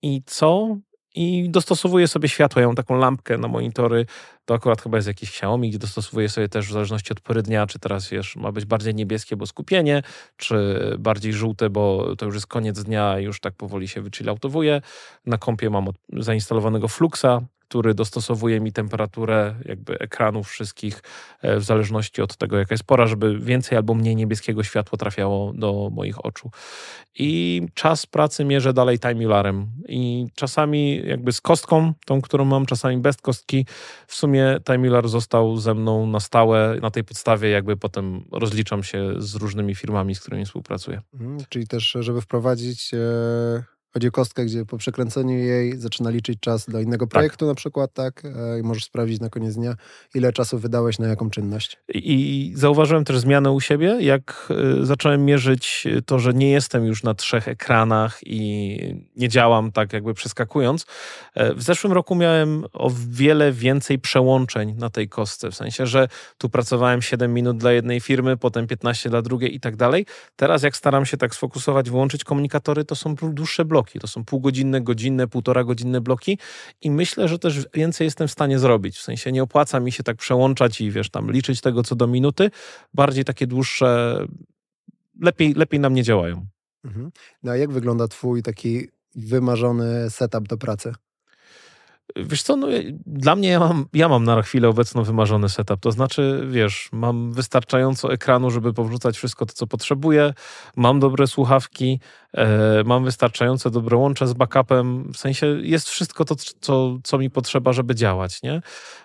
I 0.01 0.21
co? 0.25 0.77
I 1.15 1.49
dostosowuję 1.49 2.07
sobie 2.07 2.29
światło. 2.29 2.61
Ja 2.61 2.67
mam 2.67 2.75
taką 2.75 2.97
lampkę 2.97 3.37
na 3.37 3.47
monitory, 3.47 4.05
to 4.45 4.53
akurat 4.53 4.81
chyba 4.81 4.97
jest 4.97 5.07
jakiś 5.07 5.29
Xiaomi, 5.29 5.69
gdzie 5.69 5.79
dostosowuję 5.79 6.29
sobie 6.29 6.49
też 6.49 6.67
w 6.67 6.71
zależności 6.71 7.11
od 7.11 7.21
pory 7.21 7.41
dnia, 7.41 7.67
czy 7.67 7.79
teraz 7.79 8.09
wiesz, 8.09 8.35
ma 8.35 8.51
być 8.51 8.65
bardziej 8.65 8.95
niebieskie, 8.95 9.35
bo 9.35 9.45
skupienie, 9.45 10.03
czy 10.37 10.77
bardziej 10.99 11.33
żółte, 11.33 11.69
bo 11.69 12.15
to 12.15 12.25
już 12.25 12.35
jest 12.35 12.47
koniec 12.47 12.83
dnia 12.83 13.19
już 13.19 13.39
tak 13.39 13.53
powoli 13.53 13.87
się 13.87 14.01
wychilloutowuje. 14.01 14.81
Na 15.25 15.37
kompie 15.37 15.69
mam 15.69 15.87
zainstalowanego 16.13 16.87
Fluxa, 16.87 17.41
który 17.71 17.93
dostosowuje 17.93 18.59
mi 18.59 18.71
temperaturę 18.71 19.55
jakby 19.65 19.99
ekranów 19.99 20.47
wszystkich 20.47 21.03
e, 21.41 21.59
w 21.59 21.63
zależności 21.63 22.21
od 22.21 22.37
tego, 22.37 22.57
jaka 22.57 22.73
jest 22.73 22.83
pora, 22.83 23.07
żeby 23.07 23.39
więcej 23.39 23.77
albo 23.77 23.93
mniej 23.93 24.15
niebieskiego 24.15 24.63
światła 24.63 24.97
trafiało 24.97 25.53
do 25.53 25.89
moich 25.91 26.25
oczu. 26.25 26.51
I 27.15 27.61
czas 27.73 28.05
pracy 28.05 28.45
mierzę 28.45 28.73
dalej 28.73 28.99
timelarem 28.99 29.71
i 29.87 30.27
czasami 30.35 31.07
jakby 31.07 31.31
z 31.31 31.41
kostką, 31.41 31.93
tą, 32.05 32.21
którą 32.21 32.45
mam, 32.45 32.65
czasami 32.65 32.97
bez 32.97 33.17
kostki. 33.17 33.65
W 34.07 34.15
sumie 34.15 34.57
timelar 34.71 35.07
został 35.07 35.57
ze 35.57 35.73
mną 35.73 36.07
na 36.07 36.19
stałe. 36.19 36.77
Na 36.81 36.91
tej 36.91 37.03
podstawie 37.03 37.49
jakby 37.49 37.77
potem 37.77 38.23
rozliczam 38.31 38.83
się 38.83 39.13
z 39.17 39.35
różnymi 39.35 39.75
firmami, 39.75 40.15
z 40.15 40.19
którymi 40.19 40.45
współpracuję. 40.45 41.01
Mhm, 41.13 41.37
czyli 41.49 41.67
też, 41.67 41.97
żeby 41.99 42.21
wprowadzić 42.21 42.93
e, 42.93 43.63
Chodzi 43.93 44.07
o 44.07 44.11
kostkę, 44.11 44.45
gdzie 44.45 44.65
po 44.65 44.77
przekręceniu 44.77 45.37
jej 45.37 45.77
zaczyna 45.77 46.09
liczyć 46.09 46.39
czas 46.39 46.69
do 46.69 46.79
innego 46.79 47.05
tak. 47.05 47.11
projektu 47.11 47.45
tak. 47.45 47.47
na 47.47 47.55
przykład, 47.55 47.93
tak? 47.93 48.25
E, 48.25 48.59
I 48.59 48.63
możesz 48.63 48.83
sprawdzić 48.83 49.19
na 49.19 49.29
koniec 49.29 49.55
dnia, 49.55 49.75
ile 50.15 50.33
czasu 50.33 50.59
wydałeś 50.59 50.99
na 50.99 51.07
jaką 51.07 51.29
czynność. 51.29 51.77
I 51.93 52.53
zauważyłem 52.55 53.05
też 53.05 53.19
zmianę 53.19 53.51
u 53.51 53.61
siebie, 53.61 53.97
jak 53.99 54.53
e, 54.81 54.85
zacząłem 54.85 55.25
mierzyć 55.25 55.87
to, 56.05 56.19
że 56.19 56.33
nie 56.33 56.51
jestem 56.51 56.85
już 56.85 57.03
na 57.03 57.13
trzech 57.13 57.47
ekranach 57.47 58.19
i 58.25 58.77
nie 59.15 59.29
działam 59.29 59.71
tak 59.71 59.93
jakby 59.93 60.13
przeskakując. 60.13 60.85
E, 61.33 61.53
w 61.53 61.61
zeszłym 61.63 61.93
roku 61.93 62.15
miałem 62.15 62.65
o 62.73 62.91
wiele 63.09 63.51
więcej 63.51 63.99
przełączeń 63.99 64.75
na 64.77 64.89
tej 64.89 65.09
kostce, 65.09 65.51
w 65.51 65.55
sensie, 65.55 65.85
że 65.87 66.07
tu 66.37 66.49
pracowałem 66.49 67.01
7 67.01 67.33
minut 67.33 67.57
dla 67.57 67.71
jednej 67.71 67.99
firmy, 67.99 68.37
potem 68.37 68.67
15 68.67 69.09
dla 69.09 69.21
drugiej 69.21 69.55
i 69.55 69.59
tak 69.59 69.75
dalej. 69.75 70.05
Teraz 70.35 70.63
jak 70.63 70.77
staram 70.77 71.05
się 71.05 71.17
tak 71.17 71.35
sfokusować, 71.35 71.89
wyłączyć 71.89 72.23
komunikatory, 72.23 72.85
to 72.85 72.95
są 72.95 73.15
dłuższe 73.15 73.65
bloki 73.65 73.80
bloki. 73.81 73.99
To 73.99 74.07
są 74.07 74.25
półgodzinne, 74.25 74.81
godzinne, 74.81 75.27
półtora 75.27 75.63
godzinne 75.63 76.01
bloki 76.01 76.37
i 76.81 76.91
myślę, 76.91 77.27
że 77.27 77.39
też 77.39 77.67
więcej 77.73 78.05
jestem 78.05 78.27
w 78.27 78.31
stanie 78.31 78.59
zrobić. 78.59 78.97
W 78.97 79.01
sensie 79.01 79.31
nie 79.31 79.43
opłaca 79.43 79.79
mi 79.79 79.91
się 79.91 80.03
tak 80.03 80.17
przełączać 80.17 80.81
i 80.81 80.91
wiesz, 80.91 81.09
tam 81.09 81.31
liczyć 81.31 81.61
tego 81.61 81.83
co 81.83 81.95
do 81.95 82.07
minuty. 82.07 82.51
Bardziej 82.93 83.25
takie 83.25 83.47
dłuższe 83.47 84.19
lepiej, 85.21 85.53
lepiej 85.53 85.79
na 85.79 85.89
mnie 85.89 86.03
działają. 86.03 86.45
Mhm. 86.85 87.11
No 87.43 87.51
a 87.51 87.57
jak 87.57 87.71
wygląda 87.71 88.07
twój 88.07 88.43
taki 88.43 88.87
wymarzony 89.15 90.09
setup 90.09 90.47
do 90.47 90.57
pracy? 90.57 90.93
Wiesz 92.15 92.43
co, 92.43 92.55
no, 92.55 92.67
dla 93.05 93.35
mnie 93.35 93.49
ja 93.49 93.59
mam, 93.59 93.85
ja 93.93 94.09
mam 94.09 94.23
na 94.23 94.41
chwilę 94.41 94.69
obecną 94.69 95.03
wymarzony 95.03 95.49
setup. 95.49 95.79
To 95.79 95.91
znaczy, 95.91 96.47
wiesz, 96.49 96.89
mam 96.91 97.31
wystarczająco 97.31 98.13
ekranu, 98.13 98.51
żeby 98.51 98.73
powrzucać 98.73 99.17
wszystko 99.17 99.45
to, 99.45 99.53
co 99.53 99.67
potrzebuję. 99.67 100.33
Mam 100.75 100.99
dobre 100.99 101.27
słuchawki, 101.27 101.99
mam 102.85 103.05
wystarczająco 103.05 103.69
dobre 103.69 103.97
łącze 103.97 104.27
z 104.27 104.33
backupem. 104.33 105.11
W 105.13 105.17
sensie 105.17 105.47
jest 105.61 105.89
wszystko 105.89 106.25
to, 106.25 106.35
co, 106.35 106.97
co 107.03 107.17
mi 107.17 107.29
potrzeba, 107.29 107.73
żeby 107.73 107.95
działać, 107.95 108.41
nie? 108.43 108.61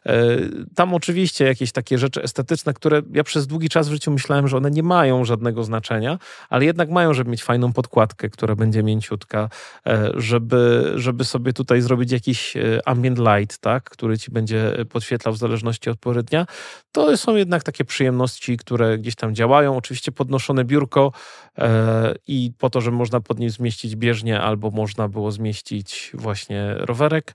E, 0.07 0.27
tam 0.75 0.95
oczywiście 0.95 1.45
jakieś 1.45 1.73
takie 1.73 1.99
rzeczy 1.99 2.23
estetyczne, 2.23 2.75
które 2.75 3.03
ja 3.13 3.25
przez 3.25 3.47
długi 3.47 3.69
czas 3.69 3.89
w 3.89 3.93
życiu 3.93 4.11
myślałem, 4.11 4.49
że 4.49 4.57
one 4.57 4.71
nie 4.71 4.83
mają 4.83 5.25
żadnego 5.25 5.65
znaczenia, 5.65 6.19
ale 6.49 6.65
jednak 6.65 6.91
mają, 6.91 7.15
żeby 7.15 7.31
mieć 7.31 7.45
fajną 7.45 7.73
podkładkę, 7.73 8.31
która 8.31 8.55
będzie 8.55 8.83
mięciutka, 8.83 9.49
e, 9.87 10.11
żeby, 10.15 10.93
żeby 10.97 11.25
sobie 11.25 11.53
tutaj 11.53 11.81
zrobić 11.81 12.13
jakiś 12.13 12.57
e, 12.57 12.81
ambient 12.85 13.19
light, 13.19 13.59
tak, 13.59 13.91
który 13.91 14.19
ci 14.19 14.31
będzie 14.31 14.73
podświetlał 14.91 15.35
w 15.35 15.39
zależności 15.39 15.91
od 15.91 15.99
pory 15.99 16.23
dnia, 16.23 16.47
to 16.93 17.17
są 17.17 17.37
jednak 17.37 17.63
takie 17.63 17.85
przyjemności, 17.85 18.57
które 18.57 18.99
gdzieś 18.99 19.15
tam 19.15 19.35
działają. 19.35 19.77
Oczywiście 19.77 20.13
podnoszone 20.13 20.65
biurko 20.65 21.13
e, 21.59 22.15
i 22.27 22.53
po 22.59 22.71
to, 22.71 22.81
że 22.81 22.91
można 22.91 23.16
pod 23.21 23.39
nim 23.39 23.51
zmieścić 23.51 23.97
bieżnię 23.97 24.41
albo 24.41 24.71
można 24.71 25.09
było 25.09 25.33
zmieścić 25.33 26.13
właśnie 26.15 26.75
rowerek, 26.79 27.35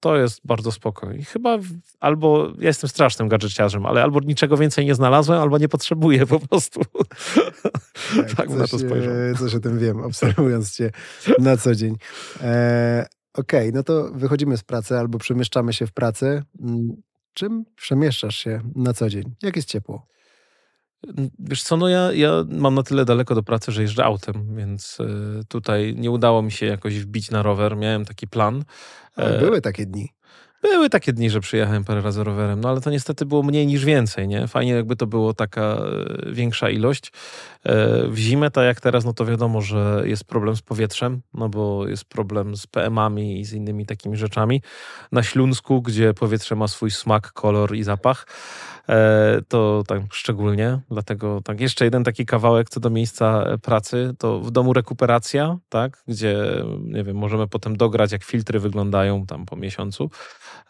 to 0.00 0.16
jest 0.16 0.40
bardzo 0.44 0.72
spoko. 0.72 1.12
I 1.12 1.24
chyba 1.24 1.58
albo 2.00 2.48
ja 2.58 2.68
jestem 2.68 2.90
strasznym 2.90 3.28
gadżeciarzem, 3.28 3.86
ale 3.86 4.02
albo 4.02 4.20
niczego 4.20 4.56
więcej 4.56 4.86
nie 4.86 4.94
znalazłem, 4.94 5.40
albo 5.40 5.58
nie 5.58 5.68
potrzebuję 5.68 6.26
po 6.26 6.40
prostu. 6.40 6.80
Tak, 8.16 8.34
tak 8.34 8.50
na 8.50 8.66
to 8.66 8.78
spojrzałem. 8.78 9.36
Coś 9.36 9.54
o 9.54 9.60
tym 9.60 9.78
wiem, 9.78 10.00
obserwując 10.00 10.76
cię 10.76 10.90
na 11.38 11.56
co 11.56 11.74
dzień. 11.74 11.96
E, 12.40 13.06
Okej, 13.34 13.68
okay, 13.68 13.72
no 13.74 13.82
to 13.82 14.10
wychodzimy 14.14 14.56
z 14.56 14.62
pracy 14.62 14.98
albo 14.98 15.18
przemieszczamy 15.18 15.72
się 15.72 15.86
w 15.86 15.92
pracy. 15.92 16.42
Mm, 16.60 17.02
czym 17.34 17.64
przemieszczasz 17.76 18.36
się 18.36 18.60
na 18.74 18.92
co 18.92 19.08
dzień? 19.08 19.34
Jak 19.42 19.56
jest 19.56 19.68
ciepło? 19.68 20.06
Wiesz 21.38 21.62
co, 21.62 21.76
no 21.76 21.88
ja, 21.88 22.12
ja 22.12 22.30
mam 22.48 22.74
na 22.74 22.82
tyle 22.82 23.04
daleko 23.04 23.34
do 23.34 23.42
pracy, 23.42 23.72
że 23.72 23.82
jeżdżę 23.82 24.04
autem, 24.04 24.56
więc 24.56 24.98
e, 25.00 25.44
tutaj 25.48 25.94
nie 25.98 26.10
udało 26.10 26.42
mi 26.42 26.52
się 26.52 26.66
jakoś 26.66 26.98
wbić 26.98 27.30
na 27.30 27.42
rower. 27.42 27.76
Miałem 27.76 28.04
taki 28.04 28.28
plan. 28.28 28.64
Ale 29.16 29.38
były 29.38 29.60
takie 29.60 29.86
dni. 29.86 30.12
Były 30.62 30.90
takie 30.90 31.12
dni, 31.12 31.30
że 31.30 31.40
przyjechałem 31.40 31.84
parę 31.84 32.00
razy 32.00 32.24
rowerem, 32.24 32.60
no 32.60 32.68
ale 32.68 32.80
to 32.80 32.90
niestety 32.90 33.26
było 33.26 33.42
mniej 33.42 33.66
niż 33.66 33.84
więcej, 33.84 34.28
nie? 34.28 34.48
Fajnie 34.48 34.72
jakby 34.72 34.96
to 34.96 35.06
było 35.06 35.34
taka 35.34 35.62
e, 35.62 36.32
większa 36.32 36.70
ilość. 36.70 37.12
E, 37.64 38.08
w 38.08 38.16
zimę, 38.16 38.50
tak 38.50 38.64
jak 38.64 38.80
teraz, 38.80 39.04
no 39.04 39.12
to 39.12 39.26
wiadomo, 39.26 39.60
że 39.60 40.02
jest 40.04 40.24
problem 40.24 40.56
z 40.56 40.62
powietrzem, 40.62 41.20
no 41.34 41.48
bo 41.48 41.88
jest 41.88 42.04
problem 42.04 42.56
z 42.56 42.66
PM-ami 42.66 43.40
i 43.40 43.44
z 43.44 43.52
innymi 43.52 43.86
takimi 43.86 44.16
rzeczami. 44.16 44.62
Na 45.12 45.22
Śląsku, 45.22 45.82
gdzie 45.82 46.14
powietrze 46.14 46.56
ma 46.56 46.68
swój 46.68 46.90
smak, 46.90 47.32
kolor 47.32 47.76
i 47.76 47.82
zapach, 47.82 48.26
e, 48.26 48.81
to 49.48 49.82
tak 49.86 50.02
szczególnie, 50.12 50.80
dlatego 50.90 51.40
tak 51.44 51.60
jeszcze 51.60 51.84
jeden 51.84 52.04
taki 52.04 52.26
kawałek 52.26 52.70
co 52.70 52.80
do 52.80 52.90
miejsca 52.90 53.44
pracy, 53.62 54.14
to 54.18 54.40
w 54.40 54.50
domu 54.50 54.72
rekuperacja, 54.72 55.58
tak, 55.68 56.02
gdzie 56.08 56.36
nie 56.80 57.04
wiem, 57.04 57.16
możemy 57.16 57.48
potem 57.48 57.76
dograć 57.76 58.12
jak 58.12 58.24
filtry 58.24 58.60
wyglądają 58.60 59.26
tam 59.26 59.46
po 59.46 59.56
miesiącu. 59.56 60.10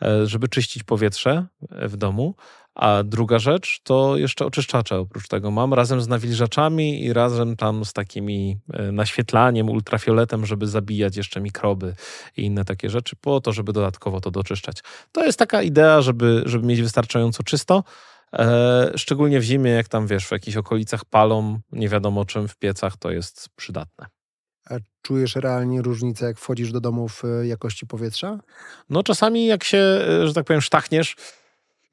E, 0.03 0.27
żeby 0.27 0.49
czyścić 0.49 0.83
powietrze 0.83 1.47
e, 1.71 1.89
w 1.89 1.97
domu. 1.97 2.35
A 2.75 3.03
druga 3.03 3.39
rzecz 3.39 3.81
to 3.83 4.17
jeszcze 4.17 4.47
oczyszczacze 4.47 4.99
oprócz 4.99 5.29
tego 5.29 5.51
mam 5.51 5.75
razem 5.75 6.01
z 6.01 6.09
nawilżaczami 6.09 7.05
i 7.05 7.13
razem 7.13 7.57
tam 7.57 7.85
z 7.85 7.93
takimi 7.93 8.59
e, 8.73 8.93
naświetlaniem, 8.93 9.71
ultrafioletem, 9.71 10.47
żeby 10.47 10.67
zabijać 10.67 11.17
jeszcze 11.17 11.41
mikroby 11.41 11.95
i 12.37 12.43
inne 12.43 12.65
takie 12.65 12.91
rzeczy, 12.91 13.17
po 13.17 13.41
to, 13.41 13.53
żeby 13.53 13.73
dodatkowo 13.73 14.21
to 14.21 14.31
doczyszczać. 14.31 14.77
To 15.13 15.25
jest 15.25 15.39
taka 15.39 15.63
idea, 15.63 16.03
żeby, 16.03 16.43
żeby 16.47 16.67
mieć 16.67 16.83
wystarczająco 16.83 17.43
czysto. 17.43 17.85
E, 18.33 18.93
szczególnie 18.97 19.41
w 19.41 19.43
zimie, 19.43 19.71
jak 19.71 19.89
tam 19.89 20.07
wiesz, 20.07 20.27
w 20.27 20.33
jakichś 20.33 20.57
okolicach 20.57 21.05
palą, 21.05 21.61
nie 21.73 21.89
wiadomo 21.89 22.25
czym 22.25 22.49
w 22.49 22.57
piecach, 22.57 22.97
to 22.97 23.11
jest 23.11 23.49
przydatne. 23.57 24.07
A 24.71 24.75
czujesz 25.03 25.37
realnie 25.37 25.83
różnicę, 25.83 26.27
jak 26.27 26.39
wchodzisz 26.39 26.73
do 26.73 26.81
domu 26.81 27.09
w 27.09 27.25
e, 27.25 27.47
jakości 27.47 27.87
powietrza? 27.87 28.39
No 28.91 29.03
czasami 29.03 29.47
jak 29.47 29.65
się, 29.65 29.79
e, 29.79 30.27
że 30.27 30.35
tak 30.35 30.45
powiem, 30.45 30.61
sztachniesz 30.61 31.17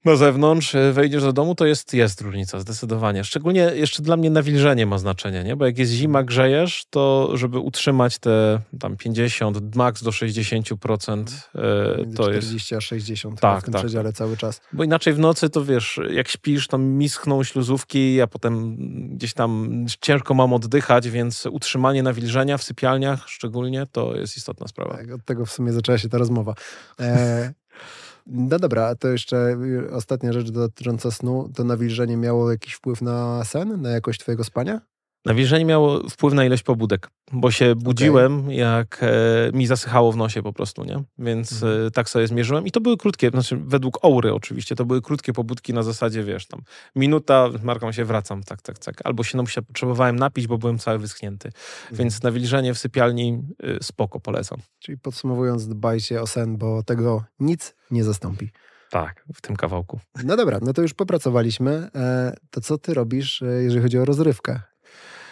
na 0.06 0.16
zewnątrz, 0.16 0.76
e, 0.76 0.94
wejdziesz 0.94 1.24
do 1.24 1.34
domu, 1.34 1.56
to 1.56 1.66
jest, 1.66 1.94
jest 1.94 2.22
różnica, 2.22 2.60
zdecydowanie. 2.60 3.24
Szczególnie 3.24 3.62
jeszcze 3.62 4.04
dla 4.04 4.18
mnie 4.18 4.30
nawilżenie 4.30 4.86
ma 4.86 4.98
znaczenie, 4.98 5.44
nie? 5.44 5.56
Bo 5.56 5.66
jak 5.66 5.78
jest 5.78 5.92
zima, 5.92 6.24
grzejesz, 6.24 6.86
to 6.90 7.32
żeby 7.34 7.60
utrzymać 7.60 8.20
te 8.20 8.60
tam 8.80 8.98
50, 8.98 9.76
max 9.76 10.04
do 10.04 10.12
60%, 10.12 11.50
e, 11.56 12.16
to 12.16 12.24
40 12.24 12.36
jest... 12.36 12.48
40 12.48 12.76
a 12.76 12.82
60 12.82 13.40
tak, 13.40 13.62
w 13.62 13.64
tym 13.64 13.74
tak, 13.74 13.82
przedziale 13.82 14.10
tak. 14.10 14.18
cały 14.18 14.38
czas. 14.38 14.62
Bo 14.74 14.84
inaczej 14.84 15.14
w 15.14 15.20
nocy 15.20 15.50
to 15.50 15.66
wiesz, 15.66 16.00
jak 16.12 16.28
śpisz, 16.28 16.68
to 16.68 16.78
mischną 16.78 17.44
śluzówki, 17.44 18.22
a 18.22 18.28
potem 18.28 18.76
gdzieś 19.16 19.34
tam 19.34 19.86
ciężko 20.02 20.34
mam 20.34 20.54
oddychać, 20.54 21.10
więc 21.10 21.46
utrzymanie 21.46 22.04
nawilżenia 22.04 22.58
w 22.58 22.64
sypialniach 22.64 23.28
szczególnie 23.28 23.86
to 23.92 24.16
jest 24.16 24.38
istotna 24.38 24.68
sprawa. 24.68 24.98
Tak, 24.98 25.12
od 25.12 25.26
tego 25.26 25.46
w 25.46 25.52
sumie 25.52 25.74
zaczęła 25.74 25.98
się 25.98 26.10
ta 26.10 26.18
rozmowa. 26.18 26.54
E, 27.00 27.54
no 28.30 28.60
dobra, 28.60 28.88
a 28.88 28.96
to 28.96 29.08
jeszcze 29.08 29.58
y, 29.88 29.92
ostatnia 29.92 30.34
rzecz 30.34 30.52
dotycząca 30.52 31.12
snu. 31.12 31.52
To 31.56 31.64
nawilżenie 31.64 32.18
miało 32.18 32.52
jakiś 32.52 32.74
wpływ 32.74 33.02
na 33.02 33.44
sen, 33.44 33.82
na 33.82 33.90
jakość 33.90 34.20
twojego 34.20 34.44
spania? 34.44 34.82
Nawilżenie 35.26 35.66
miało 35.66 36.10
wpływ 36.10 36.34
na 36.34 36.46
ilość 36.46 36.64
pobudek, 36.64 37.10
bo 37.32 37.52
się 37.52 37.76
budziłem, 37.76 38.40
okay. 38.40 38.56
jak 38.56 39.00
e, 39.02 39.58
mi 39.58 39.68
zasychało 39.68 40.12
w 40.12 40.18
nosie 40.18 40.44
po 40.44 40.54
prostu, 40.54 40.84
nie? 40.84 41.04
Więc 41.18 41.54
mhm. 41.54 41.88
e, 41.88 41.92
tak 41.92 42.10
sobie 42.10 42.28
zmierzyłem 42.28 42.68
i 42.68 42.72
to 42.72 42.82
były 42.82 42.98
krótkie, 42.98 43.30
znaczy 43.30 43.58
według 43.66 44.06
Oury 44.06 44.34
oczywiście, 44.34 44.76
to 44.76 44.86
były 44.86 45.02
krótkie 45.02 45.34
pobudki 45.34 45.74
na 45.74 45.84
zasadzie, 45.84 46.24
wiesz, 46.24 46.48
tam 46.48 46.62
minuta, 46.96 47.50
marką 47.64 47.92
się 47.92 48.06
wracam, 48.06 48.44
tak, 48.44 48.62
tak, 48.62 48.80
tak. 48.80 49.02
Albo 49.04 49.24
się, 49.24 49.38
no, 49.38 49.46
się 49.46 49.62
potrzebowałem 49.62 50.16
napić, 50.16 50.48
bo 50.48 50.58
byłem 50.58 50.80
cały 50.80 51.00
wyschnięty. 51.00 51.48
Mhm. 51.48 51.98
Więc 51.98 52.24
nawilżenie 52.24 52.74
w 52.74 52.78
sypialni 52.78 53.42
y, 53.64 53.78
spoko, 53.82 54.20
polecam. 54.20 54.60
Czyli 54.80 54.98
podsumowując, 54.98 55.68
dbajcie 55.68 56.22
o 56.22 56.28
sen, 56.28 56.58
bo 56.58 56.84
tego 56.84 57.24
nic 57.40 57.76
nie 57.92 58.04
zastąpi. 58.04 58.50
Tak, 58.90 59.26
w 59.34 59.42
tym 59.42 59.56
kawałku. 59.56 60.00
No 60.24 60.38
dobra, 60.38 60.60
no 60.62 60.74
to 60.74 60.82
już 60.82 60.94
popracowaliśmy. 60.94 61.90
E, 61.96 62.36
to 62.52 62.62
co 62.62 62.78
ty 62.78 62.94
robisz, 62.94 63.42
e, 63.42 63.46
jeżeli 63.46 63.82
chodzi 63.82 63.98
o 63.98 64.06
rozrywkę? 64.06 64.62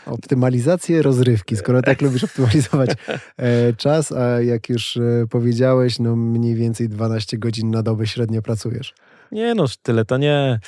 Optymalizację 0.08 1.02
rozrywki, 1.02 1.58
skoro 1.58 1.82
tak 1.82 2.02
lubisz 2.02 2.24
optymalizować 2.24 2.90
e, 3.38 3.74
czas, 3.74 4.12
a 4.12 4.42
jak 4.42 4.70
już 4.70 5.00
powiedziałeś, 5.30 6.00
no 6.00 6.16
mniej 6.16 6.56
więcej 6.56 6.90
12 6.90 7.38
godzin 7.38 7.72
na 7.72 7.84
dobę 7.84 8.08
średnio 8.08 8.42
pracujesz. 8.42 8.94
Nie 9.32 9.56
no, 9.56 9.66
tyle 9.84 10.06
to 10.06 10.18
nie, 10.18 10.60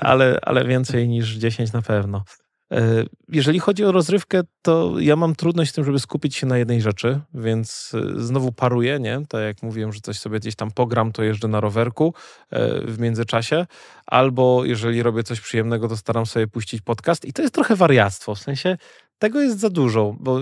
ale, 0.00 0.38
ale 0.42 0.64
więcej 0.64 1.08
niż 1.08 1.34
10 1.34 1.72
na 1.72 1.82
pewno. 1.82 2.24
E, 2.72 3.04
jeżeli 3.28 3.58
chodzi 3.58 3.84
o 3.84 3.92
rozrywkę, 3.92 4.40
to 4.62 4.94
ja 4.98 5.16
mam 5.16 5.34
trudność 5.34 5.70
z 5.70 5.74
tym, 5.74 5.84
żeby 5.84 5.98
skupić 5.98 6.36
się 6.36 6.46
na 6.46 6.58
jednej 6.58 6.80
rzeczy, 6.80 7.20
więc 7.34 7.92
e, 7.94 8.22
znowu 8.22 8.52
paruję, 8.52 9.00
nie? 9.00 9.20
Tak 9.28 9.42
jak 9.42 9.62
mówiłem, 9.62 9.92
że 9.92 10.00
coś 10.00 10.18
sobie 10.18 10.40
gdzieś 10.40 10.54
tam 10.54 10.70
pogram, 10.70 11.12
to 11.12 11.22
jeżdżę 11.22 11.48
na 11.48 11.60
rowerku 11.60 12.14
e, 12.50 12.80
w 12.80 12.98
międzyczasie, 12.98 13.66
albo 14.06 14.64
jeżeli 14.64 15.02
robię 15.02 15.22
coś 15.22 15.40
przyjemnego, 15.40 15.88
to 15.88 15.96
staram 15.96 16.26
sobie 16.26 16.46
puścić 16.46 16.82
podcast 16.82 17.24
i 17.24 17.32
to 17.32 17.42
jest 17.42 17.54
trochę 17.54 17.76
wariactwo, 17.76 18.34
w 18.34 18.38
sensie 18.38 18.76
tego 19.24 19.40
jest 19.40 19.60
za 19.60 19.70
dużo, 19.70 20.16
bo 20.20 20.40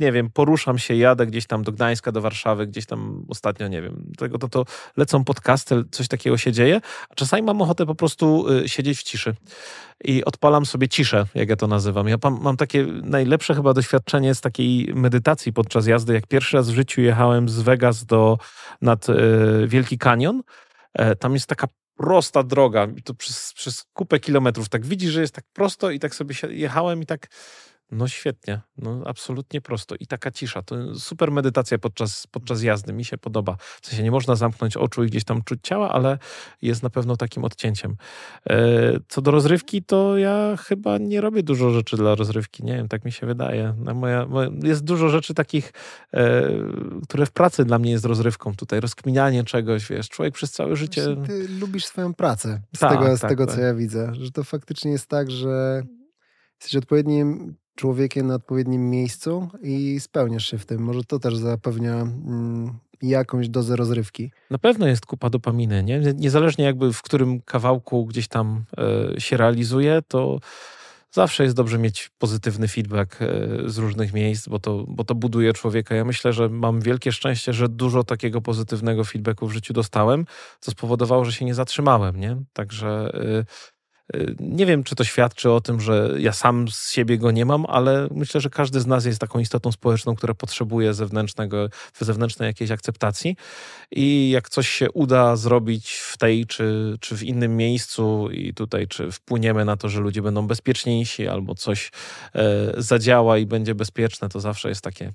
nie 0.00 0.12
wiem, 0.12 0.30
poruszam 0.30 0.78
się, 0.78 0.94
jadę 0.94 1.26
gdzieś 1.26 1.46
tam 1.46 1.62
do 1.62 1.72
Gdańska, 1.72 2.12
do 2.12 2.20
Warszawy, 2.20 2.66
gdzieś 2.66 2.86
tam 2.86 3.24
ostatnio, 3.28 3.68
nie 3.68 3.82
wiem, 3.82 4.12
tego 4.18 4.38
to, 4.38 4.48
to 4.48 4.64
lecą 4.96 5.24
podcasty, 5.24 5.84
coś 5.90 6.08
takiego 6.08 6.38
się 6.38 6.52
dzieje, 6.52 6.80
a 7.10 7.14
czasami 7.14 7.42
mam 7.42 7.62
ochotę 7.62 7.86
po 7.86 7.94
prostu 7.94 8.46
siedzieć 8.66 8.98
w 8.98 9.02
ciszy 9.02 9.34
i 10.04 10.24
odpalam 10.24 10.66
sobie 10.66 10.88
ciszę, 10.88 11.26
jak 11.34 11.48
ja 11.48 11.56
to 11.56 11.66
nazywam. 11.66 12.08
Ja 12.08 12.16
mam 12.40 12.56
takie 12.56 12.86
najlepsze 13.02 13.54
chyba 13.54 13.74
doświadczenie 13.74 14.34
z 14.34 14.40
takiej 14.40 14.94
medytacji 14.94 15.52
podczas 15.52 15.86
jazdy, 15.86 16.14
jak 16.14 16.26
pierwszy 16.26 16.56
raz 16.56 16.70
w 16.70 16.74
życiu 16.74 17.00
jechałem 17.00 17.48
z 17.48 17.60
Vegas 17.60 18.04
do, 18.04 18.38
nad 18.82 19.10
e, 19.10 19.14
Wielki 19.66 19.98
Kanion. 19.98 20.42
E, 20.94 21.16
tam 21.16 21.34
jest 21.34 21.46
taka 21.46 21.66
prosta 21.96 22.42
droga, 22.42 22.88
to 23.04 23.14
przez, 23.14 23.52
przez 23.52 23.84
kupę 23.92 24.20
kilometrów. 24.20 24.68
Tak 24.68 24.86
widzisz, 24.86 25.12
że 25.12 25.20
jest 25.20 25.34
tak 25.34 25.44
prosto 25.52 25.90
i 25.90 25.98
tak 25.98 26.14
sobie 26.14 26.34
jechałem 26.50 27.02
i 27.02 27.06
tak 27.06 27.28
no 27.92 28.08
świetnie, 28.08 28.60
no 28.78 29.02
absolutnie 29.06 29.60
prosto. 29.60 29.94
I 30.00 30.06
taka 30.06 30.30
cisza, 30.30 30.62
to 30.62 30.94
super 30.94 31.32
medytacja 31.32 31.78
podczas, 31.78 32.26
podczas 32.26 32.62
jazdy, 32.62 32.92
mi 32.92 33.04
się 33.04 33.18
podoba. 33.18 33.56
W 33.82 33.86
sensie 33.86 34.02
nie 34.02 34.10
można 34.10 34.36
zamknąć 34.36 34.76
oczu 34.76 35.04
i 35.04 35.06
gdzieś 35.06 35.24
tam 35.24 35.42
czuć 35.42 35.60
ciała, 35.62 35.92
ale 35.92 36.18
jest 36.62 36.82
na 36.82 36.90
pewno 36.90 37.16
takim 37.16 37.44
odcięciem. 37.44 37.96
E, 38.50 38.56
co 39.08 39.22
do 39.22 39.30
rozrywki, 39.30 39.82
to 39.82 40.18
ja 40.18 40.56
chyba 40.56 40.98
nie 40.98 41.20
robię 41.20 41.42
dużo 41.42 41.70
rzeczy 41.70 41.96
dla 41.96 42.14
rozrywki, 42.14 42.64
nie 42.64 42.74
wiem, 42.74 42.88
tak 42.88 43.04
mi 43.04 43.12
się 43.12 43.26
wydaje. 43.26 43.74
No, 43.78 43.94
moja, 43.94 44.26
jest 44.62 44.84
dużo 44.84 45.08
rzeczy 45.08 45.34
takich, 45.34 45.72
e, 46.14 46.50
które 47.04 47.26
w 47.26 47.30
pracy 47.30 47.64
dla 47.64 47.78
mnie 47.78 47.90
jest 47.90 48.04
rozrywką 48.04 48.54
tutaj, 48.56 48.80
rozkminianie 48.80 49.44
czegoś, 49.44 49.88
wiesz, 49.88 50.08
człowiek 50.08 50.34
przez 50.34 50.52
całe 50.52 50.76
życie... 50.76 51.16
Ty 51.26 51.48
lubisz 51.48 51.84
swoją 51.84 52.14
pracę, 52.14 52.62
z 52.76 52.78
tak, 52.78 52.98
tego, 52.98 53.16
z 53.16 53.20
tak, 53.20 53.30
tego 53.30 53.46
tak. 53.46 53.54
co 53.54 53.60
ja 53.60 53.74
widzę, 53.74 54.14
że 54.14 54.30
to 54.30 54.44
faktycznie 54.44 54.90
jest 54.90 55.06
tak, 55.06 55.30
że 55.30 55.82
jesteś 56.60 56.76
odpowiednim 56.76 57.56
człowiekiem 57.74 58.26
na 58.26 58.34
odpowiednim 58.34 58.90
miejscu 58.90 59.48
i 59.62 60.00
spełniasz 60.00 60.46
się 60.46 60.58
w 60.58 60.66
tym. 60.66 60.82
Może 60.82 61.04
to 61.04 61.18
też 61.18 61.36
zapewnia 61.36 61.94
mm, 61.94 62.78
jakąś 63.02 63.48
dozę 63.48 63.76
rozrywki. 63.76 64.30
Na 64.50 64.58
pewno 64.58 64.86
jest 64.86 65.06
kupa 65.06 65.30
dopaminy, 65.30 65.82
nie? 65.82 66.00
Niezależnie 66.14 66.64
jakby 66.64 66.92
w 66.92 67.02
którym 67.02 67.40
kawałku 67.40 68.06
gdzieś 68.06 68.28
tam 68.28 68.64
e, 69.16 69.20
się 69.20 69.36
realizuje, 69.36 70.02
to 70.08 70.40
zawsze 71.10 71.44
jest 71.44 71.56
dobrze 71.56 71.78
mieć 71.78 72.10
pozytywny 72.18 72.68
feedback 72.68 73.22
e, 73.22 73.26
z 73.66 73.78
różnych 73.78 74.12
miejsc, 74.12 74.48
bo 74.48 74.58
to, 74.58 74.84
bo 74.88 75.04
to 75.04 75.14
buduje 75.14 75.52
człowieka. 75.52 75.94
Ja 75.94 76.04
myślę, 76.04 76.32
że 76.32 76.48
mam 76.48 76.80
wielkie 76.80 77.12
szczęście, 77.12 77.52
że 77.52 77.68
dużo 77.68 78.04
takiego 78.04 78.40
pozytywnego 78.40 79.04
feedbacku 79.04 79.46
w 79.46 79.52
życiu 79.52 79.72
dostałem, 79.72 80.26
co 80.60 80.70
spowodowało, 80.70 81.24
że 81.24 81.32
się 81.32 81.44
nie 81.44 81.54
zatrzymałem, 81.54 82.20
nie? 82.20 82.36
Także... 82.52 83.12
Nie 84.40 84.66
wiem, 84.66 84.84
czy 84.84 84.94
to 84.94 85.04
świadczy 85.04 85.50
o 85.50 85.60
tym, 85.60 85.80
że 85.80 86.10
ja 86.18 86.32
sam 86.32 86.68
z 86.68 86.90
siebie 86.90 87.18
go 87.18 87.30
nie 87.30 87.44
mam, 87.44 87.66
ale 87.68 88.08
myślę, 88.10 88.40
że 88.40 88.50
każdy 88.50 88.80
z 88.80 88.86
nas 88.86 89.04
jest 89.04 89.20
taką 89.20 89.38
istotą 89.38 89.72
społeczną, 89.72 90.14
która 90.14 90.34
potrzebuje 90.34 90.94
zewnętrznego, 90.94 91.68
zewnętrznej 91.98 92.46
jakiejś 92.46 92.70
akceptacji. 92.70 93.36
I 93.90 94.30
jak 94.30 94.48
coś 94.48 94.68
się 94.68 94.90
uda 94.90 95.36
zrobić 95.36 95.90
w 95.92 96.18
tej 96.18 96.46
czy, 96.46 96.96
czy 97.00 97.16
w 97.16 97.22
innym 97.22 97.56
miejscu, 97.56 98.28
i 98.32 98.54
tutaj, 98.54 98.88
czy 98.88 99.12
wpłyniemy 99.12 99.64
na 99.64 99.76
to, 99.76 99.88
że 99.88 100.00
ludzie 100.00 100.22
będą 100.22 100.46
bezpieczniejsi, 100.46 101.28
albo 101.28 101.54
coś 101.54 101.90
e, 102.34 102.72
zadziała 102.76 103.38
i 103.38 103.46
będzie 103.46 103.74
bezpieczne, 103.74 104.28
to 104.28 104.40
zawsze 104.40 104.68
jest 104.68 104.82
takie. 104.82 105.12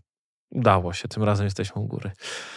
Udało 0.52 0.94
się, 0.94 1.08
tym 1.08 1.24
razem 1.24 1.46
jesteśmy 1.46 1.82
u 1.82 1.86
góry. 1.86 2.12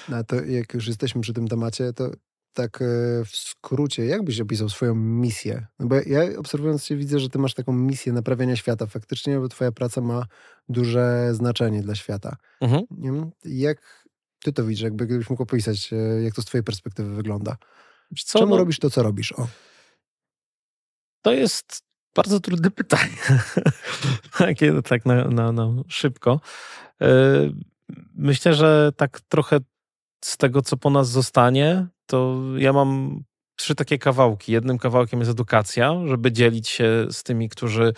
No 0.08 0.24
to 0.24 0.36
jak 0.44 0.74
już 0.74 0.86
jesteśmy 0.86 1.20
przy 1.20 1.32
tym 1.32 1.48
temacie, 1.48 1.92
to 1.92 2.10
tak 2.58 2.82
e, 2.82 2.84
w 3.24 3.36
skrócie, 3.36 4.06
jak 4.06 4.22
byś 4.22 4.40
opisał 4.40 4.68
swoją 4.68 4.94
misję? 4.94 5.66
No 5.78 5.86
bo 5.86 5.94
ja 6.06 6.38
obserwując 6.38 6.84
cię 6.84 6.96
widzę, 6.96 7.18
że 7.18 7.28
ty 7.28 7.38
masz 7.38 7.54
taką 7.54 7.72
misję 7.72 8.12
naprawiania 8.12 8.56
świata 8.56 8.86
faktycznie, 8.86 9.38
bo 9.38 9.48
twoja 9.48 9.72
praca 9.72 10.00
ma 10.00 10.26
duże 10.68 11.34
znaczenie 11.34 11.82
dla 11.82 11.94
świata. 11.94 12.36
Mhm. 12.60 12.84
Jak 13.44 14.06
ty 14.42 14.52
to 14.52 14.64
widzisz? 14.64 14.82
Jakby 14.82 15.06
gdybyś 15.06 15.30
mógł 15.30 15.42
opisać, 15.42 15.92
e, 15.92 15.96
jak 16.22 16.34
to 16.34 16.42
z 16.42 16.44
twojej 16.44 16.64
perspektywy 16.64 17.14
wygląda? 17.14 17.56
Co, 18.24 18.38
Czemu 18.38 18.50
no, 18.50 18.56
robisz 18.56 18.78
to, 18.78 18.90
co 18.90 19.02
robisz? 19.02 19.32
O. 19.32 19.48
To 21.22 21.32
jest 21.32 21.82
bardzo 22.14 22.40
trudne 22.40 22.70
pytanie. 22.80 23.16
Takie 24.38 24.82
tak 24.82 25.06
na, 25.06 25.24
na, 25.24 25.52
na 25.52 25.82
szybko. 25.88 26.40
E, 27.00 27.08
myślę, 28.14 28.54
że 28.54 28.92
tak 28.96 29.20
trochę 29.20 29.58
z 30.24 30.36
tego, 30.36 30.62
co 30.62 30.76
po 30.76 30.90
nas 30.90 31.10
zostanie, 31.10 31.86
to 32.08 32.36
ja 32.56 32.72
mam 32.72 33.20
trzy 33.56 33.74
takie 33.74 33.98
kawałki. 33.98 34.52
Jednym 34.52 34.78
kawałkiem 34.78 35.18
jest 35.18 35.30
edukacja, 35.30 35.94
żeby 36.06 36.32
dzielić 36.32 36.68
się 36.68 37.06
z 37.10 37.22
tymi, 37.22 37.48
którzy 37.48 37.92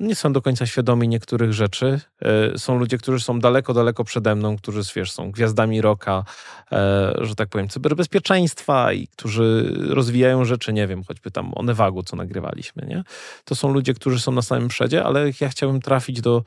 nie 0.00 0.14
są 0.14 0.32
do 0.32 0.42
końca 0.42 0.66
świadomi 0.66 1.08
niektórych 1.08 1.52
rzeczy. 1.52 2.00
E, 2.22 2.58
są 2.58 2.78
ludzie, 2.78 2.98
którzy 2.98 3.24
są 3.24 3.40
daleko, 3.40 3.74
daleko 3.74 4.04
przede 4.04 4.34
mną, 4.34 4.56
którzy 4.56 4.82
wiesz, 4.96 5.12
są 5.12 5.30
gwiazdami 5.30 5.80
roka, 5.80 6.24
e, 6.72 7.14
że 7.20 7.34
tak 7.34 7.48
powiem, 7.48 7.68
cyberbezpieczeństwa 7.68 8.92
i 8.92 9.06
którzy 9.06 9.74
rozwijają 9.88 10.44
rzeczy, 10.44 10.72
nie 10.72 10.86
wiem, 10.86 11.04
choćby 11.04 11.30
tam 11.30 11.52
o 11.54 11.62
Nevagu, 11.62 12.02
co 12.02 12.16
nagrywaliśmy, 12.16 12.86
nie? 12.86 13.04
To 13.44 13.54
są 13.54 13.72
ludzie, 13.72 13.94
którzy 13.94 14.20
są 14.20 14.32
na 14.32 14.42
samym 14.42 14.68
przedzie, 14.68 15.04
ale 15.04 15.30
ja 15.40 15.48
chciałbym 15.48 15.80
trafić 15.80 16.20
do 16.20 16.42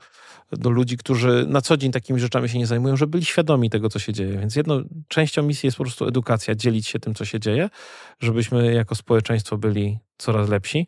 do 0.52 0.70
ludzi, 0.70 0.98
którzy 0.98 1.46
na 1.48 1.62
co 1.62 1.78
dzień 1.78 1.92
takimi 1.92 2.20
rzeczami 2.20 2.50
się 2.50 2.60
nie 2.60 2.68
zajmują, 2.68 2.98
żeby 2.98 3.12
byli 3.12 3.26
świadomi 3.26 3.70
tego, 3.70 3.90
co 3.90 4.00
się 4.00 4.14
dzieje. 4.14 4.38
Więc 4.38 4.56
jedną 4.56 4.84
częścią 5.08 5.44
misji 5.44 5.68
jest 5.68 5.78
po 5.78 5.84
prostu 5.84 6.08
edukacja, 6.08 6.56
dzielić 6.56 6.88
się 6.88 7.00
tym, 7.00 7.16
co 7.16 7.26
się 7.26 7.40
dzieje, 7.40 7.70
żebyśmy 8.20 8.74
jako 8.74 8.96
społeczeństwo 8.96 9.58
byli 9.58 10.00
coraz 10.18 10.50
lepsi. 10.50 10.88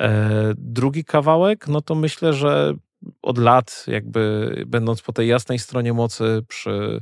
E, 0.00 0.54
drugi 0.58 1.04
kawałek, 1.04 1.68
no 1.68 1.80
to 1.80 1.94
myślę, 1.94 2.32
że 2.32 2.74
od 3.22 3.38
lat, 3.38 3.84
jakby 3.86 4.52
będąc 4.66 5.02
po 5.02 5.12
tej 5.12 5.28
jasnej 5.28 5.58
stronie 5.58 5.92
mocy, 5.92 6.44
przy 6.48 7.00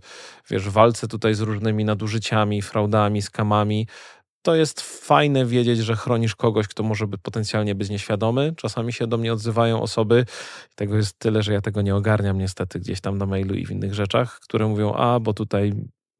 wiesz, 0.50 0.68
walce 0.68 1.08
tutaj 1.08 1.34
z 1.34 1.40
różnymi 1.40 1.84
nadużyciami, 1.84 2.62
fraudami, 2.62 3.22
skamami, 3.22 3.86
to 4.44 4.54
jest 4.54 4.80
fajne 4.80 5.46
wiedzieć, 5.46 5.78
że 5.78 5.96
chronisz 5.96 6.36
kogoś, 6.36 6.68
kto 6.68 6.82
może 6.82 7.06
by 7.06 7.18
potencjalnie 7.18 7.74
być 7.74 7.90
nieświadomy. 7.90 8.52
Czasami 8.56 8.92
się 8.92 9.06
do 9.06 9.18
mnie 9.18 9.32
odzywają 9.32 9.82
osoby, 9.82 10.26
tego 10.74 10.96
jest 10.96 11.18
tyle, 11.18 11.42
że 11.42 11.52
ja 11.52 11.60
tego 11.60 11.82
nie 11.82 11.96
ogarniam 11.96 12.38
niestety 12.38 12.80
gdzieś 12.80 13.00
tam 13.00 13.18
na 13.18 13.26
mailu 13.26 13.54
i 13.54 13.66
w 13.66 13.70
innych 13.70 13.94
rzeczach, 13.94 14.40
które 14.40 14.68
mówią, 14.68 14.92
a 14.94 15.20
bo 15.20 15.32
tutaj 15.32 15.72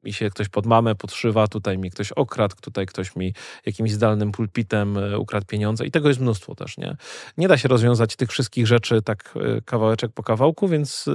mi 0.03 0.13
się 0.13 0.29
ktoś 0.29 0.49
pod 0.49 0.65
mamę 0.65 0.95
podszywa, 0.95 1.47
tutaj 1.47 1.77
mi 1.77 1.91
ktoś 1.91 2.11
okradł, 2.11 2.55
tutaj 2.61 2.85
ktoś 2.85 3.15
mi 3.15 3.33
jakimś 3.65 3.91
zdalnym 3.91 4.31
pulpitem 4.31 4.97
e, 4.97 5.19
ukradł 5.19 5.45
pieniądze 5.45 5.85
i 5.85 5.91
tego 5.91 6.07
jest 6.07 6.19
mnóstwo 6.19 6.55
też, 6.55 6.77
nie? 6.77 6.97
Nie 7.37 7.47
da 7.47 7.57
się 7.57 7.67
rozwiązać 7.67 8.15
tych 8.15 8.31
wszystkich 8.31 8.67
rzeczy 8.67 9.01
tak 9.01 9.33
e, 9.35 9.61
kawałeczek 9.61 10.11
po 10.11 10.23
kawałku, 10.23 10.67
więc 10.67 11.05
e, 11.07 11.11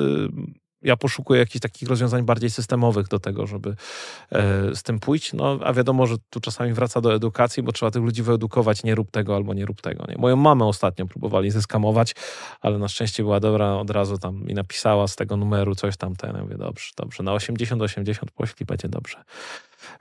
ja 0.82 0.96
poszukuję 0.96 1.40
jakichś 1.40 1.60
takich 1.60 1.88
rozwiązań 1.88 2.22
bardziej 2.22 2.50
systemowych 2.50 3.08
do 3.08 3.18
tego, 3.18 3.46
żeby 3.46 3.76
e, 4.32 4.74
z 4.74 4.82
tym 4.82 5.00
pójść. 5.00 5.32
No, 5.32 5.58
a 5.64 5.72
wiadomo, 5.72 6.06
że 6.06 6.16
tu 6.30 6.40
czasami 6.40 6.72
wraca 6.72 7.00
do 7.00 7.14
edukacji, 7.14 7.62
bo 7.62 7.72
trzeba 7.72 7.90
tych 7.90 8.02
ludzi 8.02 8.22
wyedukować, 8.22 8.82
nie 8.82 8.94
rób 8.94 9.10
tego 9.10 9.36
albo 9.36 9.54
nie 9.54 9.66
rób 9.66 9.80
tego. 9.80 10.04
Nie? 10.08 10.16
Moją 10.18 10.36
mamę 10.36 10.64
ostatnio 10.64 11.06
próbowali 11.06 11.50
zeskamować, 11.50 12.14
ale 12.60 12.78
na 12.78 12.88
szczęście 12.88 13.22
była 13.22 13.40
dobra, 13.40 13.74
od 13.74 13.90
razu 13.90 14.18
tam 14.18 14.42
mi 14.44 14.54
napisała 14.54 15.08
z 15.08 15.16
tego 15.16 15.36
numeru 15.36 15.74
coś 15.74 15.96
tam, 15.96 16.16
to 16.16 16.26
ja 16.26 16.32
mówię, 16.32 16.56
dobrze, 16.56 16.90
dobrze, 16.96 17.22
na 17.22 17.32
80-80 17.32 18.14
pośli, 18.34 18.66
będzie 18.66 18.88
dobrze. 18.88 19.24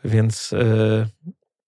Więc 0.04 0.54
e, 0.54 1.08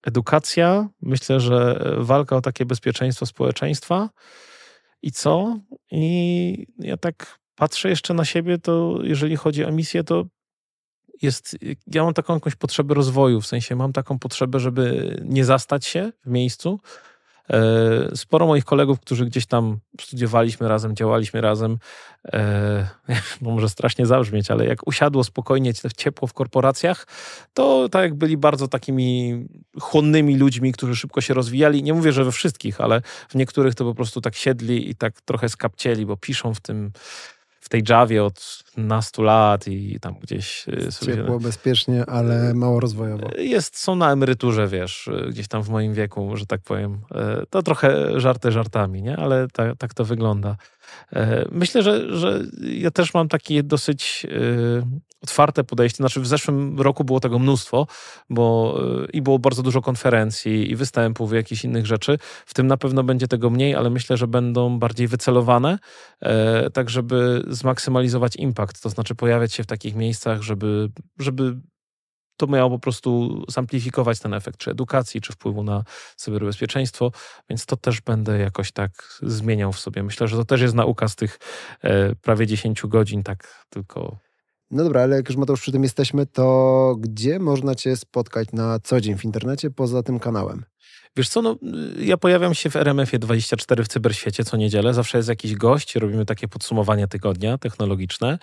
edukacja, 0.03 0.89
myślę, 1.01 1.39
że 1.39 1.85
walka 1.97 2.35
o 2.35 2.41
takie 2.41 2.65
bezpieczeństwo 2.65 3.25
społeczeństwa 3.25 4.09
i 5.01 5.11
co? 5.11 5.59
I 5.91 6.67
ja 6.79 6.97
tak 6.97 7.40
patrzę 7.61 7.89
jeszcze 7.89 8.13
na 8.13 8.25
siebie, 8.25 8.57
to 8.57 8.99
jeżeli 9.03 9.35
chodzi 9.35 9.65
o 9.65 9.71
misję, 9.71 10.03
to 10.03 10.25
jest, 11.21 11.57
ja 11.87 12.03
mam 12.03 12.13
taką 12.13 12.33
jakąś 12.33 12.55
potrzebę 12.55 12.93
rozwoju, 12.93 13.41
w 13.41 13.47
sensie 13.47 13.75
mam 13.75 13.93
taką 13.93 14.19
potrzebę, 14.19 14.59
żeby 14.59 15.15
nie 15.25 15.45
zastać 15.45 15.85
się 15.85 16.11
w 16.25 16.29
miejscu. 16.29 16.79
E, 17.49 18.15
sporo 18.15 18.47
moich 18.47 18.65
kolegów, 18.65 18.99
którzy 18.99 19.25
gdzieś 19.25 19.45
tam 19.45 19.79
studiowaliśmy 20.01 20.67
razem, 20.67 20.95
działaliśmy 20.95 21.41
razem, 21.41 21.77
e, 22.33 22.87
może 23.41 23.69
strasznie 23.69 24.05
zabrzmieć, 24.05 24.51
ale 24.51 24.65
jak 24.65 24.87
usiadło 24.87 25.23
spokojnie 25.23 25.73
ciepło 25.97 26.27
w 26.27 26.33
korporacjach, 26.33 27.07
to 27.53 27.89
tak 27.89 28.01
jak 28.01 28.13
byli 28.13 28.37
bardzo 28.37 28.67
takimi 28.67 29.35
chłonnymi 29.79 30.37
ludźmi, 30.37 30.71
którzy 30.71 30.95
szybko 30.95 31.21
się 31.21 31.33
rozwijali. 31.33 31.83
Nie 31.83 31.93
mówię, 31.93 32.11
że 32.11 32.23
we 32.23 32.31
wszystkich, 32.31 32.81
ale 32.81 33.01
w 33.29 33.35
niektórych 33.35 33.75
to 33.75 33.85
po 33.85 33.95
prostu 33.95 34.21
tak 34.21 34.35
siedli 34.35 34.89
i 34.89 34.95
tak 34.95 35.21
trochę 35.21 35.49
skapcieli, 35.49 36.05
bo 36.05 36.17
piszą 36.17 36.53
w 36.53 36.59
tym 36.59 36.91
tej 37.71 37.81
Javie 37.87 38.23
od 38.23 38.35
nastu 38.77 39.23
lat 39.23 39.67
i 39.67 39.99
tam 39.99 40.15
gdzieś 40.21 40.67
y, 40.67 40.91
sobie... 40.91 41.15
Ciepło, 41.15 41.39
bezpiecznie, 41.39 42.05
ale 42.05 42.53
mało 42.53 42.79
rozwojowo. 42.79 43.29
Jest, 43.37 43.77
są 43.77 43.95
na 43.95 44.11
emeryturze, 44.11 44.67
wiesz, 44.67 45.09
gdzieś 45.29 45.47
tam 45.47 45.63
w 45.63 45.69
moim 45.69 45.93
wieku, 45.93 46.37
że 46.37 46.45
tak 46.45 46.61
powiem. 46.61 47.01
To 47.49 47.63
trochę 47.63 48.19
żarty 48.19 48.51
żartami, 48.51 49.01
nie? 49.01 49.17
Ale 49.17 49.47
tak, 49.53 49.77
tak 49.77 49.93
to 49.93 50.05
wygląda. 50.05 50.57
Myślę, 51.51 51.83
że, 51.83 52.17
że 52.17 52.41
ja 52.61 52.91
też 52.91 53.13
mam 53.13 53.27
takie 53.27 53.63
dosyć 53.63 54.27
otwarte 55.23 55.63
podejście. 55.63 55.97
Znaczy 55.97 56.21
w 56.21 56.27
zeszłym 56.27 56.81
roku 56.81 57.03
było 57.03 57.19
tego 57.19 57.39
mnóstwo, 57.39 57.87
bo 58.29 58.77
i 59.13 59.21
było 59.21 59.39
bardzo 59.39 59.63
dużo 59.63 59.81
konferencji 59.81 60.71
i 60.71 60.75
występów 60.75 61.33
i 61.33 61.35
jakichś 61.35 61.65
innych 61.65 61.85
rzeczy. 61.85 62.17
W 62.45 62.53
tym 62.53 62.67
na 62.67 62.77
pewno 62.77 63.03
będzie 63.03 63.27
tego 63.27 63.49
mniej, 63.49 63.75
ale 63.75 63.89
myślę, 63.89 64.17
że 64.17 64.27
będą 64.27 64.79
bardziej 64.79 65.07
wycelowane, 65.07 65.79
e, 66.21 66.69
tak 66.69 66.89
żeby 66.89 67.43
zmaksymalizować 67.47 68.35
impact, 68.35 68.60
to 68.81 68.89
znaczy 68.89 69.15
pojawiać 69.15 69.53
się 69.53 69.63
w 69.63 69.67
takich 69.67 69.95
miejscach, 69.95 70.41
żeby, 70.41 70.89
żeby 71.19 71.57
to 72.37 72.47
miało 72.47 72.69
po 72.69 72.79
prostu 72.79 73.43
zamplifikować 73.49 74.19
ten 74.19 74.33
efekt, 74.33 74.57
czy 74.57 74.71
edukacji, 74.71 75.21
czy 75.21 75.33
wpływu 75.33 75.63
na 75.63 75.83
cyberbezpieczeństwo, 76.15 77.11
więc 77.49 77.65
to 77.65 77.77
też 77.77 78.01
będę 78.01 78.39
jakoś 78.39 78.71
tak 78.71 79.19
zmieniał 79.21 79.73
w 79.73 79.79
sobie. 79.79 80.03
Myślę, 80.03 80.27
że 80.27 80.37
to 80.37 80.45
też 80.45 80.61
jest 80.61 80.75
nauka 80.75 81.07
z 81.07 81.15
tych 81.15 81.39
e, 81.81 82.15
prawie 82.15 82.47
10 82.47 82.81
godzin, 82.87 83.23
tak 83.23 83.65
tylko 83.69 84.17
no 84.71 84.83
dobra, 84.83 85.01
ale 85.01 85.15
jak 85.15 85.29
już 85.29 85.37
Mateusz 85.37 85.61
przy 85.61 85.71
tym 85.71 85.83
jesteśmy, 85.83 86.25
to 86.25 86.95
gdzie 86.99 87.39
można 87.39 87.75
Cię 87.75 87.95
spotkać 87.95 88.51
na 88.53 88.79
co 88.79 89.01
dzień 89.01 89.17
w 89.17 89.25
internecie 89.25 89.71
poza 89.71 90.03
tym 90.03 90.19
kanałem? 90.19 90.65
Wiesz 91.15 91.29
co, 91.29 91.41
no, 91.41 91.55
ja 91.99 92.17
pojawiam 92.17 92.53
się 92.53 92.69
w 92.69 92.75
RMF-ie 92.75 93.19
24 93.19 93.83
w 93.83 93.87
Cyberświecie 93.87 94.43
co 94.43 94.57
niedzielę. 94.57 94.93
Zawsze 94.93 95.17
jest 95.17 95.29
jakiś 95.29 95.55
gość, 95.55 95.95
robimy 95.95 96.25
takie 96.25 96.47
podsumowania 96.47 97.07
tygodnia 97.07 97.57
technologiczne. 97.57 98.39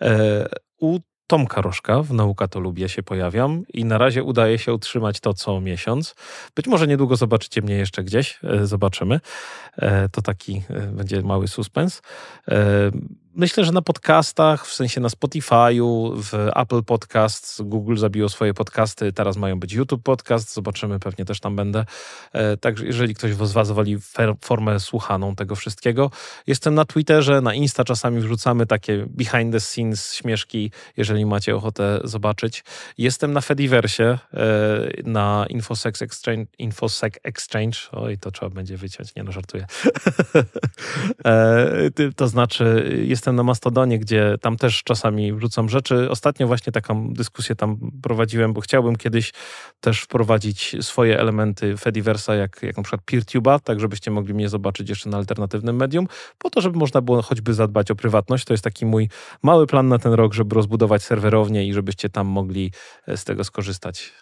E, 0.00 0.46
u 0.80 0.98
Tomka 1.26 1.60
Rożka 1.60 2.02
w 2.02 2.12
Nauka 2.12 2.48
to 2.48 2.60
Lubię 2.60 2.88
się 2.88 3.02
pojawiam 3.02 3.62
i 3.74 3.84
na 3.84 3.98
razie 3.98 4.22
udaje 4.22 4.58
się 4.58 4.74
utrzymać 4.74 5.20
to 5.20 5.34
co 5.34 5.60
miesiąc. 5.60 6.14
Być 6.54 6.66
może 6.66 6.86
niedługo 6.86 7.16
zobaczycie 7.16 7.62
mnie 7.62 7.74
jeszcze 7.74 8.04
gdzieś, 8.04 8.38
e, 8.44 8.66
zobaczymy. 8.66 9.20
E, 9.76 10.08
to 10.08 10.22
taki 10.22 10.62
e, 10.70 10.80
będzie 10.80 11.22
mały 11.22 11.48
suspens. 11.48 12.02
Myślę, 13.38 13.64
że 13.64 13.72
na 13.72 13.82
podcastach, 13.82 14.66
w 14.66 14.72
sensie 14.74 15.00
na 15.00 15.08
Spotify'u, 15.08 16.12
w 16.22 16.34
Apple 16.56 16.82
Podcast, 16.82 17.62
Google 17.62 17.96
zabiło 17.96 18.28
swoje 18.28 18.54
podcasty, 18.54 19.12
teraz 19.12 19.36
mają 19.36 19.60
być 19.60 19.72
YouTube 19.72 20.02
Podcast, 20.02 20.54
zobaczymy, 20.54 20.98
pewnie 20.98 21.24
też 21.24 21.40
tam 21.40 21.56
będę. 21.56 21.84
E, 22.32 22.56
także 22.56 22.86
jeżeli 22.86 23.14
ktoś 23.14 23.34
z 23.34 23.52
Was 23.52 23.70
woli 23.70 23.98
formę 24.40 24.80
słuchaną 24.80 25.34
tego 25.34 25.56
wszystkiego. 25.56 26.10
Jestem 26.46 26.74
na 26.74 26.84
Twitterze, 26.84 27.40
na 27.40 27.54
Insta 27.54 27.84
czasami 27.84 28.20
wrzucamy 28.20 28.66
takie 28.66 29.06
behind 29.08 29.52
the 29.52 29.60
scenes 29.60 30.14
śmieszki, 30.14 30.70
jeżeli 30.96 31.26
macie 31.26 31.56
ochotę 31.56 32.00
zobaczyć. 32.04 32.64
Jestem 32.98 33.32
na 33.32 33.40
Fediverse, 33.40 34.04
e, 34.04 34.18
na 35.04 35.46
Infosec 35.48 36.02
Exchange, 36.02 36.46
Infosec 36.58 37.14
Exchange. 37.22 37.78
Oj, 37.92 38.18
to 38.18 38.30
trzeba 38.30 38.50
będzie 38.50 38.76
wyciąć, 38.76 39.14
nie 39.14 39.22
no, 39.22 39.32
żartuję. 39.32 39.66
E, 41.24 42.12
to 42.16 42.28
znaczy, 42.28 42.96
jestem 43.06 43.25
jestem 43.26 43.36
na 43.36 43.42
Mastodonie, 43.42 43.98
gdzie 43.98 44.36
tam 44.40 44.56
też 44.56 44.82
czasami 44.82 45.32
wrzucam 45.32 45.68
rzeczy. 45.68 46.10
Ostatnio 46.10 46.46
właśnie 46.46 46.72
taką 46.72 47.12
dyskusję 47.12 47.56
tam 47.56 47.90
prowadziłem, 48.02 48.52
bo 48.52 48.60
chciałbym 48.60 48.96
kiedyś 48.96 49.32
też 49.80 50.00
wprowadzić 50.00 50.76
swoje 50.80 51.20
elementy 51.20 51.76
Fediversa, 51.76 52.34
jak, 52.34 52.62
jak 52.62 52.76
na 52.76 52.82
przykład 52.82 53.02
PeerTube'a, 53.10 53.60
tak 53.60 53.80
żebyście 53.80 54.10
mogli 54.10 54.34
mnie 54.34 54.48
zobaczyć 54.48 54.88
jeszcze 54.88 55.10
na 55.10 55.16
alternatywnym 55.16 55.76
medium, 55.76 56.06
po 56.38 56.50
to, 56.50 56.60
żeby 56.60 56.78
można 56.78 57.00
było 57.00 57.22
choćby 57.22 57.54
zadbać 57.54 57.90
o 57.90 57.94
prywatność. 57.94 58.44
To 58.44 58.54
jest 58.54 58.64
taki 58.64 58.86
mój 58.86 59.08
mały 59.42 59.66
plan 59.66 59.88
na 59.88 59.98
ten 59.98 60.12
rok, 60.12 60.34
żeby 60.34 60.54
rozbudować 60.54 61.02
serwerownię 61.02 61.68
i 61.68 61.72
żebyście 61.72 62.08
tam 62.08 62.26
mogli 62.26 62.72
z 63.16 63.24
tego 63.24 63.44
skorzystać. 63.44 64.12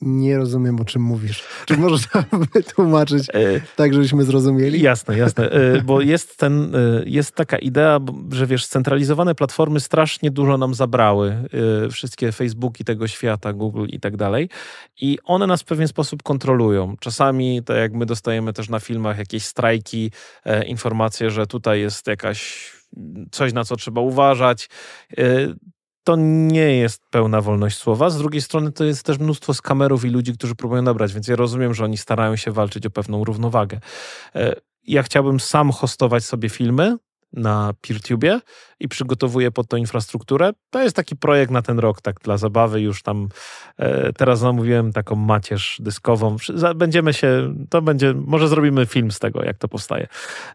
Nie 0.00 0.36
rozumiem, 0.36 0.80
o 0.80 0.84
czym 0.84 1.02
mówisz. 1.02 1.44
Czy 1.66 1.76
możesz 1.76 2.08
wytłumaczyć 2.54 3.28
e, 3.32 3.60
tak, 3.76 3.94
żebyśmy 3.94 4.24
zrozumieli? 4.24 4.82
Jasne, 4.82 5.18
jasne. 5.18 5.50
E, 5.50 5.82
bo 5.82 6.00
jest, 6.00 6.36
ten, 6.36 6.74
e, 6.74 6.78
jest 7.06 7.34
taka 7.34 7.58
idea, 7.58 8.00
że 8.32 8.46
wiesz, 8.46 8.64
scentralizowane 8.64 9.34
platformy 9.34 9.80
strasznie 9.80 10.30
dużo 10.30 10.58
nam 10.58 10.74
zabrały. 10.74 11.48
Wszystkie 11.90 12.32
Facebooki 12.32 12.84
tego 12.84 13.08
świata, 13.08 13.52
Google 13.52 13.86
i 13.88 14.00
tak 14.00 14.16
dalej. 14.16 14.48
I 15.00 15.18
one 15.24 15.46
nas 15.46 15.62
w 15.62 15.64
pewien 15.64 15.88
sposób 15.88 16.22
kontrolują. 16.22 16.96
Czasami, 17.00 17.62
tak 17.62 17.76
jak 17.76 17.92
my 17.92 18.06
dostajemy 18.06 18.52
też 18.52 18.68
na 18.68 18.80
filmach 18.80 19.18
jakieś 19.18 19.44
strajki, 19.44 20.10
informacje, 20.66 21.30
że 21.30 21.46
tutaj 21.46 21.80
jest 21.80 22.06
jakaś 22.06 22.70
coś, 23.30 23.52
na 23.52 23.64
co 23.64 23.76
trzeba 23.76 24.00
uważać 24.00 24.68
to 26.04 26.16
nie 26.16 26.76
jest 26.76 27.02
pełna 27.10 27.40
wolność 27.40 27.78
słowa. 27.78 28.10
Z 28.10 28.18
drugiej 28.18 28.42
strony 28.42 28.72
to 28.72 28.84
jest 28.84 29.02
też 29.02 29.18
mnóstwo 29.18 29.54
skamerów 29.54 30.04
i 30.04 30.08
ludzi, 30.08 30.32
którzy 30.32 30.54
próbują 30.54 30.82
nabrać, 30.82 31.12
więc 31.12 31.28
ja 31.28 31.36
rozumiem, 31.36 31.74
że 31.74 31.84
oni 31.84 31.96
starają 31.96 32.36
się 32.36 32.52
walczyć 32.52 32.86
o 32.86 32.90
pewną 32.90 33.24
równowagę. 33.24 33.80
E, 34.34 34.56
ja 34.86 35.02
chciałbym 35.02 35.40
sam 35.40 35.70
hostować 35.70 36.24
sobie 36.24 36.48
filmy, 36.48 36.96
na 37.36 37.74
PeerTubie 37.80 38.40
i 38.80 38.88
przygotowuję 38.88 39.50
pod 39.50 39.68
to 39.68 39.76
infrastrukturę. 39.76 40.52
To 40.70 40.82
jest 40.82 40.96
taki 40.96 41.16
projekt 41.16 41.52
na 41.52 41.62
ten 41.62 41.78
rok, 41.78 42.00
tak 42.00 42.20
dla 42.20 42.36
zabawy. 42.36 42.80
Już 42.80 43.02
tam 43.02 43.28
e, 43.78 44.12
teraz 44.12 44.38
zamówiłem 44.38 44.92
taką 44.92 45.16
macierz 45.16 45.76
dyskową. 45.80 46.36
Będziemy 46.74 47.12
się, 47.12 47.54
to 47.70 47.82
będzie, 47.82 48.14
może 48.26 48.48
zrobimy 48.48 48.86
film 48.86 49.10
z 49.10 49.18
tego, 49.18 49.44
jak 49.44 49.58
to 49.58 49.68
powstaje. 49.68 50.06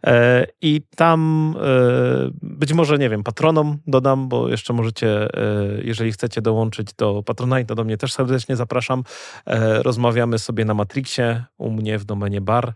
E, 0.03 0.47
I 0.61 0.81
tam 0.95 1.55
e, 1.61 2.29
być 2.41 2.73
może, 2.73 2.97
nie 2.97 3.09
wiem, 3.09 3.23
patronom 3.23 3.77
dodam, 3.87 4.29
bo 4.29 4.49
jeszcze 4.49 4.73
możecie, 4.73 5.23
e, 5.23 5.29
jeżeli 5.83 6.11
chcecie 6.11 6.41
dołączyć 6.41 6.93
do 6.93 7.23
Patronite, 7.25 7.75
do 7.75 7.83
mnie 7.83 7.97
też 7.97 8.13
serdecznie 8.13 8.55
zapraszam. 8.55 9.03
E, 9.45 9.83
rozmawiamy 9.83 10.39
sobie 10.39 10.65
na 10.65 10.73
Matrixie, 10.73 11.43
u 11.57 11.71
mnie 11.71 11.99
w 11.99 12.05
domenie 12.05 12.41
bar. 12.41 12.73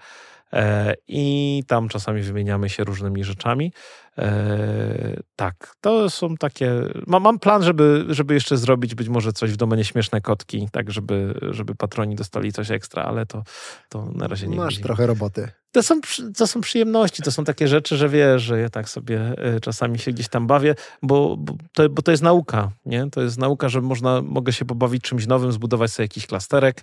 E, 0.53 0.93
i 1.07 1.63
tam 1.67 1.89
czasami 1.89 2.21
wymieniamy 2.21 2.69
się 2.69 2.83
różnymi 2.83 3.23
rzeczami. 3.23 3.73
E, 4.17 5.21
tak, 5.35 5.75
to 5.81 6.09
są 6.09 6.37
takie. 6.37 6.71
Mam, 7.07 7.23
mam 7.23 7.39
plan, 7.39 7.63
żeby, 7.63 8.05
żeby 8.09 8.33
jeszcze 8.33 8.57
zrobić 8.57 8.95
być 8.95 9.09
może 9.09 9.33
coś 9.33 9.51
w 9.51 9.57
domenie 9.57 9.83
śmieszne 9.83 10.21
kotki, 10.21 10.67
tak, 10.71 10.91
żeby, 10.91 11.39
żeby 11.51 11.75
patroni 11.75 12.15
dostali 12.15 12.51
coś 12.51 12.71
ekstra, 12.71 13.03
ale 13.03 13.25
to, 13.25 13.43
to 13.89 14.05
na 14.05 14.27
razie 14.27 14.47
nie 14.47 14.57
Masz 14.57 14.79
trochę 14.79 15.07
roboty. 15.07 15.51
To 15.71 15.83
są, 15.83 16.01
to 16.37 16.47
są 16.47 16.61
przyjemności, 16.61 17.23
to 17.23 17.31
są 17.31 17.43
takie 17.43 17.67
rzeczy, 17.67 17.97
że 17.97 18.09
wiesz, 18.09 18.41
że 18.41 18.59
ja 18.59 18.69
tak 18.69 18.89
sobie 18.89 19.19
e, 19.37 19.59
czasami 19.59 19.99
się 19.99 20.11
gdzieś 20.11 20.27
tam 20.27 20.47
bawię, 20.47 20.75
bo, 21.01 21.37
bo, 21.37 21.55
to, 21.73 21.89
bo 21.89 22.01
to 22.01 22.11
jest 22.11 22.23
nauka, 22.23 22.71
nie? 22.85 23.09
To 23.09 23.21
jest 23.21 23.37
nauka, 23.37 23.69
że 23.69 23.81
można, 23.81 24.21
mogę 24.21 24.53
się 24.53 24.65
pobawić 24.65 25.03
czymś 25.03 25.27
nowym, 25.27 25.51
zbudować 25.51 25.91
sobie 25.91 26.03
jakiś 26.03 26.27
klasterek, 26.27 26.81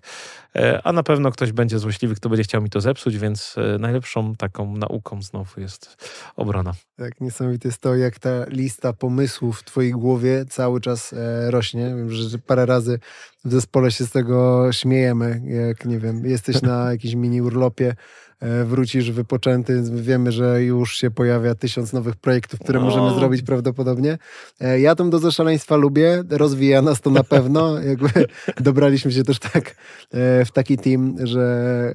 e, 0.56 0.80
a 0.84 0.92
na 0.92 1.02
pewno 1.02 1.30
ktoś 1.30 1.52
będzie 1.52 1.78
złośliwy, 1.78 2.14
kto 2.14 2.28
będzie 2.28 2.44
chciał 2.44 2.62
mi 2.62 2.70
to 2.70 2.80
zepsuć, 2.80 3.18
więc 3.18 3.56
najlepszą 3.78 4.36
taką 4.36 4.76
nauką 4.76 5.22
znowu 5.22 5.60
jest 5.60 6.06
obrona. 6.36 6.72
Tak, 6.96 7.19
niesamowite 7.20 7.68
jest 7.68 7.80
to, 7.80 7.96
jak 7.96 8.18
ta 8.18 8.44
lista 8.48 8.92
pomysłów 8.92 9.60
w 9.60 9.64
twojej 9.64 9.92
głowie 9.92 10.44
cały 10.48 10.80
czas 10.80 11.12
e, 11.12 11.50
rośnie. 11.50 11.86
Wiem, 11.86 12.10
że 12.10 12.38
parę 12.38 12.66
razy 12.66 12.98
w 13.44 13.52
zespole 13.52 13.90
się 13.90 14.04
z 14.04 14.10
tego 14.10 14.68
śmiejemy, 14.72 15.42
jak 15.44 15.84
nie 15.84 15.98
wiem, 15.98 16.26
jesteś 16.26 16.62
na 16.62 16.84
jakimś 16.92 17.14
mini 17.14 17.42
urlopie, 17.42 17.94
e, 18.40 18.64
wrócisz 18.64 19.10
wypoczęty, 19.10 19.82
wiemy, 19.92 20.32
że 20.32 20.62
już 20.62 20.96
się 20.96 21.10
pojawia 21.10 21.54
tysiąc 21.54 21.92
nowych 21.92 22.16
projektów, 22.16 22.60
które 22.60 22.80
możemy 22.80 23.14
zrobić 23.14 23.42
prawdopodobnie. 23.42 24.18
E, 24.60 24.80
ja 24.80 24.94
tą 24.94 25.10
dozę 25.10 25.32
szaleństwa 25.32 25.76
lubię, 25.76 26.24
rozwija 26.30 26.82
nas 26.82 27.00
to 27.00 27.10
na 27.10 27.24
pewno. 27.24 27.78
Jakby 27.90 28.26
dobraliśmy 28.56 29.12
się 29.12 29.22
też 29.22 29.38
tak 29.38 29.74
w 30.46 30.48
taki 30.52 30.78
team, 30.78 31.16
że 31.22 31.94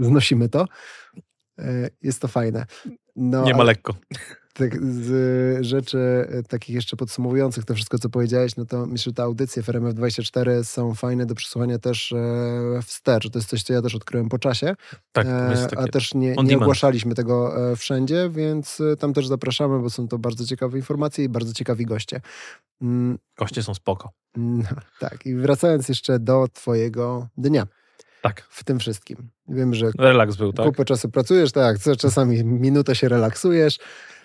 znosimy 0.00 0.48
to. 0.48 0.66
Jest 2.02 2.20
to 2.20 2.28
fajne. 2.28 2.66
No, 3.16 3.44
Nie 3.44 3.54
ma 3.54 3.64
lekko 3.64 3.94
tak, 4.52 4.84
z 4.84 5.64
rzeczy 5.64 5.98
e, 6.30 6.42
takich 6.42 6.74
jeszcze 6.74 6.96
podsumowujących 6.96 7.64
to 7.64 7.74
wszystko, 7.74 7.98
co 7.98 8.08
powiedziałeś, 8.08 8.56
no 8.56 8.64
to 8.64 8.86
myślę, 8.86 9.10
że 9.10 9.14
te 9.14 9.22
audycje 9.22 9.62
w 9.62 9.66
RMF24 9.66 10.64
są 10.64 10.94
fajne 10.94 11.26
do 11.26 11.34
przesłuchania 11.34 11.78
też 11.78 12.12
e, 12.12 12.82
wstecz. 12.82 13.30
To 13.30 13.38
jest 13.38 13.48
coś, 13.48 13.62
co 13.62 13.72
ja 13.72 13.82
też 13.82 13.94
odkryłem 13.94 14.28
po 14.28 14.38
czasie. 14.38 14.74
Tak, 15.12 15.26
e, 15.26 15.66
a 15.76 15.86
też 15.86 16.14
nie, 16.14 16.34
nie 16.44 16.56
ogłaszaliśmy 16.56 17.14
tego 17.14 17.54
wszędzie, 17.76 18.30
więc 18.30 18.82
tam 18.98 19.12
też 19.12 19.26
zapraszamy, 19.26 19.78
bo 19.78 19.90
są 19.90 20.08
to 20.08 20.18
bardzo 20.18 20.46
ciekawe 20.46 20.78
informacje 20.78 21.24
i 21.24 21.28
bardzo 21.28 21.52
ciekawi 21.52 21.86
goście. 21.86 22.20
Mm. 22.82 23.18
Goście 23.38 23.62
są 23.62 23.74
spoko. 23.74 24.10
No, 24.36 24.64
tak, 25.00 25.26
i 25.26 25.34
wracając 25.34 25.88
jeszcze 25.88 26.18
do 26.18 26.48
twojego 26.52 27.28
dnia. 27.36 27.66
Tak. 28.22 28.46
W 28.50 28.64
tym 28.64 28.78
wszystkim. 28.78 29.30
Wiem, 29.48 29.74
że 29.74 29.90
Relaks 29.98 30.36
był, 30.36 30.52
tak? 30.52 30.66
kupę 30.66 30.84
czasu 30.84 31.08
pracujesz, 31.08 31.52
tak, 31.52 31.76
czasami 31.98 32.44
minutę 32.44 32.94
się 32.94 33.08
relaksujesz, 33.08 33.78
E, 33.78 34.19